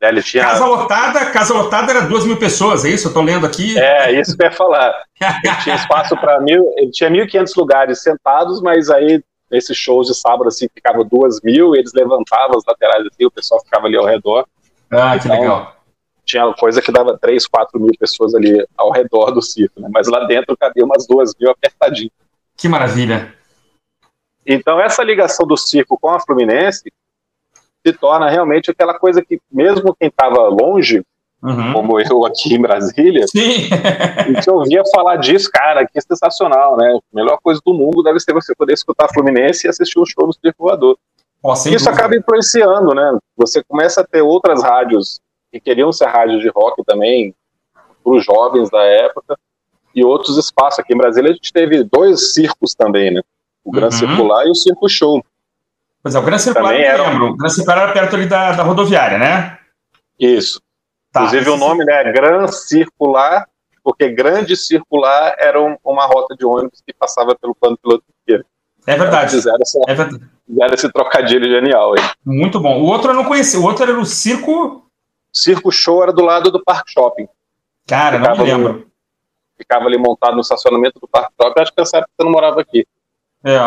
Né, 0.00 0.08
Ele 0.08 0.22
tinha... 0.22 0.44
Casa 0.44 0.66
lotada, 0.66 1.30
casa 1.30 1.54
lotada 1.54 1.92
era 1.92 2.02
duas 2.02 2.26
mil 2.26 2.38
pessoas, 2.38 2.84
é 2.84 2.90
isso? 2.90 3.08
Eu 3.08 3.14
tô 3.14 3.22
lendo 3.22 3.46
aqui. 3.46 3.78
É, 3.78 4.12
isso 4.20 4.36
que 4.36 4.42
eu 4.42 4.48
ia 4.50 4.52
falar. 4.52 5.02
Ele 5.18 5.56
tinha 5.62 5.74
espaço 5.76 6.14
para 6.16 6.40
mil, 6.40 6.72
ele 6.76 6.90
tinha 6.90 7.10
1.500 7.10 7.52
lugares 7.56 8.02
sentados, 8.02 8.60
mas 8.60 8.90
aí 8.90 9.22
nesses 9.50 9.76
shows 9.76 10.06
de 10.08 10.14
sábado 10.14 10.48
assim 10.48 10.68
ficava 10.74 11.02
duas 11.04 11.40
mil, 11.42 11.74
eles 11.74 11.92
levantavam 11.94 12.56
as 12.56 12.64
laterais 12.66 13.06
assim, 13.06 13.24
o 13.24 13.30
pessoal 13.30 13.60
ficava 13.64 13.86
ali 13.86 13.96
ao 13.96 14.04
redor. 14.04 14.46
Ah, 14.90 15.18
que 15.18 15.26
Então, 15.26 15.40
legal. 15.40 15.79
Tinha 16.30 16.54
coisa 16.54 16.80
que 16.80 16.92
dava 16.92 17.18
3, 17.18 17.44
4 17.48 17.80
mil 17.80 17.90
pessoas 17.98 18.34
ali 18.36 18.64
ao 18.76 18.92
redor 18.92 19.32
do 19.32 19.42
circo, 19.42 19.80
né? 19.80 19.88
Mas 19.92 20.06
lá 20.06 20.24
dentro 20.26 20.56
cabia 20.56 20.84
umas 20.84 21.04
duas 21.04 21.34
mil 21.40 21.50
apertadinho. 21.50 22.10
Que 22.56 22.68
maravilha. 22.68 23.34
Então, 24.46 24.80
essa 24.80 25.02
ligação 25.02 25.44
do 25.44 25.56
circo 25.56 25.98
com 26.00 26.08
a 26.10 26.20
Fluminense 26.20 26.84
se 27.84 27.92
torna 27.94 28.28
realmente 28.30 28.70
aquela 28.70 28.96
coisa 28.96 29.22
que, 29.24 29.40
mesmo 29.50 29.94
quem 29.98 30.08
estava 30.08 30.48
longe, 30.48 31.02
Uhum. 31.42 31.72
como 31.72 31.98
eu 31.98 32.26
aqui 32.26 32.52
em 32.54 32.60
Brasília, 32.60 33.26
Sim. 33.26 33.70
a 34.18 34.24
gente 34.30 34.50
ouvia 34.50 34.82
falar 34.94 35.16
disso, 35.16 35.48
cara, 35.50 35.86
que 35.86 35.98
sensacional, 35.98 36.76
né? 36.76 36.92
A 36.96 37.16
melhor 37.16 37.38
coisa 37.42 37.58
do 37.64 37.72
mundo 37.72 38.02
deve 38.02 38.20
ser 38.20 38.34
você 38.34 38.54
poder 38.54 38.74
escutar 38.74 39.06
a 39.06 39.08
Fluminense 39.08 39.66
e 39.66 39.70
assistir 39.70 39.98
o 39.98 40.04
show 40.04 40.26
no 40.26 40.34
Circo 40.34 40.64
Voador. 40.64 40.98
Sem 41.56 41.72
Isso 41.74 41.86
dúvida. 41.86 41.90
acaba 41.92 42.14
influenciando, 42.14 42.94
né? 42.94 43.16
Você 43.38 43.64
começa 43.64 44.02
a 44.02 44.06
ter 44.06 44.20
outras 44.20 44.62
rádios 44.62 45.18
que 45.52 45.60
queriam 45.60 45.92
ser 45.92 46.06
rádios 46.06 46.40
de 46.42 46.48
rock 46.48 46.82
também, 46.84 47.34
para 48.02 48.12
os 48.12 48.24
jovens 48.24 48.70
da 48.70 48.82
época, 48.82 49.38
e 49.94 50.04
outros 50.04 50.36
espaços. 50.38 50.78
Aqui 50.78 50.94
em 50.94 50.96
Brasília 50.96 51.30
a 51.30 51.34
gente 51.34 51.52
teve 51.52 51.82
dois 51.84 52.32
circos 52.34 52.74
também, 52.74 53.12
né? 53.12 53.20
O 53.64 53.70
Gran 53.70 53.86
Uhum. 53.86 53.92
Circular 53.92 54.46
e 54.46 54.50
o 54.50 54.54
Circo 54.54 54.88
Show. 54.88 55.22
Pois 56.02 56.14
é, 56.14 56.18
o 56.18 56.22
Gran 56.22 56.38
Circular 56.38 56.70
Também 56.70 56.84
eu 56.86 56.90
era 56.92 57.08
lembro. 57.10 57.26
O 57.30 57.36
Gran 57.36 57.48
Circular 57.50 57.78
era 57.78 57.92
perto 57.92 58.16
ali 58.16 58.26
da, 58.26 58.52
da 58.52 58.62
rodoviária, 58.62 59.18
né? 59.18 59.58
Isso. 60.18 60.60
Tá. 61.12 61.24
Inclusive 61.24 61.50
o 61.50 61.56
nome 61.56 61.84
né, 61.84 62.04
Gran 62.12 62.46
Circular, 62.48 63.46
porque 63.82 64.08
Grande 64.10 64.56
Circular 64.56 65.34
era 65.38 65.60
um- 65.60 65.76
uma 65.84 66.06
rota 66.06 66.34
de 66.36 66.46
ônibus 66.46 66.80
que 66.86 66.92
passava 66.94 67.34
pelo 67.34 67.54
plano 67.54 67.76
piloto 67.76 68.04
inteiro. 68.22 68.44
É 68.86 68.96
verdade. 68.96 69.32
Fizeram, 69.32 69.58
essa, 69.60 69.78
É 69.88 69.94
verdade. 69.94 70.24
fizeram 70.46 70.74
esse 70.74 70.92
trocadilho 70.92 71.44
genial 71.50 71.94
aí. 71.98 72.04
Muito 72.24 72.60
bom. 72.60 72.80
O 72.80 72.84
outro 72.86 73.10
eu 73.10 73.14
não 73.14 73.24
conheci. 73.24 73.56
O 73.58 73.64
outro 73.64 73.82
era 73.84 73.98
o 73.98 74.06
Circo. 74.06 74.86
Circo 75.32 75.70
Show 75.70 76.02
era 76.02 76.12
do 76.12 76.22
lado 76.24 76.50
do 76.50 76.62
Parque 76.62 76.90
Shopping. 76.92 77.28
Cara, 77.86 78.18
não 78.18 78.30
me 78.30 78.36
Ficava 78.36 78.42
lembro. 78.58 78.90
Ficava 79.56 79.84
ali 79.86 79.98
montado 79.98 80.34
no 80.34 80.40
estacionamento 80.40 80.98
do 81.00 81.06
Parque 81.08 81.32
Shopping. 81.40 81.60
Acho 81.60 81.72
que 81.72 81.80
nessa 81.80 81.98
época 81.98 82.12
você 82.16 82.24
não 82.24 82.32
morava 82.32 82.60
aqui. 82.60 82.86
É. 83.44 83.58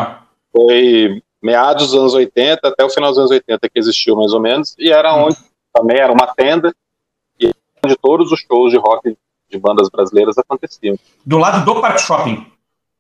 Foi 0.52 1.22
meados 1.42 1.88
dos 1.92 2.00
anos 2.00 2.14
80 2.14 2.68
até 2.68 2.84
o 2.84 2.90
final 2.90 3.10
dos 3.10 3.20
anos 3.20 3.32
80 3.32 3.70
que 3.70 3.80
existiu 3.80 4.16
mais 4.16 4.34
ou 4.34 4.40
menos. 4.40 4.76
E 4.80 4.92
era 4.92 5.14
onde 5.16 5.38
também 5.74 5.98
era 6.00 6.12
uma 6.12 6.28
tenda 6.34 6.74
e 7.40 7.52
onde 7.84 7.96
todos 7.98 8.32
os 8.32 8.40
shows 8.42 8.72
de 8.72 8.78
rock 8.78 9.18
de 9.50 9.60
bandas 9.60 9.90
brasileiras 9.90 10.38
aconteciam. 10.38 10.98
Do 11.26 11.38
lado 11.38 11.64
do 11.66 11.80
Parque 11.82 12.02
Shopping. 12.02 12.48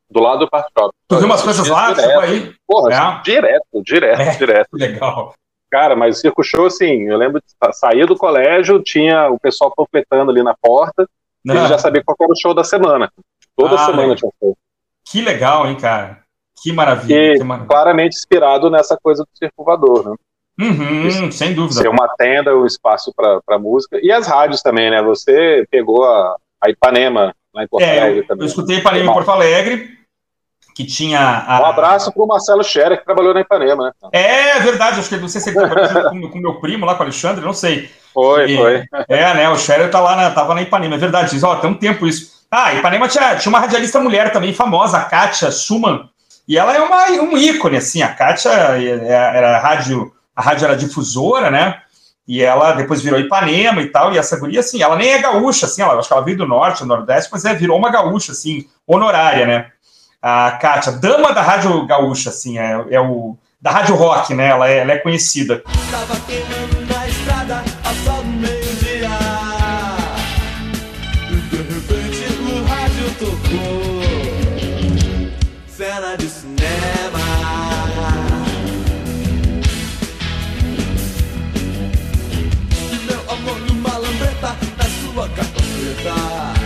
Do 0.09 0.19
lado 0.19 0.39
do 0.39 0.49
Parque 0.49 0.69
Shopping. 0.77 0.95
Tu 1.07 1.17
viu 1.17 1.25
umas 1.25 1.41
coisas 1.41 1.67
lá? 1.67 1.91
direto. 1.93 2.19
Aí? 2.19 2.55
Porra, 2.67 2.93
É. 2.93 3.21
direto, 3.23 3.83
direto, 3.83 4.21
É. 4.21 4.35
direto. 4.35 4.69
Legal. 4.73 5.33
Cara, 5.73 5.95
mas 5.95 6.17
o 6.17 6.21
circo 6.21 6.43
show, 6.43 6.67
assim, 6.67 7.09
eu 7.09 7.17
lembro 7.17 7.41
de 7.41 7.47
sa- 7.49 7.71
sair 7.73 8.05
do 8.05 8.15
colégio, 8.15 8.79
tinha 8.83 9.27
o 9.31 9.39
pessoal 9.39 9.73
panfletando 9.75 10.29
ali 10.29 10.43
na 10.43 10.53
porta, 10.61 11.07
e 11.43 11.47
Não, 11.47 11.55
ele 11.55 11.67
já 11.67 11.79
sabia 11.79 12.03
qual 12.05 12.15
era 12.21 12.31
o 12.31 12.39
show 12.39 12.53
da 12.53 12.63
semana. 12.63 13.11
Toda 13.57 13.73
Ah, 13.73 13.79
semana 13.79 14.01
legal. 14.03 14.15
tinha 14.17 14.31
show. 14.39 14.55
Que 15.09 15.21
legal, 15.23 15.65
hein, 15.67 15.75
cara? 15.75 16.19
Que 16.61 16.71
maravilha. 16.71 17.33
E 17.33 17.37
Que 17.39 17.43
maravilha. 17.43 17.67
claramente 17.67 18.15
inspirado 18.15 18.69
nessa 18.69 18.95
coisa 19.01 19.23
do 19.23 19.29
circo 19.35 19.63
voador, 19.63 20.09
né? 20.11 20.15
Uhum, 20.61 21.31
sem 21.31 21.55
dúvida. 21.55 21.81
Ser 21.81 21.87
uma 21.87 22.07
tenda, 22.17 22.55
um 22.55 22.67
espaço 22.67 23.11
para 23.15 23.57
música. 23.57 23.99
E 24.03 24.11
as 24.11 24.27
rádios 24.27 24.61
também, 24.61 24.91
né? 24.91 25.01
Você 25.01 25.65
pegou 25.71 26.05
a, 26.05 26.35
a 26.63 26.69
Ipanema 26.69 27.33
lá 27.51 27.63
em 27.63 27.67
Porto 27.67 27.83
É, 27.83 27.99
Alegre 27.99 28.19
eu, 28.19 28.23
eu 28.23 28.27
também. 28.27 28.45
escutei 28.45 28.77
Ipanema 28.77 29.09
em 29.09 29.13
Porto 29.13 29.31
Alegre, 29.31 29.89
que 30.75 30.85
tinha. 30.85 31.19
A... 31.47 31.61
Um 31.61 31.65
abraço 31.65 32.11
pro 32.11 32.25
Marcelo 32.27 32.63
Scherer, 32.63 32.97
que 32.99 33.05
trabalhou 33.05 33.33
na 33.33 33.41
Ipanema, 33.41 33.85
né? 33.85 33.91
É 34.11 34.59
verdade, 34.59 34.99
acho 34.99 35.09
que 35.09 35.17
não 35.17 35.27
sei 35.27 35.41
se 35.41 35.49
ele 35.49 35.59
trabalhou 35.67 36.09
com 36.09 36.29
com 36.29 36.39
o 36.39 36.41
meu 36.41 36.55
primo 36.59 36.85
lá, 36.85 36.95
com 36.95 37.01
o 37.01 37.03
Alexandre, 37.03 37.43
não 37.45 37.53
sei. 37.53 37.89
Foi, 38.13 38.51
E- 38.51 38.57
foi. 38.57 38.83
É, 39.07 39.33
né? 39.33 39.49
O 39.49 39.57
Scherer 39.57 39.89
tá 39.89 39.99
lá 39.99 40.15
na, 40.15 40.31
tava 40.31 40.53
na 40.53 40.61
Ipanema, 40.61 40.95
é 40.95 40.99
verdade. 40.99 41.31
Diz, 41.31 41.43
ó, 41.43 41.55
tem 41.55 41.69
um 41.69 41.73
tempo 41.75 42.05
isso. 42.07 42.43
Ah, 42.51 42.73
Ipanema 42.73 43.07
tinha, 43.07 43.35
tinha 43.35 43.49
uma 43.51 43.59
radialista 43.59 43.99
mulher 43.99 44.31
também 44.31 44.53
famosa, 44.53 44.97
a 44.97 45.05
Kátia 45.05 45.49
Suman. 45.51 46.07
E 46.47 46.57
ela 46.57 46.75
é 46.75 46.79
uma, 46.79 47.05
um 47.23 47.37
ícone, 47.37 47.77
assim. 47.77 48.01
A 48.01 48.09
Kátia 48.13 48.49
é- 48.49 48.85
é- 49.07 49.07
era 49.37 49.59
rádio, 49.59 50.11
a 50.35 50.41
rádio 50.41 50.65
era 50.65 50.75
difusora, 50.75 51.49
né? 51.49 51.79
E 52.27 52.41
ela 52.41 52.71
depois 52.73 53.01
virou 53.01 53.19
Ipanema 53.19 53.81
e 53.81 53.87
tal. 53.87 54.13
E 54.13 54.17
essa 54.17 54.39
guria, 54.39 54.59
assim, 54.59 54.81
ela 54.81 54.95
nem 54.95 55.09
é 55.11 55.17
gaúcha, 55.19 55.65
assim. 55.65 55.81
Ela, 55.81 55.95
acho 55.99 56.07
que 56.07 56.13
ela 56.13 56.23
veio 56.23 56.37
do 56.37 56.47
norte, 56.47 56.79
do 56.79 56.85
nordeste, 56.85 57.29
mas 57.31 57.43
é, 57.45 57.53
virou 57.53 57.77
uma 57.77 57.91
gaúcha, 57.91 58.31
assim, 58.31 58.65
honorária, 58.87 59.45
né? 59.45 59.67
A 60.25 60.51
Kátia, 60.51 60.93
dama 60.93 61.33
da 61.33 61.41
rádio 61.41 61.85
gaúcha, 61.85 62.29
assim, 62.29 62.57
é, 62.57 62.85
é 62.91 63.01
o. 63.01 63.35
Da 63.61 63.71
rádio 63.71 63.93
rock, 63.95 64.33
né? 64.33 64.47
Ela 64.47 64.69
é, 64.69 64.77
ela 64.77 64.93
é 64.93 64.97
conhecida. 64.97 65.61
Tava 65.91 66.13
na 66.13 67.07
estrada 67.09 67.61
ao 67.83 67.93
sol 67.93 68.23
do 68.23 68.29
meio-dia. 68.29 69.09
E 71.29 71.35
de 71.35 71.57
repente 71.57 72.23
o 72.39 72.63
rádio 72.63 73.13
tocou. 73.19 74.01
Cena 75.67 76.15
de 76.15 76.29
cinema. 76.29 77.19
Meu 83.05 83.31
amor 83.31 83.59
numa 83.59 83.97
lambreta 83.97 84.55
na 84.77 84.83
sua 84.85 85.27
capa 85.27 85.61
preta. 85.61 86.62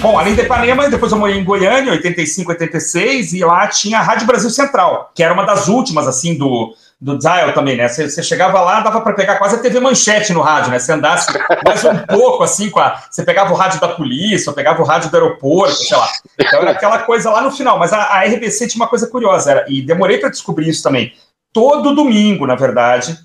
Bom, 0.00 0.18
além 0.18 0.34
de 0.34 0.40
Ipanema, 0.40 0.88
depois 0.88 1.12
eu 1.12 1.18
morei 1.18 1.36
em 1.36 1.44
Goiânia, 1.44 1.92
85, 1.92 2.52
86, 2.52 3.34
e 3.34 3.44
lá 3.44 3.66
tinha 3.66 3.98
a 3.98 4.02
Rádio 4.02 4.26
Brasil 4.26 4.48
Central, 4.48 5.10
que 5.14 5.22
era 5.22 5.34
uma 5.34 5.44
das 5.44 5.68
últimas, 5.68 6.08
assim, 6.08 6.38
do, 6.38 6.74
do 6.98 7.18
dial 7.18 7.52
também, 7.52 7.76
né? 7.76 7.86
Você, 7.86 8.22
chegava 8.22 8.62
lá, 8.62 8.80
dava 8.80 9.02
para 9.02 9.12
pegar 9.12 9.36
quase 9.36 9.56
a 9.56 9.58
TV 9.58 9.78
Manchete 9.78 10.32
no 10.32 10.40
rádio, 10.40 10.70
né? 10.70 10.78
Você 10.78 10.92
andasse 10.92 11.30
mais 11.62 11.84
um 11.84 11.98
pouco, 11.98 12.42
assim, 12.42 12.70
com 12.70 12.80
a, 12.80 13.02
você 13.10 13.22
pegava 13.22 13.52
o 13.52 13.56
rádio 13.56 13.78
da 13.78 13.88
polícia, 13.88 14.50
pegava 14.54 14.80
o 14.80 14.86
rádio 14.86 15.10
do 15.10 15.16
aeroporto, 15.18 15.74
sei 15.74 15.98
lá. 15.98 16.08
Então 16.38 16.60
era 16.60 16.70
aquela 16.70 17.00
coisa 17.00 17.30
lá 17.30 17.42
no 17.42 17.50
final. 17.50 17.78
Mas 17.78 17.92
a, 17.92 17.98
a 17.98 18.24
RBC 18.24 18.68
tinha 18.68 18.82
uma 18.82 18.88
coisa 18.88 19.06
curiosa, 19.06 19.50
era, 19.50 19.66
e 19.68 19.82
demorei 19.82 20.16
para 20.16 20.30
descobrir 20.30 20.70
isso 20.70 20.82
também. 20.82 21.12
Todo 21.52 21.94
domingo, 21.94 22.46
na 22.46 22.54
verdade, 22.54 23.18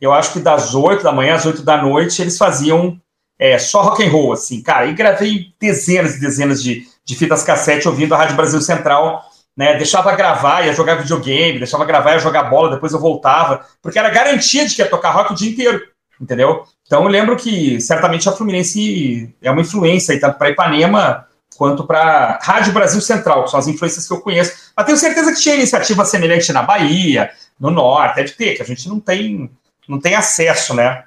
eu 0.00 0.12
acho 0.12 0.32
que 0.32 0.40
das 0.40 0.74
8 0.74 1.02
da 1.02 1.12
manhã 1.12 1.34
às 1.34 1.46
8 1.46 1.62
da 1.62 1.80
noite, 1.82 2.20
eles 2.20 2.36
faziam 2.36 3.00
é, 3.38 3.58
só 3.58 3.82
rock 3.82 4.04
and 4.04 4.10
roll, 4.10 4.32
assim, 4.32 4.62
cara. 4.62 4.86
E 4.86 4.94
gravei 4.94 5.52
dezenas 5.60 6.16
e 6.16 6.20
dezenas 6.20 6.62
de, 6.62 6.86
de 7.04 7.16
fitas 7.16 7.42
cassete 7.42 7.88
ouvindo 7.88 8.14
a 8.14 8.18
Rádio 8.18 8.36
Brasil 8.36 8.60
Central, 8.60 9.22
né? 9.56 9.76
Deixava 9.76 10.14
gravar, 10.14 10.66
ia 10.66 10.72
jogar 10.72 10.96
videogame, 10.96 11.58
deixava 11.58 11.84
gravar, 11.84 12.12
ia 12.12 12.18
jogar 12.18 12.44
bola, 12.44 12.70
depois 12.70 12.92
eu 12.92 13.00
voltava, 13.00 13.64
porque 13.80 13.98
era 13.98 14.10
garantia 14.10 14.66
de 14.66 14.74
que 14.74 14.82
ia 14.82 14.88
tocar 14.88 15.10
rock 15.10 15.32
o 15.32 15.36
dia 15.36 15.50
inteiro, 15.50 15.82
entendeu? 16.20 16.64
Então 16.86 17.02
eu 17.02 17.08
lembro 17.08 17.36
que 17.36 17.80
certamente 17.80 18.28
a 18.28 18.32
Fluminense 18.32 19.34
é 19.42 19.50
uma 19.50 19.62
influência 19.62 20.12
aí, 20.12 20.20
tanto 20.20 20.38
para 20.38 20.50
Ipanema 20.50 21.26
quanto 21.56 21.86
para 21.86 22.38
Rádio 22.42 22.72
Brasil 22.72 23.00
Central, 23.00 23.44
que 23.44 23.50
são 23.50 23.58
as 23.58 23.66
influências 23.66 24.06
que 24.06 24.12
eu 24.12 24.20
conheço. 24.20 24.72
Mas 24.76 24.86
tenho 24.86 24.98
certeza 24.98 25.32
que 25.32 25.40
tinha 25.40 25.54
iniciativa 25.54 26.04
semelhante 26.04 26.52
na 26.52 26.62
Bahia, 26.62 27.30
no 27.58 27.70
Norte, 27.70 28.16
deve 28.16 28.32
ter, 28.32 28.54
que 28.54 28.62
a 28.62 28.66
gente 28.66 28.86
não 28.88 29.00
tem, 29.00 29.50
não 29.88 30.00
tem 30.00 30.14
acesso, 30.14 30.74
né? 30.74 31.04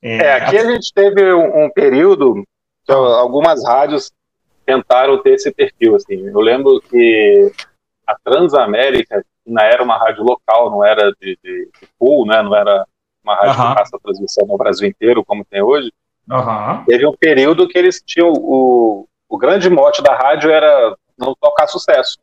É, 0.00 0.34
aqui 0.34 0.56
a 0.56 0.64
gente 0.70 0.92
teve 0.94 1.32
um, 1.32 1.64
um 1.64 1.70
período 1.70 2.44
que 2.84 2.92
algumas 2.92 3.64
rádios 3.64 4.12
tentaram 4.64 5.20
ter 5.22 5.34
esse 5.34 5.50
perfil, 5.50 5.96
assim. 5.96 6.26
Eu 6.26 6.40
lembro 6.40 6.80
que 6.80 7.52
a 8.06 8.14
Transamérica, 8.24 9.22
que 9.22 9.48
ainda 9.48 9.62
era 9.62 9.82
uma 9.82 9.98
rádio 9.98 10.22
local, 10.22 10.70
não 10.70 10.84
era 10.84 11.10
de, 11.20 11.38
de, 11.42 11.70
de 11.80 11.88
pool, 11.98 12.26
né? 12.26 12.42
Não 12.42 12.54
era 12.54 12.86
uma 13.22 13.34
rádio 13.34 13.50
Aham. 13.50 13.68
que 13.70 13.78
passa 13.78 13.98
transmissão 14.02 14.46
no 14.46 14.56
Brasil 14.56 14.88
inteiro, 14.88 15.24
como 15.24 15.44
tem 15.44 15.62
hoje. 15.62 15.92
Teve 16.86 17.06
um 17.06 17.16
período 17.16 17.66
que 17.66 17.78
eles 17.78 18.02
tinham 18.04 18.32
o, 18.32 19.06
o 19.28 19.38
grande 19.38 19.68
mote 19.68 20.02
da 20.02 20.14
rádio 20.14 20.50
era 20.50 20.96
não 21.18 21.34
tocar 21.34 21.66
sucesso. 21.66 22.18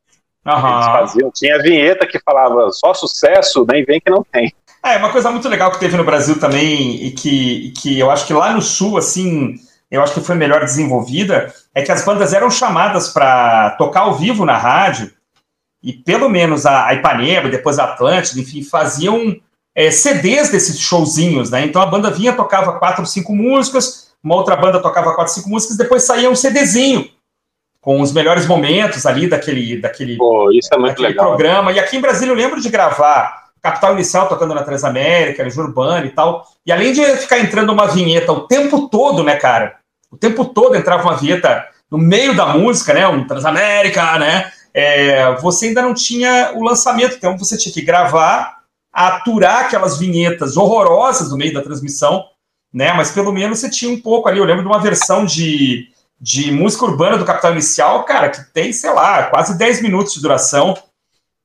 Eles 0.75 0.85
faziam, 0.85 1.31
tinha 1.31 1.61
vinheta 1.61 2.05
que 2.05 2.19
falava 2.19 2.71
só 2.71 2.93
sucesso, 2.93 3.65
nem 3.67 3.83
vem 3.83 3.99
que 3.99 4.09
não 4.09 4.23
tem. 4.23 4.53
É, 4.85 4.97
uma 4.97 5.11
coisa 5.11 5.31
muito 5.31 5.49
legal 5.49 5.71
que 5.71 5.79
teve 5.79 5.97
no 5.97 6.03
Brasil 6.03 6.39
também 6.39 7.03
e 7.03 7.09
que, 7.09 7.67
e 7.67 7.71
que 7.71 7.97
eu 7.97 8.11
acho 8.11 8.27
que 8.27 8.33
lá 8.33 8.53
no 8.53 8.61
Sul, 8.61 8.97
assim, 8.99 9.55
eu 9.89 9.99
acho 10.03 10.13
que 10.13 10.21
foi 10.21 10.35
melhor 10.35 10.59
desenvolvida, 10.59 11.51
é 11.73 11.81
que 11.81 11.91
as 11.91 12.05
bandas 12.05 12.33
eram 12.33 12.51
chamadas 12.51 13.09
para 13.09 13.71
tocar 13.71 14.01
ao 14.01 14.13
vivo 14.13 14.45
na 14.45 14.55
rádio 14.55 15.11
e 15.81 15.91
pelo 15.91 16.29
menos 16.29 16.67
a, 16.67 16.85
a 16.85 16.93
Ipanema, 16.93 17.49
depois 17.49 17.79
a 17.79 17.85
Atlântida, 17.85 18.39
enfim, 18.39 18.61
faziam 18.63 19.35
é, 19.73 19.89
CDs 19.89 20.51
desses 20.51 20.79
showzinhos, 20.79 21.49
né? 21.49 21.65
Então 21.65 21.81
a 21.81 21.87
banda 21.87 22.11
vinha, 22.11 22.33
tocava 22.33 22.73
quatro, 22.73 23.07
cinco 23.07 23.35
músicas, 23.35 24.13
uma 24.23 24.35
outra 24.35 24.55
banda 24.55 24.79
tocava 24.79 25.15
quatro, 25.15 25.33
cinco 25.33 25.49
músicas, 25.49 25.77
depois 25.77 26.03
saía 26.03 26.29
um 26.29 26.35
CDzinho 26.35 27.09
com 27.81 28.01
os 28.01 28.13
melhores 28.13 28.45
momentos 28.45 29.03
ali 29.07 29.27
daquele, 29.27 29.81
daquele, 29.81 30.15
Pô, 30.15 30.51
isso 30.51 30.69
é 30.71 30.77
muito 30.77 31.01
legal. 31.01 31.25
programa. 31.25 31.71
E 31.71 31.79
aqui 31.79 31.97
em 31.97 32.01
Brasília 32.01 32.31
eu 32.31 32.37
lembro 32.37 32.61
de 32.61 32.69
gravar 32.69 33.44
Capital 33.65 33.93
Inicial 33.93 34.29
tocando 34.29 34.53
na 34.53 34.63
Transamérica, 34.63 35.43
na 35.43 35.63
Urbana 35.63 36.05
e 36.05 36.11
tal. 36.11 36.45
E 36.63 36.71
além 36.71 36.93
de 36.93 37.03
ficar 37.17 37.39
entrando 37.39 37.71
uma 37.71 37.87
vinheta 37.87 38.31
o 38.31 38.41
tempo 38.41 38.87
todo, 38.89 39.23
né, 39.23 39.35
cara? 39.37 39.77
O 40.11 40.17
tempo 40.17 40.45
todo 40.45 40.75
entrava 40.75 41.01
uma 41.01 41.17
vinheta 41.17 41.65
no 41.89 41.97
meio 41.97 42.35
da 42.35 42.45
música, 42.45 42.93
né? 42.93 43.07
Um 43.07 43.25
Transamérica, 43.25 44.19
né? 44.19 44.51
É, 44.71 45.35
você 45.37 45.67
ainda 45.67 45.81
não 45.81 45.95
tinha 45.95 46.51
o 46.53 46.63
lançamento, 46.63 47.15
então 47.15 47.35
você 47.37 47.57
tinha 47.57 47.73
que 47.73 47.81
gravar, 47.81 48.59
aturar 48.93 49.65
aquelas 49.65 49.97
vinhetas 49.97 50.57
horrorosas 50.57 51.31
no 51.31 51.37
meio 51.37 51.53
da 51.53 51.63
transmissão, 51.63 52.23
né? 52.71 52.93
Mas 52.93 53.09
pelo 53.09 53.31
menos 53.31 53.59
você 53.59 53.69
tinha 53.69 53.91
um 53.91 53.99
pouco 53.99 54.29
ali. 54.29 54.37
Eu 54.37 54.45
lembro 54.45 54.61
de 54.61 54.67
uma 54.67 54.79
versão 54.79 55.25
de, 55.25 55.87
de 56.21 56.51
música 56.51 56.85
urbana 56.85 57.17
do 57.17 57.25
Capital 57.25 57.53
Inicial, 57.53 58.03
cara, 58.03 58.29
que 58.29 58.43
tem, 58.53 58.71
sei 58.71 58.93
lá, 58.93 59.23
quase 59.23 59.57
10 59.57 59.81
minutos 59.81 60.13
de 60.13 60.21
duração. 60.21 60.77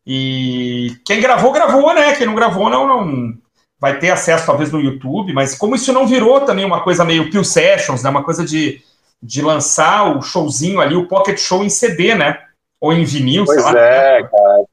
E 0.07 0.97
quem 1.05 1.21
gravou, 1.21 1.53
gravou, 1.53 1.95
né? 1.95 2.15
Quem 2.15 2.27
não 2.27 2.35
gravou, 2.35 2.69
não, 2.71 2.87
não 2.87 3.35
vai 3.79 3.99
ter 3.99 4.11
acesso 4.11 4.47
talvez 4.47 4.71
no 4.71 4.81
YouTube, 4.81 5.33
mas 5.33 5.55
como 5.57 5.75
isso 5.75 5.93
não 5.93 6.07
virou 6.07 6.41
também 6.43 6.65
uma 6.65 6.83
coisa 6.83 7.05
meio 7.05 7.31
Peel 7.31 7.45
Sessions, 7.45 8.03
né? 8.03 8.11
Uma 8.11 8.25
coisa 8.25 8.45
de, 8.45 8.83
de 9.23 9.41
lançar 9.43 10.17
o 10.17 10.23
showzinho 10.23 10.81
ali, 10.81 10.95
o 10.97 11.09
Pocket 11.09 11.39
Show 11.39 11.65
em 11.65 11.71
CD, 11.71 12.15
né? 12.15 12.39
Ou 12.81 12.93
em 12.93 13.05
vinil, 13.05 13.45
Pois 13.45 13.63
sei 13.63 13.73
lá. 13.73 13.79
é, 13.81 14.23
cara. 14.23 14.65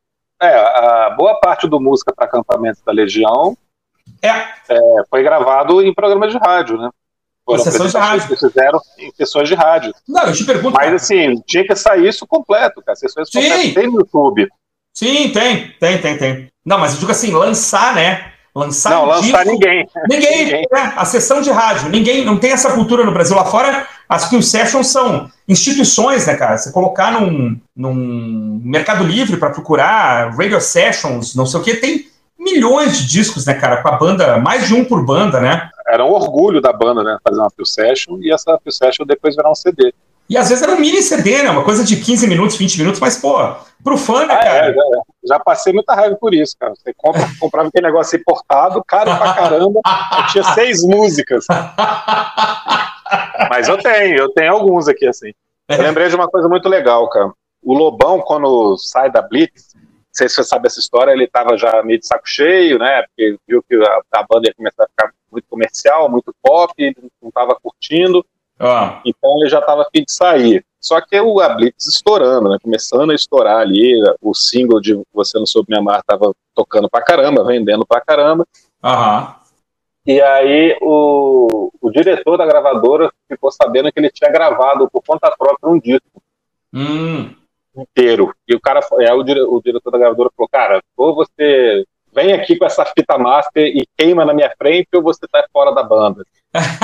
É, 0.41 0.55
a 0.55 1.09
boa 1.17 1.39
parte 1.39 1.67
do 1.67 1.80
música 1.80 2.13
para 2.15 2.25
acampamentos 2.25 2.82
da 2.86 2.91
Legião 2.91 3.57
É, 4.21 4.30
é, 4.30 4.80
foi 5.09 5.23
gravado 5.23 5.82
em 5.82 5.93
programas 5.93 6.32
de 6.32 6.38
rádio, 6.38 6.78
né? 6.78 6.89
Foram 7.43 7.63
sessões 7.63 7.91
de 7.91 7.97
apresentações 7.97 8.39
que 8.39 8.47
fizeram 8.47 8.80
em 8.99 9.11
sessões 9.13 9.47
de 9.47 9.55
rádio. 9.55 9.93
não, 10.07 10.23
eu 10.23 10.34
te 10.34 10.43
pergunto. 10.45 10.75
Mas 10.75 10.93
assim, 10.93 11.41
tinha 11.45 11.65
que 11.65 11.75
sair 11.75 12.07
isso 12.07 12.28
completo, 12.28 12.82
cara. 12.82 12.95
Sessões 12.95 13.30
Sim. 13.32 13.41
completas 13.41 13.73
tem 13.73 13.88
no 13.88 13.99
YouTube. 13.99 14.49
Sim, 14.97 15.29
tem, 15.29 15.71
tem, 15.79 15.97
tem, 15.99 16.17
tem. 16.17 16.47
Não, 16.65 16.79
mas 16.79 16.93
eu 16.93 16.99
digo 16.99 17.11
assim, 17.11 17.31
lançar, 17.31 17.93
né? 17.93 18.31
Lançar 18.55 18.89
Não, 18.89 19.03
um 19.03 19.05
lançar 19.09 19.43
disco- 19.43 19.51
ninguém. 19.51 19.87
Ninguém, 20.09 20.45
Ninguém. 20.45 20.67
né? 20.71 20.93
a 20.97 21.05
sessão 21.05 21.39
de 21.39 21.51
rádio, 21.51 21.89
ninguém, 21.89 22.25
não 22.25 22.39
tem 22.39 22.51
essa 22.51 22.71
cultura 22.71 23.05
no 23.05 23.11
Brasil. 23.11 23.35
Lá 23.35 23.45
fora, 23.45 23.85
as 24.09 24.27
Peel 24.27 24.41
Sessions 24.41 24.87
são 24.87 25.29
instituições, 25.47 26.25
né, 26.25 26.33
cara? 26.35 26.57
Você 26.57 26.71
colocar 26.71 27.11
num, 27.11 27.59
num 27.75 28.59
Mercado 28.63 29.03
Livre 29.03 29.37
para 29.37 29.51
procurar 29.51 30.31
Radio 30.35 30.59
Sessions, 30.59 31.35
não 31.35 31.45
sei 31.45 31.59
o 31.59 31.63
que, 31.63 31.75
tem 31.75 32.07
milhões 32.39 32.97
de 32.97 33.05
discos, 33.05 33.45
né, 33.45 33.53
cara? 33.53 33.83
Com 33.83 33.89
a 33.89 33.97
banda, 33.97 34.39
mais 34.39 34.65
de 34.67 34.73
um 34.73 34.83
por 34.83 35.05
banda, 35.05 35.39
né? 35.39 35.69
Era 35.87 36.03
um 36.03 36.09
orgulho 36.11 36.59
da 36.59 36.73
banda, 36.73 37.03
né? 37.03 37.17
Fazer 37.23 37.39
uma 37.39 37.51
Peel 37.51 37.67
Session 37.67 38.17
e 38.21 38.33
essa 38.33 38.57
Peel 38.57 38.71
Session 38.73 39.05
depois 39.05 39.35
virar 39.35 39.51
um 39.51 39.55
CD. 39.55 39.93
E 40.29 40.35
às 40.35 40.49
vezes 40.49 40.61
era 40.61 40.73
um 40.73 40.79
mini 40.79 41.01
CD, 41.01 41.41
né? 41.43 41.49
Uma 41.51 41.63
coisa 41.63 41.85
de 41.85 41.95
15 41.95 42.27
minutos, 42.27 42.57
20 42.57 42.79
minutos, 42.79 42.99
mas, 42.99 43.15
pô, 43.15 43.37
pro 43.88 43.97
fã, 43.97 44.25
né, 44.25 44.33
Ah, 44.33 44.43
cara? 44.43 44.69
é, 44.69 44.73
já, 44.73 44.83
já 45.35 45.39
passei 45.39 45.73
muita 45.73 45.93
raiva 45.95 46.15
por 46.19 46.33
isso, 46.33 46.55
cara. 46.59 46.73
Você 46.75 46.93
compra, 46.95 47.21
comprava 47.39 47.69
aquele 47.69 47.88
negócio 47.88 48.17
importado, 48.19 48.83
caro 48.85 49.15
pra 49.17 49.33
caramba, 49.33 49.79
aí 49.85 50.27
tinha 50.31 50.43
seis 50.53 50.81
músicas. 50.83 51.45
Mas 53.49 53.67
eu 53.67 53.77
tenho, 53.77 54.17
eu 54.17 54.29
tenho 54.33 54.53
alguns 54.53 54.88
aqui, 54.88 55.07
assim. 55.07 55.31
Eu 55.69 55.81
lembrei 55.81 56.09
de 56.09 56.15
uma 56.15 56.27
coisa 56.27 56.47
muito 56.49 56.67
legal, 56.67 57.09
cara. 57.09 57.31
O 57.63 57.73
Lobão, 57.73 58.19
quando 58.21 58.77
sai 58.77 59.11
da 59.11 59.21
Blitz, 59.21 59.73
não 59.75 59.81
sei 60.13 60.29
se 60.29 60.35
você 60.35 60.43
sabe 60.43 60.67
essa 60.67 60.79
história, 60.79 61.11
ele 61.11 61.27
tava 61.27 61.57
já 61.57 61.81
meio 61.83 61.99
de 61.99 62.07
saco 62.07 62.27
cheio, 62.27 62.79
né? 62.79 63.03
Porque 63.03 63.38
viu 63.47 63.63
que 63.63 63.75
a, 63.75 64.01
a 64.19 64.25
banda 64.29 64.47
ia 64.47 64.53
começar 64.55 64.83
a 64.83 64.88
ficar 64.88 65.11
muito 65.31 65.45
comercial, 65.49 66.09
muito 66.09 66.33
pop, 66.41 66.73
ele 66.77 66.95
não 67.21 67.31
tava 67.31 67.57
curtindo. 67.61 68.25
Ó, 68.59 68.99
Então 69.05 69.38
ele 69.39 69.49
já 69.49 69.59
estava 69.59 69.81
afim 69.83 70.03
de 70.03 70.11
sair. 70.11 70.65
Só 70.80 71.01
que 71.01 71.19
o 71.19 71.39
a 71.39 71.49
Blitz 71.49 71.88
estourando, 71.88 72.49
né? 72.49 72.57
Começando 72.61 73.11
a 73.11 73.15
estourar 73.15 73.57
ali, 73.59 73.93
o 74.21 74.34
single 74.34 74.80
de 74.80 74.99
Você 75.13 75.38
Não 75.39 75.45
Soube 75.45 75.67
Me 75.71 75.78
Amar 75.78 75.99
estava 75.99 76.34
tocando 76.55 76.89
pra 76.89 77.01
caramba, 77.01 77.43
vendendo 77.43 77.86
pra 77.86 77.99
caramba. 78.01 78.45
Aham. 78.84 79.36
E 80.05 80.21
aí 80.21 80.78
o, 80.82 81.69
o 81.82 81.91
diretor 81.91 82.38
da 82.38 82.45
gravadora 82.45 83.11
ficou 83.28 83.51
sabendo 83.51 83.91
que 83.91 83.99
ele 83.99 84.09
tinha 84.09 84.32
gravado 84.32 84.89
por 84.89 85.01
conta 85.05 85.36
própria 85.38 85.69
um 85.69 85.80
disco 85.80 86.21
Hum. 86.73 87.34
inteiro. 87.75 88.34
E 88.47 88.55
o 88.55 88.59
cara, 88.61 88.80
aí 88.99 89.11
o, 89.11 89.23
dire- 89.23 89.41
o 89.41 89.61
diretor 89.61 89.91
da 89.91 89.97
gravadora 89.97 90.30
falou, 90.36 90.47
cara, 90.49 90.82
ou 90.95 91.13
você 91.15 91.86
vem 92.14 92.34
aqui 92.34 92.55
com 92.58 92.66
essa 92.66 92.86
fita 92.86 93.18
master 93.18 93.64
e 93.66 93.88
queima 93.97 94.26
na 94.26 94.34
minha 94.34 94.51
frente, 94.58 94.88
ou 94.95 95.01
você 95.03 95.28
tá 95.32 95.45
fora 95.53 95.72
da 95.74 95.84
banda. 95.84 96.24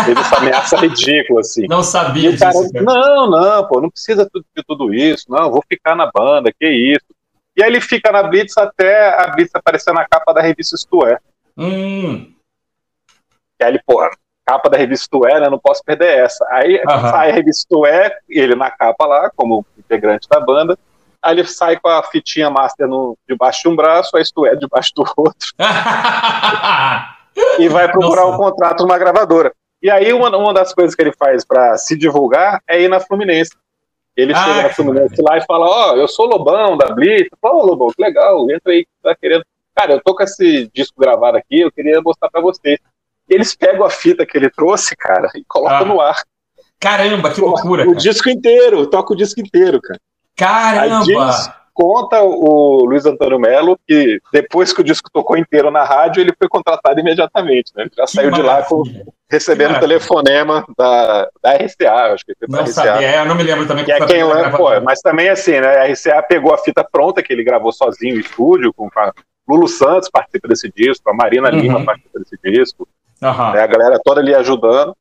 Teve 0.06 0.20
essa 0.20 0.38
ameaça 0.38 0.78
ridícula, 0.82 1.40
assim. 1.40 1.66
Não 1.68 1.82
sabia 1.82 2.30
o 2.30 2.38
cara, 2.38 2.52
disso. 2.52 2.74
cara. 2.74 2.86
não, 2.86 3.30
não, 3.30 3.68
pô, 3.68 3.82
não 3.82 3.90
precisa 3.90 4.30
tu- 4.32 4.44
de 4.56 4.64
tudo 4.68 4.94
isso, 4.94 5.26
não, 5.30 5.50
vou 5.52 5.64
ficar 5.68 5.96
na 5.96 6.10
banda, 6.12 6.52
que 6.52 6.68
isso. 6.68 7.06
E 7.56 7.64
aí 7.64 7.70
ele 7.70 7.82
fica 7.82 8.12
na 8.12 8.24
Blitz 8.24 8.58
até 8.58 9.10
a 9.20 9.28
Blitz 9.28 9.54
aparecer 9.56 9.94
na 9.94 10.06
capa 10.08 10.34
da 10.34 10.42
revista 10.42 10.76
Isto 10.76 11.06
É. 11.06 11.18
Hum. 11.58 12.32
E 13.60 13.64
aí 13.64 13.72
ele, 13.72 13.82
pô, 13.86 14.00
capa 14.46 14.70
da 14.70 14.78
revista 14.78 15.04
Isto 15.06 15.26
É, 15.28 15.40
né, 15.40 15.50
não 15.50 15.60
posso 15.60 15.84
perder 15.84 16.18
essa. 16.20 16.46
Aí 16.52 16.82
sai 17.12 17.30
a 17.30 17.34
revista 17.34 17.62
Isto 17.62 17.86
É, 17.86 18.18
ele 18.30 18.56
na 18.56 18.70
capa 18.72 19.06
lá, 19.06 19.30
como 19.36 19.66
integrante 19.78 20.28
da 20.28 20.40
banda, 20.40 20.78
aí 21.24 21.34
ele 21.40 21.48
sai 21.48 21.80
com 21.80 21.88
a 21.90 22.04
fitinha 22.04 22.50
master 22.50 22.88
no, 22.88 23.18
debaixo 23.28 23.64
de 23.64 23.70
um 23.70 23.76
braço, 23.76 24.16
a 24.18 24.22
Isto 24.22 24.46
É 24.46 24.56
debaixo 24.56 24.92
do 24.96 25.04
outro, 25.18 25.50
e 27.60 27.68
vai 27.70 27.92
procurar 27.92 28.24
Nossa. 28.24 28.36
um 28.36 28.38
contrato 28.38 28.84
numa 28.84 28.98
gravadora. 28.98 29.52
E 29.82 29.90
aí 29.90 30.14
uma, 30.14 30.36
uma 30.38 30.54
das 30.54 30.74
coisas 30.74 30.96
que 30.96 31.02
ele 31.02 31.12
faz 31.14 31.44
para 31.44 31.78
se 31.78 31.98
divulgar 31.98 32.62
é 32.68 32.82
ir 32.82 32.88
na 32.88 33.00
Fluminense. 33.00 33.52
Ele 34.16 34.32
Ah, 34.34 34.44
chega 34.44 34.64
na 34.64 34.70
Fluminense 34.70 35.22
lá 35.22 35.38
e 35.38 35.46
fala, 35.46 35.66
ó, 35.66 35.96
eu 35.96 36.08
sou 36.08 36.26
Lobão 36.28 36.78
da 36.78 36.88
Blitz. 36.94 37.30
Fala, 37.42 37.56
Ô, 37.56 37.66
Lobão, 37.66 37.88
que 37.90 38.02
legal, 38.02 38.44
entra 38.52 38.72
aí, 38.72 38.86
que 38.86 38.92
tá 39.02 39.16
querendo. 39.16 39.44
Cara, 39.76 39.94
eu 39.94 40.02
tô 40.02 40.16
com 40.16 40.24
esse 40.24 40.70
disco 40.74 40.94
gravado 41.00 41.36
aqui, 41.38 41.62
eu 41.62 41.72
queria 41.72 42.00
mostrar 42.02 42.30
pra 42.30 42.40
vocês. 42.40 42.80
E 43.28 43.34
eles 43.34 43.56
pegam 43.56 43.84
a 43.86 43.90
fita 43.90 44.26
que 44.26 44.38
ele 44.38 44.50
trouxe, 44.52 44.96
cara, 44.96 45.30
e 45.36 45.44
colocam 45.48 45.78
Ah, 45.78 45.86
no 45.86 46.00
ar. 46.00 46.22
Caramba, 46.80 47.32
que 47.32 47.42
loucura, 47.42 47.84
O 47.84 47.88
cara. 47.88 47.98
disco 47.98 48.30
inteiro, 48.30 48.86
toca 48.86 49.14
o 49.14 49.16
disco 49.16 49.40
inteiro, 49.42 49.82
cara. 49.82 50.00
Caramba! 50.36 51.04
conta 51.76 52.22
o 52.22 52.86
Luiz 52.86 53.04
Antônio 53.06 53.40
Melo 53.40 53.80
que 53.88 54.20
depois 54.32 54.72
que 54.72 54.82
o 54.82 54.84
disco 54.84 55.10
tocou 55.12 55.36
inteiro 55.36 55.72
na 55.72 55.84
rádio, 55.84 56.22
ele 56.22 56.32
foi 56.38 56.48
contratado 56.48 57.00
imediatamente, 57.00 57.72
né? 57.76 57.84
Ele 57.84 57.92
já 57.98 58.04
Que 58.06 58.12
saiu 58.12 58.30
de 58.30 58.44
lá 58.44 58.62
com, 58.62 58.80
maravilha. 58.84 59.06
recebendo 59.28 59.74
Que 59.74 59.80
telefonema 59.80 60.64
da, 60.78 61.28
da 61.42 61.54
RCA, 61.56 62.14
acho 62.14 62.24
que 62.26 62.36
foi 62.38 62.48
pra 62.48 62.58
Não 62.58 62.64
RCA. 62.66 62.74
sabia, 62.74 63.08
é, 63.16 63.20
eu 63.22 63.26
não 63.26 63.34
me 63.34 63.42
lembro 63.42 63.66
também. 63.66 63.84
Que 63.84 63.92
é 63.92 64.06
quem 64.06 64.24
lança, 64.24 64.56
pô, 64.56 64.70
mas 64.82 65.00
também 65.02 65.30
assim, 65.30 65.60
né? 65.60 65.80
A 65.80 65.86
RCA 65.92 66.22
pegou 66.22 66.54
a 66.54 66.60
fita 66.60 66.84
pronta 66.90 67.24
que 67.24 67.34
ele 67.34 67.44
gravou 67.44 67.72
sozinho 67.72 68.14
no 68.14 68.22
estúdio, 68.22 68.72
com 68.72 68.88
a 68.96 69.12
Lulu 69.50 69.68
Santos 69.68 70.10
participa 70.12 70.48
desse 70.48 70.72
disco, 70.72 71.10
a 71.10 71.14
Marina 71.14 71.50
Uhum. 71.52 71.60
Lima 71.60 71.84
participa 71.84 72.20
desse 72.20 72.38
disco, 72.44 72.88
Aham. 73.22 73.52
né, 73.54 73.64
a 73.64 73.68
galera 73.68 74.00
toda 74.06 74.22
ali 74.22 74.36
ajudando. 74.36 74.96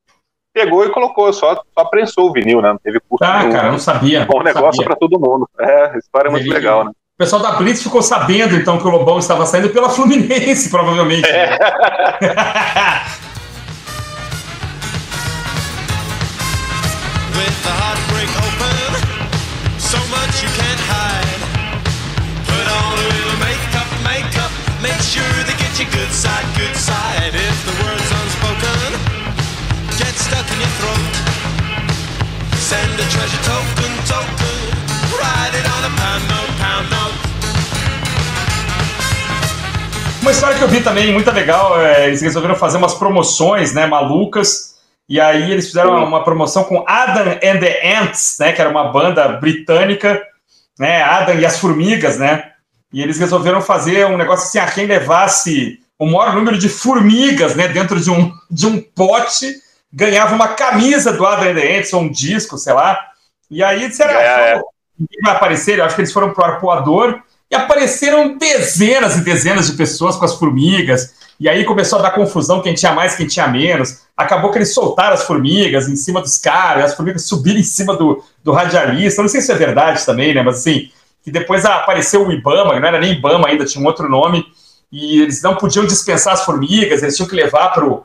Pegou 0.55 0.85
e 0.85 0.91
colocou, 0.91 1.33
só, 1.33 1.63
só 1.77 1.85
prensou 1.87 2.29
o 2.29 2.33
vinil, 2.33 2.61
né? 2.61 2.69
Não 2.71 2.79
teve 2.79 3.01
custo 3.09 3.25
Tá, 3.25 3.39
nenhum. 3.41 3.53
cara, 3.53 3.73
não 3.73 3.79
sabia. 3.79 4.27
Bom 4.27 4.39
não 4.39 4.45
negócio 4.45 4.83
sabia. 4.83 4.85
pra 4.85 4.97
todo 4.97 5.19
mundo. 5.19 5.49
É, 5.59 5.93
a 5.95 5.99
história 5.99 6.29
é 6.29 6.31
muito 6.31 6.45
Ele- 6.47 6.53
legal, 6.55 6.85
né? 6.85 6.91
O 6.91 7.19
pessoal 7.23 7.41
da 7.41 7.53
Blitz 7.53 7.83
ficou 7.83 8.03
sabendo, 8.03 8.57
então, 8.57 8.79
que 8.79 8.87
o 8.87 8.91
Lobão 8.91 9.19
estava 9.19 9.47
saindo 9.47 9.69
pela 9.71 9.89
Fluminense, 9.89 10.69
provavelmente. 10.71 11.29
É. 11.29 11.57
With 17.37 17.57
the 17.65 17.73
heartbreak 17.73 18.29
open, 18.45 18.91
so 19.81 19.99
much 20.13 20.43
you 20.45 20.51
can't 20.61 20.83
hide. 20.93 21.41
Put 22.45 22.67
on 22.69 22.93
a 22.93 23.07
little 23.09 23.39
makeup, 23.41 23.89
makeup, 24.05 24.53
make 24.85 25.01
sure 25.01 25.25
they 25.49 25.57
get 25.57 25.73
you 25.81 25.87
good 25.91 26.13
side, 26.13 26.45
good 26.57 26.77
side. 26.77 27.33
If 27.35 27.57
the 27.65 27.75
word's 27.83 28.12
stuck 30.33 30.49
in 30.55 30.61
your 30.61 30.73
throat. 30.81 31.13
Send 32.57 32.95
a 32.95 33.07
treasure 33.13 33.43
token, 33.45 33.93
token, 34.09 34.57
write 35.13 35.55
it 35.59 35.67
on 35.75 35.83
a 35.85 35.93
pound 36.01 36.25
note, 36.33 36.53
pound 36.59 36.89
note. 36.91 37.19
Uma 40.23 40.31
história 40.31 40.57
que 40.57 40.65
eu 40.65 40.69
vi 40.69 40.81
também, 40.81 41.13
muito 41.13 41.31
legal, 41.31 41.79
é, 41.81 42.07
eles 42.07 42.23
resolveram 42.23 42.55
fazer 42.55 42.79
umas 42.79 42.95
promoções, 42.95 43.75
né, 43.75 43.87
malucas, 43.87 44.77
e 45.09 45.21
aí 45.21 45.51
eles 45.51 45.67
fizeram 45.67 45.99
Sim. 45.99 46.07
uma 46.07 46.25
promoção 46.25 46.65
com 46.65 46.85
Adam 46.87 47.33
and 47.33 47.59
the 47.59 47.99
Ants, 47.99 48.37
né, 48.41 48.53
que 48.53 48.61
era 48.61 48.71
uma 48.71 48.85
banda 48.85 49.29
britânica, 49.29 50.23
né, 50.79 51.03
Adam 51.03 51.35
e 51.35 51.45
as 51.45 51.59
Formigas, 51.59 52.19
né, 52.19 52.53
e 52.93 53.03
eles 53.03 53.19
resolveram 53.19 53.61
fazer 53.61 54.07
um 54.07 54.17
negócio 54.17 54.47
assim, 54.47 54.59
a 54.59 54.71
quem 54.71 54.87
levasse 54.87 55.81
o 55.99 56.07
maior 56.07 56.35
número 56.35 56.57
de 56.57 56.69
formigas, 56.69 57.55
né, 57.57 57.69
dentro 57.69 58.01
de 58.01 58.11
um, 58.11 58.33
de 58.51 58.67
um 58.67 58.81
pote, 58.81 59.61
ganhava 59.93 60.35
uma 60.35 60.49
camisa 60.49 61.13
do 61.13 61.27
Ants, 61.27 61.93
ou 61.93 62.03
um 62.03 62.11
disco, 62.11 62.57
sei 62.57 62.73
lá, 62.73 62.99
e 63.51 63.63
aí 63.63 63.85
É, 63.85 64.05
ah, 64.05 64.41
é. 64.57 64.61
ninguém 64.99 65.21
vai 65.23 65.37
aparecer, 65.37 65.79
eu 65.79 65.85
acho 65.85 65.95
que 65.95 66.01
eles 66.01 66.13
foram 66.13 66.33
pro 66.33 66.45
arpoador, 66.45 67.21
e 67.51 67.55
apareceram 67.55 68.39
dezenas 68.39 69.17
e 69.17 69.21
dezenas 69.21 69.71
de 69.71 69.77
pessoas 69.77 70.17
com 70.17 70.25
as 70.25 70.35
formigas, 70.35 71.15
e 71.39 71.49
aí 71.49 71.65
começou 71.65 71.99
a 71.99 72.03
dar 72.03 72.13
confusão 72.13 72.63
quem 72.63 72.73
tinha 72.73 72.93
mais, 72.93 73.17
quem 73.17 73.27
tinha 73.27 73.49
menos. 73.49 74.03
Acabou 74.17 74.51
que 74.53 74.59
eles 74.59 74.73
soltaram 74.73 75.15
as 75.15 75.25
formigas 75.25 75.89
em 75.89 75.97
cima 75.97 76.21
dos 76.21 76.39
caras, 76.39 76.85
as 76.85 76.95
formigas 76.95 77.25
subiram 77.25 77.59
em 77.59 77.65
cima 77.65 77.97
do, 77.97 78.23
do 78.45 78.53
radialista. 78.53 79.21
Eu 79.21 79.25
não 79.25 79.29
sei 79.29 79.41
se 79.41 79.51
é 79.51 79.55
verdade 79.57 80.07
também, 80.07 80.33
né? 80.33 80.41
Mas 80.41 80.59
assim, 80.59 80.89
que 81.25 81.33
depois 81.33 81.65
apareceu 81.65 82.27
o 82.27 82.33
Ibama, 82.33 82.79
não 82.79 82.87
era 82.87 83.01
nem 83.01 83.15
Ibama 83.15 83.49
ainda, 83.49 83.65
tinha 83.65 83.83
um 83.83 83.87
outro 83.87 84.09
nome, 84.09 84.47
e 84.91 85.23
eles 85.23 85.43
não 85.43 85.57
podiam 85.57 85.85
dispensar 85.85 86.35
as 86.35 86.45
formigas, 86.45 87.03
eles 87.03 87.17
tinham 87.17 87.29
que 87.29 87.35
levar 87.35 87.71
pro, 87.71 87.81
pro, 87.91 88.05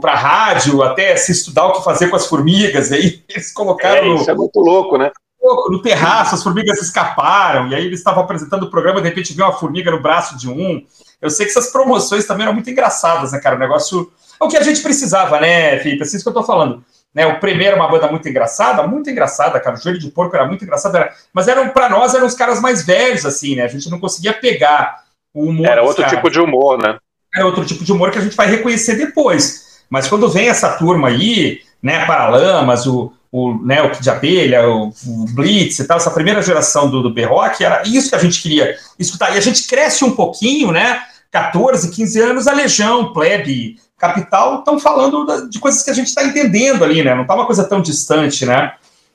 pra 0.00 0.14
rádio 0.14 0.82
até 0.82 1.14
se 1.16 1.32
estudar 1.32 1.66
o 1.66 1.72
que 1.72 1.84
fazer 1.84 2.08
com 2.08 2.16
as 2.16 2.26
formigas, 2.26 2.90
e 2.90 2.94
aí 2.94 3.24
eles 3.30 3.52
colocaram 3.52 3.96
É, 3.96 4.04
no, 4.04 4.16
isso 4.16 4.30
é 4.30 4.34
muito 4.34 4.58
louco, 4.60 4.98
né? 4.98 5.10
No 5.42 5.80
terraço, 5.80 6.34
as 6.34 6.42
formigas 6.42 6.82
escaparam, 6.82 7.68
e 7.68 7.74
aí 7.74 7.86
eles 7.86 8.00
estavam 8.00 8.22
apresentando 8.22 8.64
o 8.64 8.70
programa, 8.70 9.00
de 9.00 9.08
repente 9.08 9.32
viu 9.32 9.46
uma 9.46 9.52
formiga 9.52 9.90
no 9.90 10.02
braço 10.02 10.36
de 10.36 10.50
um. 10.50 10.84
Eu 11.20 11.30
sei 11.30 11.46
que 11.46 11.50
essas 11.50 11.72
promoções 11.72 12.26
também 12.26 12.44
eram 12.44 12.52
muito 12.52 12.68
engraçadas, 12.68 13.32
né, 13.32 13.40
cara? 13.40 13.56
O 13.56 13.58
negócio. 13.58 14.12
É 14.40 14.44
o 14.44 14.48
que 14.48 14.56
a 14.56 14.62
gente 14.62 14.82
precisava, 14.82 15.40
né, 15.40 15.78
Felipe? 15.78 16.02
É 16.02 16.06
isso 16.06 16.22
que 16.22 16.28
eu 16.28 16.34
tô 16.34 16.42
falando. 16.42 16.84
Né, 17.12 17.26
o 17.26 17.40
primeiro 17.40 17.72
era 17.74 17.82
uma 17.82 17.90
banda 17.90 18.06
muito 18.06 18.28
engraçada, 18.28 18.86
muito 18.86 19.10
engraçada, 19.10 19.58
cara. 19.58 19.76
O 19.76 19.80
Joelho 19.80 19.98
de 19.98 20.10
Porco 20.10 20.36
era 20.36 20.46
muito 20.46 20.62
engraçado, 20.62 20.96
era... 20.96 21.12
mas 21.32 21.48
eram 21.48 21.70
para 21.70 21.88
nós 21.88 22.14
eram 22.14 22.26
os 22.26 22.34
caras 22.34 22.60
mais 22.60 22.84
velhos, 22.84 23.26
assim, 23.26 23.56
né? 23.56 23.64
A 23.64 23.68
gente 23.68 23.90
não 23.90 23.98
conseguia 23.98 24.32
pegar 24.32 25.02
o 25.34 25.46
humor. 25.46 25.66
Era 25.66 25.82
outro 25.82 26.06
tipo 26.06 26.30
de 26.30 26.40
humor, 26.40 26.78
né? 26.78 26.98
É 27.34 27.44
outro 27.44 27.64
tipo 27.64 27.84
de 27.84 27.92
humor 27.92 28.10
que 28.10 28.18
a 28.18 28.22
gente 28.22 28.36
vai 28.36 28.48
reconhecer 28.48 28.96
depois. 28.96 29.82
Mas 29.88 30.08
quando 30.08 30.28
vem 30.28 30.48
essa 30.48 30.70
turma 30.70 31.08
aí, 31.08 31.60
né, 31.82 32.04
Paralamas, 32.06 32.86
o, 32.86 33.12
o, 33.30 33.54
né, 33.64 33.82
o 33.82 33.90
de 33.90 34.10
Abelha, 34.10 34.68
o, 34.68 34.92
o 35.06 35.24
Blitz 35.32 35.78
e 35.78 35.84
tal, 35.84 35.96
essa 35.96 36.10
primeira 36.10 36.42
geração 36.42 36.90
do, 36.90 37.02
do 37.02 37.10
B-Rock, 37.12 37.64
era 37.64 37.82
isso 37.86 38.10
que 38.10 38.16
a 38.16 38.20
gente 38.20 38.40
queria 38.40 38.76
escutar. 38.98 39.34
E 39.34 39.38
a 39.38 39.40
gente 39.40 39.66
cresce 39.66 40.04
um 40.04 40.12
pouquinho, 40.12 40.72
né, 40.72 41.02
14, 41.30 41.90
15 41.90 42.20
anos, 42.20 42.46
a 42.46 42.52
Legião, 42.52 43.12
Plebe, 43.12 43.78
Capital, 43.98 44.60
estão 44.60 44.78
falando 44.78 45.48
de 45.48 45.58
coisas 45.58 45.82
que 45.82 45.90
a 45.90 45.94
gente 45.94 46.08
está 46.08 46.24
entendendo 46.24 46.84
ali, 46.84 47.02
né, 47.02 47.14
não 47.14 47.26
tá 47.26 47.34
uma 47.34 47.46
coisa 47.46 47.64
tão 47.64 47.80
distante, 47.80 48.46
né, 48.46 48.72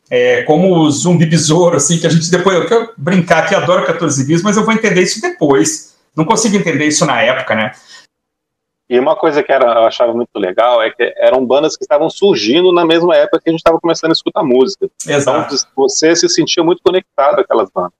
é, 0.09 0.43
como 0.43 0.75
o 0.77 0.91
Zumbi 0.91 1.25
Besouro, 1.25 1.77
assim, 1.77 1.97
que 1.97 2.07
a 2.07 2.09
gente 2.09 2.29
depois, 2.29 2.55
eu 2.55 2.67
quero 2.67 2.89
brincar 2.97 3.47
que 3.47 3.55
adoro 3.55 3.85
14 3.85 4.23
bis, 4.23 4.41
mas 4.41 4.55
eu 4.55 4.63
vou 4.63 4.73
entender 4.73 5.01
isso 5.01 5.19
depois. 5.19 5.94
Não 6.15 6.25
consigo 6.25 6.55
entender 6.55 6.85
isso 6.85 7.05
na 7.05 7.21
época, 7.21 7.55
né? 7.55 7.71
E 8.87 8.99
uma 8.99 9.15
coisa 9.15 9.41
que 9.41 9.51
era, 9.51 9.65
eu 9.65 9.85
achava 9.85 10.13
muito 10.13 10.37
legal 10.37 10.81
é 10.81 10.91
que 10.91 11.13
eram 11.17 11.43
bandas 11.43 11.75
que 11.75 11.83
estavam 11.83 12.09
surgindo 12.09 12.71
na 12.71 12.85
mesma 12.85 13.15
época 13.15 13.41
que 13.41 13.49
a 13.49 13.51
gente 13.51 13.59
estava 13.59 13.79
começando 13.79 14.11
a 14.11 14.13
escutar 14.13 14.43
música. 14.43 14.87
Então 15.03 15.15
Exato. 15.15 15.55
você 15.75 16.15
se 16.15 16.29
sentia 16.29 16.63
muito 16.63 16.83
conectado 16.83 17.39
àquelas 17.39 17.69
bandas. 17.71 17.93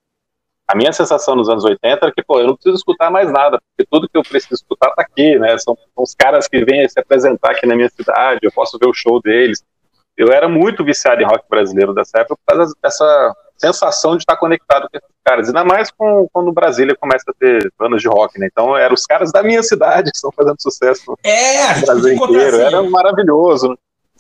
A 0.68 0.76
minha 0.76 0.92
sensação 0.94 1.36
nos 1.36 1.50
anos 1.50 1.64
80 1.64 2.06
era 2.06 2.12
que, 2.12 2.24
pô, 2.24 2.40
eu 2.40 2.48
não 2.48 2.56
preciso 2.56 2.76
escutar 2.76 3.12
mais 3.12 3.32
nada, 3.32 3.60
porque 3.60 3.88
tudo 3.90 4.10
que 4.10 4.18
eu 4.18 4.24
preciso 4.24 4.56
escutar 4.56 4.90
tá 4.92 5.02
aqui, 5.02 5.38
né? 5.38 5.58
São, 5.58 5.76
são 5.76 6.04
os 6.04 6.14
caras 6.16 6.48
que 6.48 6.64
vêm 6.64 6.88
se 6.88 7.00
apresentar 7.00 7.52
aqui 7.52 7.66
na 7.66 7.76
minha 7.76 7.90
cidade, 7.90 8.40
eu 8.44 8.52
posso 8.52 8.78
ver 8.78 8.88
o 8.88 8.94
show 8.94 9.22
deles. 9.22 9.64
Eu 10.18 10.32
era 10.32 10.48
muito 10.48 10.84
viciado 10.84 11.22
em 11.22 11.26
rock 11.26 11.46
brasileiro 11.50 11.94
dessa 11.94 12.20
época 12.20 12.38
por 12.38 12.56
causa 12.56 12.74
dessa 12.82 13.36
sensação 13.58 14.12
de 14.18 14.24
estar 14.24 14.36
conectado 14.38 14.90
com 14.90 14.98
esses 14.98 15.10
caras. 15.24 15.48
Ainda 15.48 15.64
mais 15.64 15.90
com, 15.92 16.28
quando 16.32 16.52
Brasília 16.52 16.96
começa 17.00 17.24
a 17.30 17.34
ter 17.40 17.72
bandas 17.80 18.02
de 18.02 18.08
rock, 18.08 18.40
né? 18.40 18.48
Então 18.52 18.76
eram 18.78 18.94
os 18.94 19.06
caras 19.06 19.32
da 19.32 19.42
minha 19.42 19.64
cidade 19.64 20.12
que 20.12 20.18
estão 20.18 20.32
fazendo 20.32 20.56
sucesso 20.60 21.18
É, 21.24 21.76
no 21.76 21.86
Brasil 21.86 22.14
inteiro. 22.14 22.56
assim, 22.58 22.66
Era 22.66 22.84
maravilhoso. 22.84 23.70
né? 23.70 23.76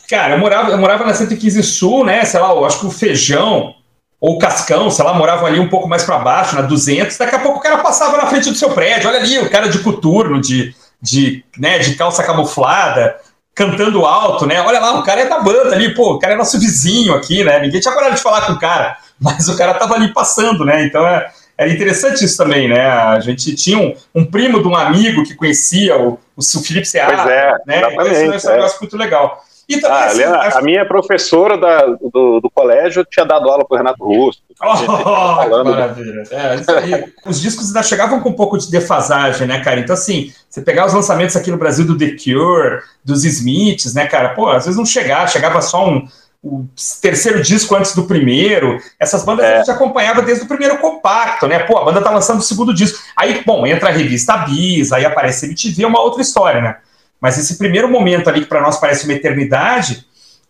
Cara, 0.09 0.35
eu 0.35 0.39
morava, 0.39 0.71
eu 0.71 0.77
morava 0.77 1.03
na 1.05 1.13
115 1.13 1.63
Sul, 1.63 2.05
né? 2.05 2.23
Sei 2.25 2.39
lá, 2.39 2.49
eu 2.51 2.65
acho 2.65 2.79
que 2.79 2.85
o 2.85 2.91
Feijão 2.91 3.73
ou 4.19 4.35
o 4.35 4.39
Cascão, 4.39 4.89
sei 4.89 5.03
lá, 5.03 5.13
moravam 5.13 5.45
ali 5.45 5.59
um 5.59 5.69
pouco 5.69 5.87
mais 5.87 6.03
para 6.03 6.17
baixo, 6.19 6.55
na 6.55 6.61
200. 6.61 7.17
Daqui 7.17 7.35
a 7.35 7.39
pouco 7.39 7.59
o 7.59 7.61
cara 7.61 7.79
passava 7.79 8.17
na 8.17 8.25
frente 8.27 8.49
do 8.49 8.55
seu 8.55 8.71
prédio. 8.71 9.09
Olha 9.09 9.19
ali, 9.19 9.37
o 9.39 9.49
cara 9.49 9.67
de 9.67 9.79
coturno, 9.79 10.39
de, 10.39 10.73
de, 11.01 11.43
né, 11.57 11.79
de 11.79 11.95
calça 11.95 12.23
camuflada, 12.23 13.17
cantando 13.55 14.05
alto, 14.05 14.45
né? 14.45 14.61
Olha 14.61 14.79
lá, 14.81 14.99
o 14.99 15.03
cara 15.03 15.21
é 15.21 15.29
da 15.29 15.39
banda 15.39 15.73
ali, 15.73 15.93
pô, 15.93 16.15
o 16.15 16.19
cara 16.19 16.33
é 16.33 16.37
nosso 16.37 16.59
vizinho 16.59 17.15
aqui, 17.15 17.41
né? 17.43 17.59
Ninguém 17.61 17.79
tinha 17.79 17.93
coragem 17.93 18.15
de 18.15 18.21
falar 18.21 18.41
com 18.45 18.53
o 18.53 18.59
cara, 18.59 18.97
mas 19.17 19.47
o 19.47 19.55
cara 19.55 19.73
tava 19.73 19.95
ali 19.95 20.13
passando, 20.13 20.65
né? 20.65 20.83
Então 20.83 21.07
é, 21.07 21.31
é 21.57 21.69
interessante 21.69 22.25
isso 22.25 22.35
também, 22.35 22.67
né? 22.67 22.85
A 22.85 23.19
gente 23.21 23.55
tinha 23.55 23.79
um, 23.79 23.95
um 24.13 24.25
primo 24.25 24.61
de 24.61 24.67
um 24.67 24.75
amigo 24.75 25.23
que 25.23 25.33
conhecia 25.33 25.97
o, 25.97 26.19
o 26.35 26.61
Felipe 26.61 26.85
Seara, 26.85 27.15
Pois 27.15 27.29
é, 27.29 27.55
né? 27.65 27.81
Esse, 28.11 28.35
esse 28.35 28.47
é 28.47 28.49
um 28.49 28.53
é. 28.53 28.55
negócio 28.57 28.77
muito 28.81 28.97
legal. 28.97 29.41
E 29.67 29.77
também, 29.79 29.97
Ah, 29.97 30.05
assim, 30.05 30.21
Helena, 30.21 30.37
acho- 30.39 30.57
a 30.57 30.61
minha 30.61 30.85
professora 30.87 31.57
da- 31.57 31.85
do, 31.85 32.39
do 32.39 32.49
colégio 32.53 33.03
tinha 33.09 33.25
dado 33.25 33.49
aula 33.49 33.65
pro 33.65 33.77
Renato 33.77 34.03
Russo. 34.03 34.39
Oh, 34.63 35.63
né? 35.63 35.69
maravilha. 35.71 36.23
É. 36.31 37.05
Os 37.25 37.41
discos 37.41 37.67
ainda 37.67 37.83
chegavam 37.83 38.21
com 38.21 38.29
um 38.29 38.33
pouco 38.33 38.57
de 38.57 38.71
defasagem, 38.71 39.45
né, 39.47 39.59
cara? 39.61 39.79
Então, 39.81 39.93
assim, 39.93 40.31
você 40.49 40.61
pegar 40.61 40.85
os 40.85 40.93
lançamentos 40.93 41.35
aqui 41.35 41.51
no 41.51 41.57
Brasil 41.57 41.85
do 41.85 41.97
The 41.97 42.11
Cure, 42.11 42.81
dos 43.03 43.25
Smiths, 43.25 43.93
né, 43.93 44.07
cara? 44.07 44.29
Pô, 44.29 44.47
às 44.49 44.63
vezes 44.65 44.77
não 44.77 44.85
chegava, 44.85 45.27
chegava 45.27 45.61
só 45.61 45.89
um, 45.89 46.07
o 46.41 46.65
terceiro 47.01 47.41
disco 47.41 47.75
antes 47.75 47.93
do 47.93 48.03
primeiro. 48.03 48.77
Essas 48.97 49.25
bandas 49.25 49.45
É. 49.45 49.55
a 49.55 49.57
gente 49.57 49.71
acompanhava 49.71 50.21
desde 50.21 50.45
o 50.45 50.47
primeiro 50.47 50.77
compacto, 50.77 51.47
né? 51.47 51.59
Pô, 51.59 51.77
a 51.77 51.83
banda 51.83 52.01
tá 52.01 52.11
lançando 52.11 52.39
o 52.39 52.43
segundo 52.43 52.73
disco. 52.73 52.97
Aí, 53.17 53.43
bom, 53.45 53.65
entra 53.67 53.89
a 53.89 53.91
revista 53.91 54.37
Bis, 54.37 54.93
aí 54.93 55.03
aparece 55.05 55.45
a 55.45 55.47
MTV, 55.49 55.83
é 55.83 55.87
uma 55.87 56.01
outra 56.01 56.21
história, 56.21 56.61
né? 56.61 56.77
Mas 57.19 57.37
esse 57.37 57.57
primeiro 57.57 57.89
momento 57.89 58.29
ali, 58.29 58.41
que 58.41 58.47
para 58.47 58.61
nós 58.61 58.79
parece 58.79 59.05
uma 59.05 59.13
eternidade, 59.13 60.05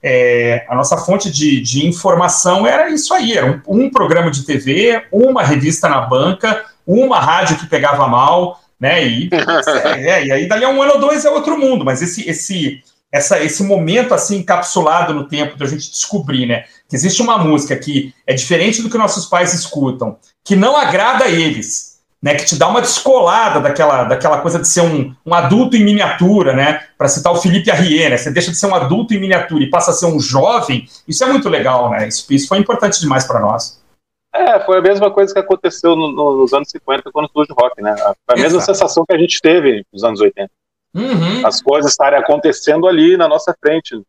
é, 0.07 0.65
a 0.69 0.75
nossa 0.75 0.97
fonte 0.97 1.31
de, 1.31 1.59
de 1.61 1.87
informação 1.87 2.67
era 2.67 2.89
isso 2.89 3.13
aí: 3.13 3.37
era 3.37 3.63
um, 3.67 3.85
um 3.85 3.89
programa 3.89 4.29
de 4.29 4.43
TV, 4.43 5.03
uma 5.11 5.43
revista 5.43 5.89
na 5.89 6.01
banca, 6.01 6.63
uma 6.85 7.19
rádio 7.19 7.57
que 7.57 7.67
pegava 7.67 8.07
mal, 8.07 8.61
né? 8.79 9.05
E, 9.05 9.29
é, 9.97 10.25
e 10.25 10.31
aí, 10.31 10.47
dali 10.47 10.63
a 10.63 10.69
um 10.69 10.81
ano 10.81 10.93
ou 10.93 10.99
dois 10.99 11.25
é 11.25 11.29
outro 11.29 11.57
mundo, 11.57 11.83
mas 11.83 12.01
esse, 12.01 12.29
esse, 12.29 12.83
essa, 13.11 13.43
esse 13.43 13.63
momento 13.63 14.13
assim 14.13 14.37
encapsulado 14.37 15.13
no 15.13 15.27
tempo 15.27 15.57
da 15.57 15.65
gente 15.65 15.89
descobrir, 15.89 16.45
né? 16.45 16.65
Que 16.87 16.95
existe 16.95 17.21
uma 17.21 17.37
música 17.37 17.75
que 17.75 18.13
é 18.27 18.33
diferente 18.33 18.81
do 18.81 18.89
que 18.89 18.97
nossos 18.97 19.25
pais 19.25 19.53
escutam, 19.53 20.17
que 20.43 20.55
não 20.55 20.77
agrada 20.77 21.25
a 21.25 21.29
eles, 21.29 21.94
né? 22.21 22.35
Que 22.35 22.45
te 22.45 22.55
dá 22.57 22.67
uma 22.67 22.81
descolada 22.81 23.59
daquela, 23.59 24.03
daquela 24.05 24.41
coisa 24.41 24.59
de 24.59 24.67
ser 24.67 24.81
um, 24.81 25.13
um 25.25 25.33
adulto 25.33 25.75
em 25.75 25.83
miniatura, 25.83 26.53
né? 26.53 26.85
Para 26.97 27.07
citar 27.07 27.31
o 27.33 27.37
Felipe 27.37 27.69
Arrier, 27.71 28.09
né? 28.09 28.17
Você 28.17 28.31
deixa 28.31 28.51
de 28.51 28.57
ser 28.57 28.67
um 28.67 28.75
adulto 28.75 29.13
em 29.13 29.19
miniatura 29.19 29.63
e 29.63 29.69
passa 29.69 29.91
a 29.91 29.93
ser 29.93 30.05
um 30.07 30.19
jovem. 30.19 30.87
Isso 31.07 31.23
é 31.23 31.27
muito 31.27 31.49
legal, 31.49 31.89
né? 31.89 32.07
Isso, 32.07 32.25
isso 32.33 32.47
foi 32.47 32.57
importante 32.57 32.99
demais 32.99 33.25
para 33.25 33.39
nós. 33.39 33.81
É, 34.33 34.59
foi 34.65 34.79
a 34.79 34.81
mesma 34.81 35.09
coisa 35.11 35.33
que 35.33 35.39
aconteceu 35.39 35.95
no- 35.95 36.11
no- 36.11 36.37
nos 36.37 36.51
anos 36.51 36.69
50 36.69 37.09
quando 37.11 37.29
surge 37.31 37.51
o 37.51 37.55
rock, 37.55 37.81
né? 37.81 37.95
Foi 37.95 38.13
a 38.29 38.35
mesma 38.35 38.57
Exato. 38.59 38.65
sensação 38.65 39.05
que 39.07 39.15
a 39.15 39.17
gente 39.17 39.39
teve 39.41 39.85
nos 39.93 40.03
anos 40.03 40.19
80. 40.19 40.51
Uhum, 40.93 41.45
As 41.45 41.61
coisas 41.61 41.91
estarem 41.91 42.19
acontecendo 42.19 42.87
ali 42.87 43.15
na 43.17 43.27
nossa 43.27 43.55
frente. 43.61 44.01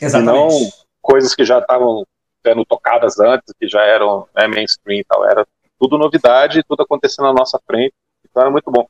exatamente. 0.00 0.34
E 0.36 0.62
não 0.64 0.70
coisas 1.00 1.34
que 1.34 1.44
já 1.44 1.58
estavam 1.58 2.04
sendo 2.44 2.64
tocadas 2.64 3.18
antes, 3.20 3.52
que 3.60 3.68
já 3.68 3.82
eram 3.82 4.26
né, 4.34 4.46
mainstream 4.48 5.00
e 5.00 5.04
tal. 5.04 5.24
Era 5.24 5.46
tudo 5.82 5.98
novidade, 5.98 6.62
tudo 6.62 6.82
acontecendo 6.82 7.26
na 7.26 7.32
nossa 7.32 7.60
frente. 7.66 7.92
Então 8.24 8.40
era 8.40 8.50
muito 8.52 8.70
bom. 8.70 8.86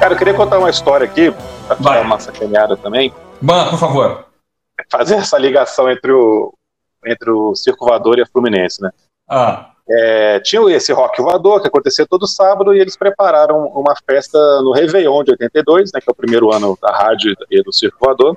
Cara, 0.00 0.14
eu 0.14 0.18
queria 0.18 0.34
contar 0.34 0.58
uma 0.58 0.70
história 0.70 1.04
aqui, 1.04 1.30
pra 1.66 1.76
Vai. 1.76 1.94
dar 1.98 2.02
uma 2.06 2.18
sacaneada 2.20 2.76
também. 2.76 3.12
Ban, 3.40 3.68
por 3.70 3.78
favor. 3.78 4.24
Fazer 4.90 5.16
essa 5.16 5.36
ligação 5.36 5.90
entre 5.90 6.12
o, 6.12 6.52
entre 7.04 7.30
o 7.30 7.54
Circo 7.54 7.84
Voador 7.86 8.18
e 8.18 8.22
a 8.22 8.26
Fluminense, 8.26 8.80
né? 8.80 8.90
Ah, 9.28 9.70
É, 9.90 10.38
tinha 10.40 10.60
esse 10.76 10.92
rock 10.92 11.20
voador 11.22 11.60
que 11.62 11.68
acontecia 11.68 12.06
todo 12.06 12.26
sábado 12.26 12.74
e 12.74 12.78
eles 12.80 12.94
prepararam 12.96 13.66
uma 13.68 13.94
festa 14.08 14.38
no 14.62 14.72
Réveillon 14.72 15.24
de 15.24 15.30
82, 15.32 15.92
né, 15.94 16.00
que 16.00 16.08
é 16.10 16.12
o 16.12 16.14
primeiro 16.14 16.52
ano 16.52 16.76
da 16.80 16.92
rádio 16.92 17.34
e 17.50 17.62
do 17.62 17.72
Circo 17.72 17.96
Voador. 18.00 18.36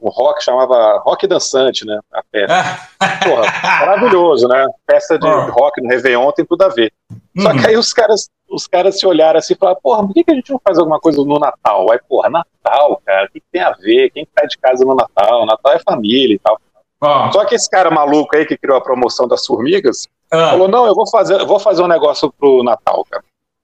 Um 0.00 0.08
rock 0.10 0.42
chamava 0.42 0.98
Rock 1.04 1.26
Dançante, 1.26 1.86
né? 1.86 1.98
A 2.12 2.22
festa. 2.30 2.54
ah, 3.00 3.18
Porra, 3.24 3.42
maravilhoso, 3.86 4.46
né? 4.48 4.66
Festa 4.90 5.18
de 5.18 5.26
Ah. 5.28 5.50
rock 5.50 5.80
no 5.82 5.88
Réveillon 5.88 6.30
tem 6.32 6.44
tudo 6.44 6.62
a 6.62 6.68
ver. 6.68 6.92
Só 7.38 7.50
uhum. 7.50 7.58
que 7.58 7.66
aí 7.66 7.76
os 7.76 7.92
caras, 7.92 8.28
os 8.48 8.66
caras 8.66 8.98
se 8.98 9.06
olharam 9.06 9.38
assim 9.38 9.54
e 9.54 9.56
falaram, 9.56 9.78
porra, 9.82 10.06
por 10.06 10.14
que, 10.14 10.24
que 10.24 10.30
a 10.30 10.34
gente 10.34 10.50
não 10.52 10.60
faz 10.62 10.78
alguma 10.78 11.00
coisa 11.00 11.22
no 11.22 11.38
Natal? 11.38 11.90
Aí, 11.90 11.98
porra, 12.08 12.30
Natal, 12.30 13.00
cara, 13.04 13.26
o 13.26 13.30
que, 13.30 13.40
que 13.40 13.46
tem 13.50 13.62
a 13.62 13.72
ver? 13.72 14.10
Quem 14.10 14.24
que 14.24 14.30
tá 14.34 14.44
de 14.46 14.56
casa 14.58 14.84
no 14.84 14.94
Natal? 14.94 15.44
Natal 15.46 15.72
é 15.72 15.78
família 15.78 16.34
e 16.34 16.38
tal. 16.38 16.58
Ó, 17.00 17.30
Só 17.32 17.44
que 17.44 17.54
esse 17.54 17.68
cara 17.68 17.90
maluco 17.90 18.36
aí 18.36 18.46
que 18.46 18.56
criou 18.56 18.78
a 18.78 18.80
promoção 18.80 19.28
das 19.28 19.44
formigas, 19.44 20.06
ah, 20.30 20.50
falou, 20.50 20.68
não, 20.68 20.86
eu 20.86 20.94
vou 20.94 21.08
fazer, 21.08 21.44
vou 21.44 21.58
fazer 21.58 21.82
um 21.82 21.88
negócio 21.88 22.32
pro 22.32 22.62
Natal, 22.62 23.04
cara. 23.10 23.22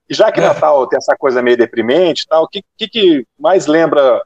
E 0.09 0.15
já 0.15 0.31
que 0.31 0.41
É. 0.41 0.43
Natal 0.43 0.87
tem 0.87 0.99
essa 0.99 1.17
coisa 1.17 1.41
meio 1.41 1.57
deprimente 1.57 2.25
e 2.25 2.29
tal, 2.29 2.45
o 2.45 2.49
que, 2.49 2.63
que, 2.77 2.89
que 2.89 3.27
mais 3.39 3.67
lembra 3.67 4.23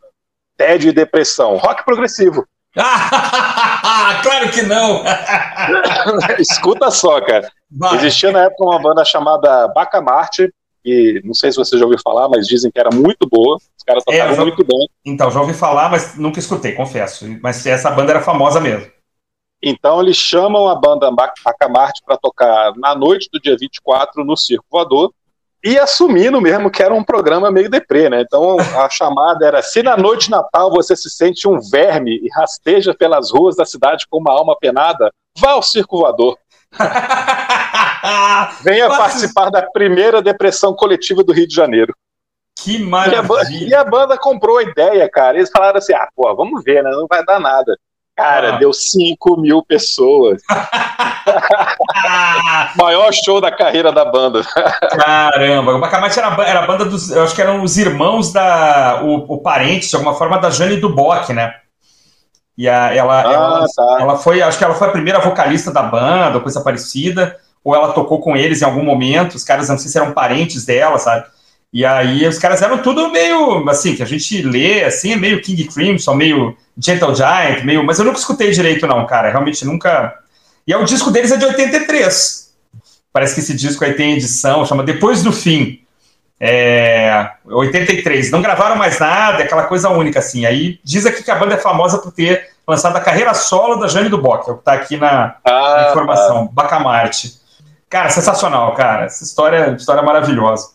tédio 0.56 0.88
e 0.88 0.92
depressão? 0.92 1.56
Rock 1.56 1.84
progressivo. 1.84 2.46
Ah, 2.76 4.20
claro 4.22 4.50
que 4.50 4.62
não. 4.62 5.02
Escuta 6.38 6.90
só, 6.90 7.20
cara. 7.20 7.50
Vai. 7.70 7.96
Existia 7.96 8.30
na 8.32 8.44
época 8.44 8.64
uma 8.64 8.80
banda 8.80 9.04
chamada 9.04 9.68
Bacamarte, 9.68 10.52
que 10.84 11.20
não 11.24 11.34
sei 11.34 11.50
se 11.50 11.56
você 11.58 11.76
já 11.78 11.84
ouviu 11.84 11.98
falar, 12.02 12.28
mas 12.28 12.46
dizem 12.46 12.70
que 12.70 12.78
era 12.78 12.90
muito 12.94 13.28
boa. 13.28 13.56
Os 13.56 13.84
caras 13.84 14.04
É, 14.08 14.12
tocavam 14.12 14.34
já- 14.36 14.42
muito 14.42 14.64
bem. 14.64 14.88
Então, 15.04 15.30
já 15.30 15.40
ouvi 15.40 15.52
falar, 15.52 15.88
mas 15.90 16.16
nunca 16.16 16.38
escutei, 16.38 16.72
confesso. 16.72 17.26
Mas 17.42 17.64
essa 17.66 17.90
banda 17.90 18.12
era 18.12 18.22
famosa 18.22 18.60
mesmo. 18.60 18.90
Então 19.62 20.00
eles 20.02 20.16
chamam 20.16 20.68
a 20.68 20.74
banda 20.76 21.10
Ba- 21.10 21.32
Bacamarte 21.44 22.02
para 22.04 22.16
tocar 22.18 22.72
na 22.76 22.94
noite 22.94 23.28
do 23.32 23.40
dia 23.40 23.56
24 23.58 24.22
no 24.24 24.36
Circo 24.36 24.64
Voador. 24.70 25.12
e 25.64 25.76
assumindo 25.78 26.40
mesmo 26.40 26.70
que 26.70 26.80
era 26.82 26.94
um 26.94 27.02
programa 27.02 27.50
meio 27.50 27.68
deprê, 27.68 28.08
né? 28.08 28.20
Então 28.20 28.56
a 28.60 28.88
chamada 28.90 29.44
era: 29.44 29.62
se 29.62 29.82
na 29.82 29.96
noite 29.96 30.26
de 30.26 30.30
Natal 30.30 30.70
você 30.70 30.94
se 30.94 31.10
sente 31.10 31.48
um 31.48 31.58
verme 31.58 32.20
e 32.22 32.28
rasteja 32.32 32.94
pelas 32.94 33.32
ruas 33.32 33.56
da 33.56 33.64
cidade 33.64 34.06
com 34.08 34.18
uma 34.18 34.30
alma 34.30 34.54
penada, 34.60 35.10
vá 35.38 35.52
ao 35.52 35.62
circo 35.62 35.98
voador. 35.98 36.38
Venha 38.62 38.86
Quase- 38.86 39.00
participar 39.02 39.50
da 39.50 39.62
primeira 39.62 40.22
depressão 40.22 40.74
coletiva 40.74 41.24
do 41.24 41.32
Rio 41.32 41.48
de 41.48 41.54
Janeiro. 41.54 41.92
Que 42.58 42.78
E 42.78 42.82
a, 42.82 43.22
ba- 43.22 43.34
maravilha. 43.36 43.68
e 43.68 43.74
a 43.74 43.84
banda 43.84 44.16
comprou 44.16 44.56
a 44.58 44.62
ideia, 44.62 45.08
cara. 45.10 45.36
Eles 45.36 45.50
falaram 45.50 45.76
assim: 45.78 45.92
ah, 45.94 46.08
pô, 46.16 46.34
vamos 46.34 46.64
ver, 46.64 46.82
né? 46.82 46.90
Não 46.90 47.06
vai 47.06 47.22
dar 47.24 47.38
nada. 47.38 47.76
Cara, 48.16 48.54
Ah. 48.54 48.58
deu 48.58 48.72
5 48.72 49.36
mil 49.38 49.62
pessoas. 49.62 50.40
Maior 52.76 53.12
show 53.12 53.40
da 53.40 53.50
carreira 53.50 53.92
da 53.92 54.04
banda. 54.04 54.42
caramba, 55.04 55.74
o 55.74 55.80
Bacamarte 55.80 56.18
era, 56.18 56.28
era 56.44 56.60
a 56.60 56.66
banda 56.66 56.84
dos. 56.84 57.10
Eu 57.10 57.24
acho 57.24 57.34
que 57.34 57.42
eram 57.42 57.62
os 57.62 57.76
irmãos 57.76 58.32
da. 58.32 59.02
O, 59.04 59.34
o 59.34 59.38
parente, 59.42 59.88
de 59.88 59.96
alguma 59.96 60.14
forma, 60.14 60.38
da 60.38 60.50
Jane 60.50 60.76
Duboc, 60.78 61.30
né? 61.30 61.54
E 62.56 62.66
a, 62.68 62.94
ela, 62.94 63.20
Ah, 63.20 63.32
ela, 63.32 63.66
tá. 63.68 63.96
ela 64.00 64.16
foi. 64.16 64.40
Acho 64.40 64.56
que 64.56 64.64
ela 64.64 64.74
foi 64.74 64.88
a 64.88 64.92
primeira 64.92 65.18
vocalista 65.20 65.70
da 65.70 65.82
banda, 65.82 66.40
coisa 66.40 66.62
parecida. 66.62 67.36
Ou 67.66 67.74
ela 67.74 67.92
tocou 67.92 68.20
com 68.20 68.36
eles 68.36 68.62
em 68.62 68.64
algum 68.64 68.84
momento. 68.84 69.34
Os 69.34 69.42
caras, 69.42 69.68
não 69.68 69.76
sei 69.76 69.90
se 69.90 69.98
eram 69.98 70.12
parentes 70.12 70.64
dela, 70.64 71.00
sabe? 71.00 71.26
E 71.72 71.84
aí 71.84 72.24
os 72.24 72.38
caras 72.38 72.62
eram 72.62 72.78
tudo 72.78 73.10
meio, 73.10 73.68
assim, 73.68 73.96
que 73.96 74.04
a 74.04 74.06
gente 74.06 74.40
lê, 74.40 74.84
assim, 74.84 75.14
é 75.14 75.16
meio 75.16 75.42
King 75.42 75.64
Crimson, 75.64 76.14
meio 76.14 76.56
Gentle 76.78 77.12
Giant, 77.12 77.64
meio... 77.64 77.82
Mas 77.82 77.98
eu 77.98 78.04
nunca 78.04 78.20
escutei 78.20 78.52
direito, 78.52 78.86
não, 78.86 79.04
cara. 79.04 79.30
Realmente 79.30 79.64
nunca... 79.64 80.14
E 80.64 80.72
é, 80.72 80.76
o 80.76 80.84
disco 80.84 81.10
deles 81.10 81.32
é 81.32 81.36
de 81.36 81.44
83. 81.44 82.54
Parece 83.12 83.34
que 83.34 83.40
esse 83.40 83.52
disco 83.52 83.84
aí 83.84 83.94
tem 83.94 84.12
edição, 84.12 84.64
chama 84.64 84.84
Depois 84.84 85.24
do 85.24 85.32
Fim. 85.32 85.80
É... 86.38 87.32
83. 87.46 88.30
Não 88.30 88.40
gravaram 88.40 88.76
mais 88.76 89.00
nada, 89.00 89.42
é 89.42 89.44
aquela 89.44 89.64
coisa 89.64 89.90
única, 89.90 90.20
assim. 90.20 90.46
Aí 90.46 90.78
diz 90.84 91.04
aqui 91.04 91.24
que 91.24 91.32
a 91.32 91.34
banda 91.34 91.54
é 91.54 91.58
famosa 91.58 91.98
por 91.98 92.12
ter 92.12 92.48
lançado 92.64 92.94
a 92.94 93.00
carreira 93.00 93.34
solo 93.34 93.74
da 93.74 93.88
Jane 93.88 94.08
Duboc, 94.08 94.46
é 94.46 94.52
o 94.52 94.58
que 94.58 94.64
tá 94.64 94.74
aqui 94.74 94.96
na, 94.96 95.34
Ah, 95.44 95.86
a 95.86 95.90
informação. 95.90 96.48
Bacamarte. 96.52 97.44
Cara, 97.96 98.10
sensacional, 98.10 98.74
cara. 98.74 99.04
Essa 99.06 99.24
história, 99.24 99.70
história 99.74 100.02
maravilhosa. 100.02 100.70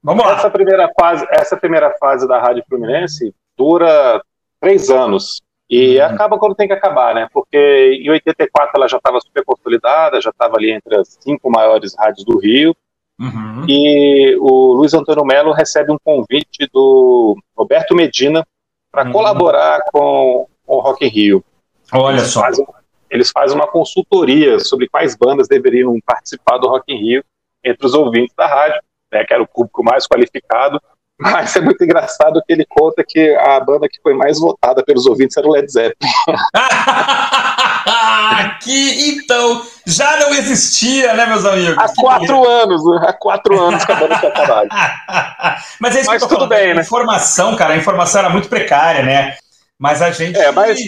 Vamos 0.00 0.24
lá. 0.24 0.34
Essa 0.36 0.48
primeira 0.48 0.88
fase, 0.98 1.26
essa 1.30 1.56
primeira 1.56 1.92
fase 1.98 2.28
da 2.28 2.40
Rádio 2.40 2.62
Fluminense 2.68 3.34
dura 3.58 4.22
três 4.60 4.88
anos. 4.88 5.40
E 5.68 5.98
Uhum. 5.98 6.04
acaba 6.06 6.38
quando 6.38 6.54
tem 6.54 6.68
que 6.68 6.72
acabar, 6.74 7.16
né? 7.16 7.26
Porque 7.32 7.98
em 8.00 8.08
84 8.10 8.70
ela 8.76 8.86
já 8.88 8.98
estava 8.98 9.20
super 9.20 9.44
consolidada, 9.44 10.20
já 10.20 10.30
estava 10.30 10.56
ali 10.56 10.70
entre 10.70 10.94
as 10.96 11.18
cinco 11.20 11.50
maiores 11.50 11.96
rádios 11.98 12.24
do 12.24 12.38
Rio. 12.38 12.76
Uhum. 13.20 13.64
E 13.68 14.36
o 14.40 14.74
Luiz 14.74 14.94
Antônio 14.94 15.24
Melo 15.24 15.52
recebe 15.52 15.90
um 15.90 15.98
convite 16.04 16.68
do 16.72 17.36
Roberto 17.56 17.92
Medina 17.96 18.46
para 18.92 19.06
Uhum. 19.06 19.12
colaborar 19.12 19.80
com 19.92 20.46
o 20.64 20.78
Rock 20.80 21.04
in 21.04 21.08
Rio. 21.08 21.44
Olha 21.92 22.18
Eles 22.18 22.28
só. 22.30 22.42
fazem, 22.42 22.64
eles 23.12 23.30
fazem 23.30 23.54
uma 23.56 23.66
consultoria 23.66 24.58
sobre 24.58 24.88
quais 24.88 25.14
bandas 25.14 25.46
deveriam 25.46 25.94
participar 26.04 26.56
do 26.58 26.66
Rock 26.68 26.92
in 26.92 26.96
Rio 26.96 27.24
entre 27.64 27.86
os 27.86 27.94
ouvintes 27.94 28.34
da 28.36 28.46
rádio, 28.46 28.80
né, 29.12 29.22
que 29.24 29.32
era 29.34 29.42
o 29.42 29.46
público 29.46 29.84
mais 29.84 30.06
qualificado. 30.06 30.80
Mas 31.20 31.54
é 31.54 31.60
muito 31.60 31.84
engraçado 31.84 32.42
que 32.44 32.52
ele 32.52 32.64
conta 32.68 33.04
que 33.06 33.36
a 33.36 33.60
banda 33.60 33.86
que 33.88 34.00
foi 34.02 34.14
mais 34.14 34.40
votada 34.40 34.82
pelos 34.82 35.06
ouvintes 35.06 35.36
era 35.36 35.46
o 35.46 35.52
Led 35.52 35.70
Zeppelin. 35.70 35.94
Aqui, 37.84 39.10
então, 39.10 39.62
já 39.86 40.16
não 40.18 40.30
existia, 40.30 41.14
né, 41.14 41.26
meus 41.26 41.44
amigos? 41.44 41.76
Há 41.78 41.88
Que 41.88 41.94
quatro 42.00 42.48
anos, 42.48 42.84
né? 42.84 43.06
há 43.08 43.12
quatro 43.12 43.60
anos 43.60 43.84
que 43.84 43.92
a 43.92 43.94
banda 43.96 44.14
acabada. 44.16 44.68
Mas 45.80 45.96
é 45.96 46.00
isso 46.00 46.10
Mas 46.10 46.18
que 46.18 46.24
eu 46.24 46.28
tô 46.28 46.34
tudo 46.36 46.48
falando. 46.48 46.60
bem, 46.64 46.72
a 46.72 46.74
né? 46.76 46.80
informação, 46.80 47.56
cara, 47.56 47.74
a 47.74 47.76
informação 47.76 48.20
era 48.20 48.30
muito 48.30 48.48
precária, 48.48 49.02
né? 49.02 49.36
Mas 49.78 50.00
a 50.00 50.10
gente 50.10 50.38
É, 50.38 50.50
mas- 50.52 50.78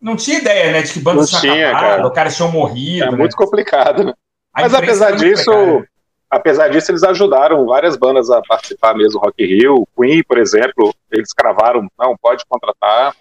não 0.00 0.16
tinha 0.16 0.38
ideia, 0.38 0.72
né, 0.72 0.82
de 0.82 0.92
que 0.92 1.00
Não 1.02 1.24
tinham 1.24 1.40
tinha, 1.40 1.68
acabado, 1.70 1.90
cara. 1.96 2.06
os 2.08 2.12
caras 2.14 2.36
tinham 2.36 2.52
morrido. 2.52 3.04
É 3.06 3.10
né? 3.10 3.16
muito 3.16 3.36
complicado, 3.36 4.04
né? 4.04 4.12
A 4.54 4.62
Mas 4.62 4.74
apesar 4.74 5.12
disso, 5.12 5.44
precária. 5.50 5.88
apesar 6.30 6.68
disso, 6.68 6.90
eles 6.90 7.02
ajudaram 7.02 7.66
várias 7.66 7.96
bandas 7.96 8.30
a 8.30 8.40
participar 8.42 8.94
mesmo 8.94 9.20
do 9.20 9.24
Rock. 9.26 9.68
O 9.68 9.86
Queen, 9.98 10.22
por 10.24 10.38
exemplo, 10.38 10.94
eles 11.10 11.32
cravaram, 11.32 11.86
não, 11.98 12.16
pode 12.20 12.44
contratar. 12.48 13.14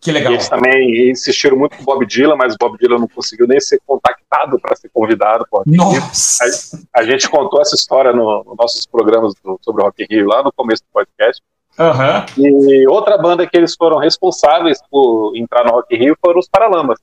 Que 0.00 0.10
E 0.10 0.12
legal. 0.14 0.32
eles 0.32 0.48
também 0.48 1.10
insistiram 1.12 1.56
muito 1.56 1.76
com 1.76 1.82
o 1.82 1.86
Bob 1.86 2.04
Dylan, 2.04 2.34
mas 2.34 2.54
o 2.54 2.56
Bob 2.58 2.76
Dylan 2.76 2.98
não 2.98 3.06
conseguiu 3.06 3.46
nem 3.46 3.60
ser 3.60 3.80
contactado 3.86 4.58
para 4.58 4.74
ser 4.74 4.90
convidado. 4.92 5.46
Pô. 5.48 5.62
Nossa! 5.64 6.44
A 6.92 7.04
gente 7.04 7.28
contou 7.28 7.60
essa 7.62 7.76
história 7.76 8.12
no- 8.12 8.42
nos 8.42 8.56
nossos 8.56 8.84
programas 8.84 9.32
do- 9.44 9.60
sobre 9.62 9.80
o 9.80 9.84
Rock 9.84 10.04
Rio 10.10 10.26
lá 10.26 10.42
no 10.42 10.52
começo 10.52 10.82
do 10.82 10.88
podcast. 10.92 11.40
Aham. 11.78 12.26
E 12.36 12.86
outra 12.88 13.16
banda 13.18 13.46
que 13.46 13.56
eles 13.56 13.74
foram 13.74 13.98
responsáveis 13.98 14.80
por 14.90 15.34
entrar 15.36 15.64
no 15.64 15.72
Rock 15.72 15.94
in 15.94 15.98
Rio 15.98 16.16
foram 16.20 16.38
os 16.38 16.48
Paralamas. 16.48 16.98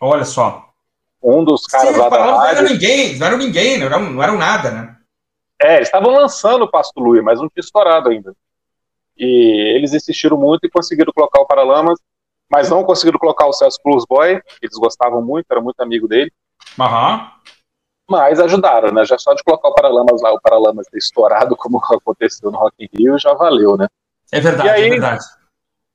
Olha 0.00 0.24
só. 0.24 0.66
Um 1.22 1.44
dos 1.44 1.66
caras 1.66 1.88
Sim, 1.94 1.98
lá 1.98 2.06
os 2.06 2.10
da 2.10 2.16
Paralamas 2.18 2.38
não 2.40 2.46
eram 2.48 2.60
rádio. 2.62 2.72
ninguém, 2.74 3.18
não 3.18 3.26
eram 3.26 3.38
ninguém, 3.38 3.78
não 3.78 3.86
eram, 3.86 4.00
não 4.10 4.22
eram 4.22 4.38
nada, 4.38 4.70
né? 4.70 4.96
É, 5.62 5.76
eles 5.76 5.88
estavam 5.88 6.12
lançando 6.12 6.64
o 6.64 6.70
Pasto 6.70 6.98
Lui, 7.00 7.20
mas 7.20 7.38
não 7.38 7.48
tinha 7.48 7.60
estourado 7.62 8.08
ainda. 8.08 8.34
E 9.18 9.74
eles 9.76 9.92
insistiram 9.92 10.38
muito 10.38 10.64
e 10.64 10.70
conseguiram 10.70 11.12
colocar 11.12 11.40
o 11.40 11.46
Paralamas, 11.46 11.98
mas 12.50 12.70
não 12.70 12.82
conseguiram 12.82 13.18
colocar 13.18 13.46
o 13.46 13.52
Celso 13.52 13.78
Plus 13.82 14.04
Boy, 14.08 14.40
que 14.40 14.66
eles 14.66 14.76
gostavam 14.78 15.20
muito, 15.20 15.46
era 15.50 15.60
muito 15.60 15.78
amigo 15.80 16.08
dele. 16.08 16.32
Aham. 16.78 17.30
Mas 18.08 18.40
ajudaram, 18.40 18.90
né? 18.92 19.04
Já 19.04 19.18
só 19.18 19.34
de 19.34 19.44
colocar 19.44 19.68
o 19.68 19.74
Paralamas 19.74 20.22
lá, 20.22 20.32
o 20.32 20.40
Paralamas 20.40 20.86
ter 20.88 20.98
estourado, 20.98 21.54
como 21.54 21.78
aconteceu 21.94 22.50
no 22.50 22.58
Rock 22.58 22.74
in 22.82 22.88
Rio, 22.96 23.18
já 23.18 23.34
valeu, 23.34 23.76
né? 23.76 23.86
É 24.32 24.40
verdade, 24.40 24.68
E 24.68 24.70
aí- 24.70 24.86
é 24.86 24.90
verdade. 24.90 25.24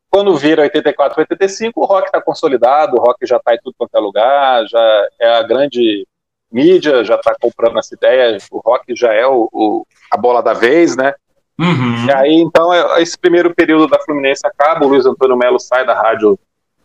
Quando 0.09 0.35
vira 0.37 0.61
84, 0.61 1.19
85, 1.19 1.81
o 1.81 1.85
rock 1.85 2.07
está 2.07 2.21
consolidado, 2.21 2.95
o 2.95 3.01
rock 3.01 3.25
já 3.25 3.37
está 3.37 3.53
em 3.53 3.59
tudo 3.61 3.75
quanto 3.77 3.95
é 3.95 3.99
lugar, 3.99 4.65
já 4.67 5.07
é 5.19 5.35
a 5.37 5.43
grande 5.43 6.07
mídia, 6.51 7.03
já 7.03 7.15
está 7.15 7.35
comprando 7.39 7.77
essa 7.79 7.93
ideia, 7.95 8.37
o 8.49 8.59
rock 8.59 8.95
já 8.95 9.11
é 9.13 9.27
o, 9.27 9.49
o- 9.51 9.85
a 10.11 10.15
bola 10.15 10.41
da 10.41 10.53
vez, 10.53 10.95
né? 10.95 11.13
Uhum. 11.59 12.05
E 12.07 12.13
aí, 12.13 12.33
então, 12.35 12.73
é- 12.73 13.01
esse 13.01 13.17
primeiro 13.17 13.53
período 13.53 13.87
da 13.87 13.99
Fluminense 13.99 14.45
acaba, 14.45 14.85
o 14.85 14.87
Luiz 14.89 15.05
Antônio 15.05 15.35
Melo 15.35 15.59
sai 15.59 15.85
da 15.85 15.93
rádio 15.93 16.39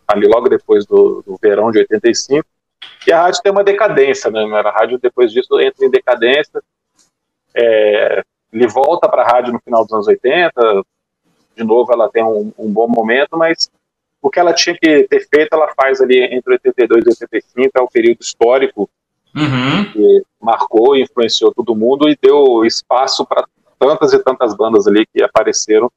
ali 0.08 0.26
logo 0.26 0.48
depois 0.48 0.84
do, 0.84 1.22
do 1.24 1.36
verão 1.40 1.70
de 1.70 1.78
85, 1.78 2.44
e 3.06 3.12
a 3.12 3.22
rádio 3.22 3.42
tem 3.42 3.52
uma 3.52 3.62
decadência, 3.62 4.28
né? 4.30 4.40
A 4.42 4.70
rádio, 4.70 4.98
depois 4.98 5.30
disso, 5.32 5.60
entra 5.60 5.86
em 5.86 5.90
decadência, 5.90 6.60
é, 7.54 8.22
ele 8.52 8.66
volta 8.66 9.08
para 9.08 9.22
a 9.22 9.26
rádio 9.26 9.52
no 9.52 9.60
final 9.60 9.84
dos 9.84 9.92
anos 9.92 10.08
80, 10.08 10.82
de 11.60 11.64
novo 11.66 11.92
ela 11.92 12.08
tem 12.08 12.24
um, 12.24 12.50
um 12.58 12.68
bom 12.72 12.88
momento, 12.88 13.36
mas 13.36 13.70
o 14.22 14.30
que 14.30 14.40
ela 14.40 14.52
tinha 14.54 14.76
que 14.80 15.04
ter 15.04 15.26
feito, 15.28 15.52
ela 15.52 15.68
faz 15.76 16.00
ali 16.00 16.22
entre 16.24 16.52
82 16.54 17.04
e 17.04 17.08
85, 17.10 17.70
é 17.74 17.80
o 17.80 17.88
período 17.88 18.18
histórico 18.22 18.88
Uhum. 19.32 19.84
que 19.92 20.22
marcou 20.42 20.96
e 20.96 21.02
influenciou 21.02 21.54
todo 21.54 21.72
mundo 21.76 22.08
e 22.08 22.18
deu 22.20 22.64
espaço 22.64 23.24
para 23.24 23.44
tantas 23.78 24.12
e 24.12 24.18
tantas 24.18 24.56
bandas 24.56 24.88
ali 24.88 25.06
que 25.06 25.22
apareceram. 25.22 25.88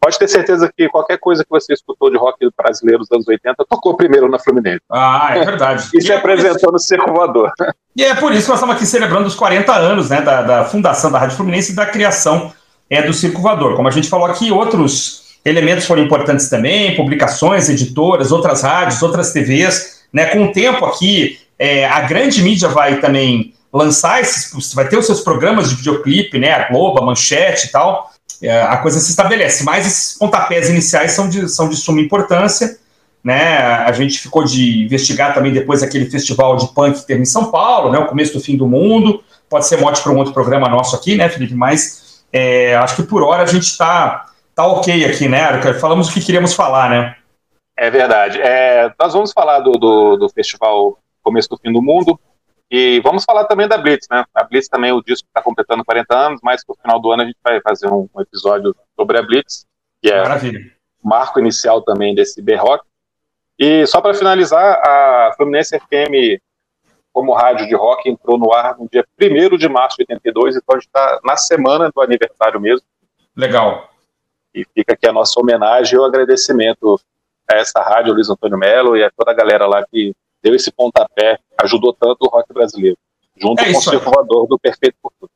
Pode 0.00 0.18
ter 0.18 0.26
certeza 0.26 0.68
que 0.76 0.88
qualquer 0.88 1.16
coisa 1.18 1.44
que 1.44 1.50
você 1.50 1.72
escutou 1.72 2.10
de 2.10 2.16
rock 2.16 2.36
brasileiro 2.56 2.98
dos 3.02 3.12
anos 3.12 3.28
80 3.28 3.64
tocou 3.70 3.96
primeiro 3.96 4.28
na 4.28 4.40
Fluminense. 4.40 4.80
Ah, 4.90 5.34
é 5.36 5.44
verdade. 5.46 5.88
E 5.94 6.02
se 6.02 6.10
é 6.10 6.18
por 6.18 6.30
isso- 6.30 6.40
apresentou 6.40 6.72
no 6.72 6.78
Circo 6.80 7.12
Voador. 7.12 7.52
E 7.96 8.02
é 8.02 8.12
por 8.16 8.32
isso 8.32 8.42
que 8.46 8.50
nós 8.50 8.58
estamos 8.58 8.74
aqui 8.74 8.86
celebrando 8.86 9.28
os 9.28 9.36
40 9.36 9.72
anos 9.72 10.10
né, 10.10 10.20
da, 10.20 10.42
da 10.42 10.64
fundação 10.64 11.12
da 11.12 11.18
Rádio 11.20 11.36
Fluminense 11.36 11.70
e 11.72 11.76
da 11.76 11.86
criação 11.86 12.52
é, 12.88 13.02
do 13.02 13.12
Circo 13.12 13.40
Voador. 13.40 13.76
Como 13.76 13.88
a 13.88 13.90
gente 13.90 14.08
falou 14.08 14.26
aqui, 14.26 14.50
outros 14.50 15.38
elementos 15.44 15.86
foram 15.86 16.02
importantes 16.02 16.48
também, 16.48 16.96
publicações, 16.96 17.68
editoras, 17.68 18.32
outras 18.32 18.62
rádios, 18.62 19.02
outras 19.02 19.32
TVs. 19.32 20.04
Né, 20.12 20.26
com 20.26 20.44
o 20.44 20.52
tempo 20.52 20.84
aqui, 20.84 21.40
é, 21.58 21.86
a 21.86 22.02
grande 22.02 22.40
mídia 22.40 22.68
vai 22.68 23.00
também 23.00 23.52
lançar 23.72 24.20
esses, 24.20 24.72
vai 24.72 24.86
ter 24.86 24.96
os 24.96 25.06
seus 25.06 25.20
programas 25.20 25.68
de 25.68 25.74
videoclipe, 25.74 26.38
né, 26.38 26.52
a 26.52 26.68
Globo, 26.68 27.00
a 27.00 27.04
Manchete 27.04 27.66
e 27.66 27.70
tal. 27.70 28.10
É, 28.40 28.62
a 28.62 28.76
coisa 28.76 29.00
se 29.00 29.10
estabelece, 29.10 29.64
mas 29.64 29.86
esses 29.86 30.16
pontapés 30.16 30.68
iniciais 30.68 31.12
são 31.12 31.28
de, 31.28 31.48
são 31.48 31.68
de 31.68 31.76
suma 31.76 32.00
importância 32.00 32.78
né? 33.24 33.56
A 33.58 33.90
gente 33.92 34.20
ficou 34.20 34.44
de 34.44 34.84
investigar 34.84 35.32
também 35.32 35.50
depois 35.50 35.82
aquele 35.82 36.04
festival 36.10 36.56
de 36.56 36.68
punk 36.74 37.00
que 37.00 37.06
teve 37.06 37.22
em 37.22 37.24
São 37.24 37.50
Paulo, 37.50 37.90
né? 37.90 37.98
O 37.98 38.06
começo 38.06 38.34
do 38.34 38.40
fim 38.40 38.54
do 38.54 38.68
mundo. 38.68 39.24
Pode 39.48 39.66
ser 39.66 39.78
mote 39.78 40.02
para 40.02 40.12
um 40.12 40.18
outro 40.18 40.34
programa 40.34 40.68
nosso 40.68 40.94
aqui, 40.94 41.16
né, 41.16 41.28
Felipe? 41.30 41.54
Mas 41.54 42.03
é, 42.36 42.74
acho 42.74 42.96
que 42.96 43.04
por 43.04 43.22
hora 43.22 43.44
a 43.44 43.46
gente 43.46 43.62
está 43.62 44.26
tá 44.56 44.66
ok 44.66 45.04
aqui, 45.04 45.28
né, 45.28 45.52
Erika? 45.52 45.72
Falamos 45.74 46.08
o 46.08 46.12
que 46.12 46.20
queríamos 46.20 46.52
falar, 46.52 46.90
né? 46.90 47.16
É 47.76 47.88
verdade. 47.88 48.40
É, 48.40 48.92
nós 48.98 49.12
vamos 49.12 49.32
falar 49.32 49.60
do, 49.60 49.70
do, 49.72 50.16
do 50.16 50.28
festival 50.28 50.98
Começo 51.22 51.48
do 51.48 51.56
Fim 51.56 51.72
do 51.72 51.80
Mundo 51.80 52.18
e 52.68 53.00
vamos 53.04 53.24
falar 53.24 53.44
também 53.44 53.68
da 53.68 53.78
Blitz, 53.78 54.08
né? 54.10 54.24
A 54.34 54.42
Blitz 54.42 54.66
também, 54.66 54.90
o 54.90 55.00
disco 55.00 55.28
está 55.28 55.40
completando 55.40 55.84
40 55.84 56.12
anos, 56.12 56.40
mas 56.42 56.62
no 56.68 56.74
final 56.74 57.00
do 57.00 57.12
ano 57.12 57.22
a 57.22 57.26
gente 57.26 57.38
vai 57.40 57.60
fazer 57.60 57.86
um, 57.88 58.08
um 58.12 58.20
episódio 58.20 58.74
sobre 58.96 59.16
a 59.16 59.22
Blitz, 59.22 59.64
que 60.02 60.10
é 60.10 60.20
Maravilha. 60.20 60.72
o 61.04 61.08
marco 61.08 61.38
inicial 61.38 61.82
também 61.82 62.16
desse 62.16 62.42
B-Rock. 62.42 62.84
E 63.56 63.86
só 63.86 64.00
para 64.00 64.12
finalizar, 64.12 64.82
a 64.84 65.34
Fluminense 65.36 65.78
FM 65.78 66.42
como 67.14 67.32
rádio 67.32 67.68
de 67.68 67.76
rock, 67.76 68.10
entrou 68.10 68.36
no 68.36 68.52
ar 68.52 68.76
no 68.76 68.88
dia 68.90 69.06
1 69.22 69.56
de 69.56 69.68
março 69.68 69.96
de 69.96 70.02
82, 70.02 70.56
então 70.56 70.74
a 70.74 70.78
gente 70.78 70.88
está 70.88 71.20
na 71.24 71.36
semana 71.36 71.88
do 71.94 72.02
aniversário 72.02 72.60
mesmo. 72.60 72.84
Legal. 73.36 73.88
E 74.52 74.66
fica 74.74 74.94
aqui 74.94 75.06
a 75.06 75.12
nossa 75.12 75.38
homenagem 75.38 75.94
e 75.94 75.98
o 75.98 76.04
agradecimento 76.04 77.00
a 77.48 77.56
essa 77.56 77.80
rádio, 77.80 78.12
Luiz 78.12 78.28
Antônio 78.28 78.58
Melo, 78.58 78.96
e 78.96 79.04
a 79.04 79.10
toda 79.16 79.30
a 79.30 79.34
galera 79.34 79.64
lá 79.64 79.84
que 79.86 80.12
deu 80.42 80.56
esse 80.56 80.72
pontapé, 80.72 81.38
ajudou 81.62 81.92
tanto 81.94 82.26
o 82.26 82.28
rock 82.28 82.52
brasileiro, 82.52 82.98
junto 83.40 83.62
É 83.62 83.72
com 83.72 83.78
o 83.78 83.82
circulador 83.82 84.46
do 84.48 84.58
Perfeito 84.58 84.96
por 85.00 85.12
Tudo. 85.20 85.30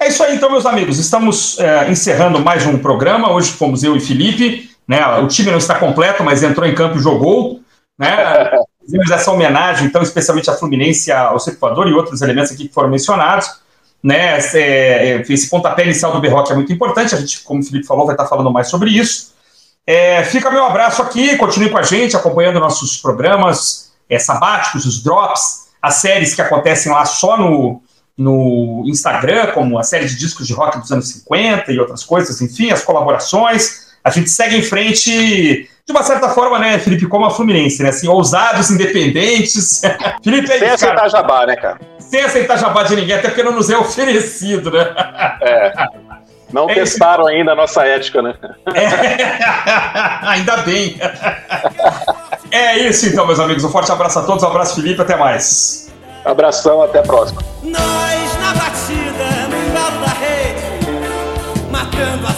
É 0.00 0.08
isso 0.08 0.22
aí, 0.24 0.34
então, 0.34 0.50
meus 0.50 0.64
amigos. 0.64 0.98
Estamos 0.98 1.58
é, 1.58 1.90
encerrando 1.90 2.40
mais 2.40 2.64
um 2.64 2.78
programa. 2.78 3.32
Hoje 3.32 3.50
fomos 3.50 3.82
eu 3.82 3.96
e 3.96 4.00
Felipe. 4.00 4.70
Né? 4.86 5.04
O 5.18 5.26
time 5.26 5.50
não 5.50 5.58
está 5.58 5.78
completo, 5.78 6.22
mas 6.22 6.42
entrou 6.42 6.66
em 6.66 6.74
campo 6.74 6.96
e 6.96 7.02
jogou. 7.02 7.60
Né? 7.98 8.08
Fizemos 8.88 9.10
essa 9.10 9.30
homenagem, 9.30 9.86
então, 9.86 10.00
especialmente 10.00 10.48
à 10.48 10.54
Fluminense, 10.54 11.12
ao 11.12 11.38
Circulador 11.38 11.86
e 11.88 11.92
outros 11.92 12.22
elementos 12.22 12.52
aqui 12.52 12.68
que 12.68 12.72
foram 12.72 12.88
mencionados. 12.88 13.60
Né? 14.02 14.38
Esse, 14.38 14.58
é, 14.58 15.22
esse 15.28 15.50
pontapé 15.50 15.84
inicial 15.84 16.10
do 16.10 16.20
Berroque 16.22 16.52
é 16.52 16.54
muito 16.54 16.72
importante. 16.72 17.14
A 17.14 17.18
gente, 17.18 17.40
como 17.40 17.60
o 17.60 17.62
Felipe 17.62 17.86
falou, 17.86 18.06
vai 18.06 18.14
estar 18.14 18.24
falando 18.26 18.50
mais 18.50 18.68
sobre 18.70 18.88
isso. 18.88 19.34
É, 19.86 20.24
fica 20.24 20.50
meu 20.50 20.64
abraço 20.64 21.02
aqui. 21.02 21.36
Continue 21.36 21.68
com 21.68 21.76
a 21.76 21.82
gente, 21.82 22.16
acompanhando 22.16 22.58
nossos 22.58 22.96
programas 22.96 23.92
é, 24.08 24.18
sabáticos, 24.18 24.86
os 24.86 25.02
drops, 25.02 25.68
as 25.82 25.96
séries 25.96 26.34
que 26.34 26.40
acontecem 26.40 26.90
lá 26.90 27.04
só 27.04 27.36
no, 27.36 27.82
no 28.16 28.84
Instagram, 28.86 29.48
como 29.52 29.78
a 29.78 29.82
série 29.82 30.06
de 30.06 30.16
discos 30.16 30.46
de 30.46 30.54
rock 30.54 30.78
dos 30.78 30.90
anos 30.90 31.10
50 31.10 31.70
e 31.72 31.78
outras 31.78 32.04
coisas, 32.04 32.40
enfim, 32.40 32.70
as 32.70 32.82
colaborações. 32.82 33.87
A 34.04 34.10
gente 34.10 34.30
segue 34.30 34.56
em 34.56 34.62
frente, 34.62 35.10
de 35.86 35.92
uma 35.92 36.02
certa 36.02 36.28
forma, 36.30 36.58
né, 36.58 36.78
Felipe, 36.78 37.06
como 37.06 37.24
a 37.26 37.30
Fluminense, 37.30 37.82
né? 37.82 37.90
Assim, 37.90 38.08
ousados, 38.08 38.70
independentes. 38.70 39.80
Felipe, 40.24 40.50
é 40.52 40.58
Sem 40.58 40.68
isso, 40.74 40.86
cara. 40.86 41.02
aceitar 41.02 41.08
jabá, 41.10 41.46
né, 41.46 41.56
cara? 41.56 41.78
Sem 41.98 42.20
aceitar 42.22 42.56
jabá 42.58 42.82
de 42.84 42.96
ninguém, 42.96 43.16
até 43.16 43.28
porque 43.28 43.42
não 43.42 43.52
nos 43.52 43.68
é 43.68 43.76
oferecido, 43.76 44.70
né? 44.70 44.86
Não 46.50 46.62
É 46.66 46.72
isso. 46.72 46.92
testaram 46.92 47.26
ainda 47.26 47.52
a 47.52 47.54
nossa 47.54 47.84
ética, 47.84 48.22
né? 48.22 48.32
Ainda 50.22 50.56
bem. 50.58 50.98
É 52.50 52.78
isso 52.78 53.06
então, 53.06 53.26
meus 53.26 53.38
amigos. 53.38 53.64
Um 53.64 53.68
forte 53.68 53.92
abraço 53.92 54.18
a 54.18 54.22
todos, 54.22 54.42
um 54.42 54.46
abraço, 54.46 54.76
Felipe, 54.76 55.00
até 55.02 55.14
mais. 55.14 55.90
Abração, 56.24 56.82
até 56.82 57.00
a 57.00 57.02
próxima. 57.02 57.42
Nós 57.62 58.38
na 58.40 58.54
batida, 58.54 59.28
no 59.50 60.00
da 60.00 60.12
rede, 60.14 61.70
matando 61.70 62.26
a 62.26 62.32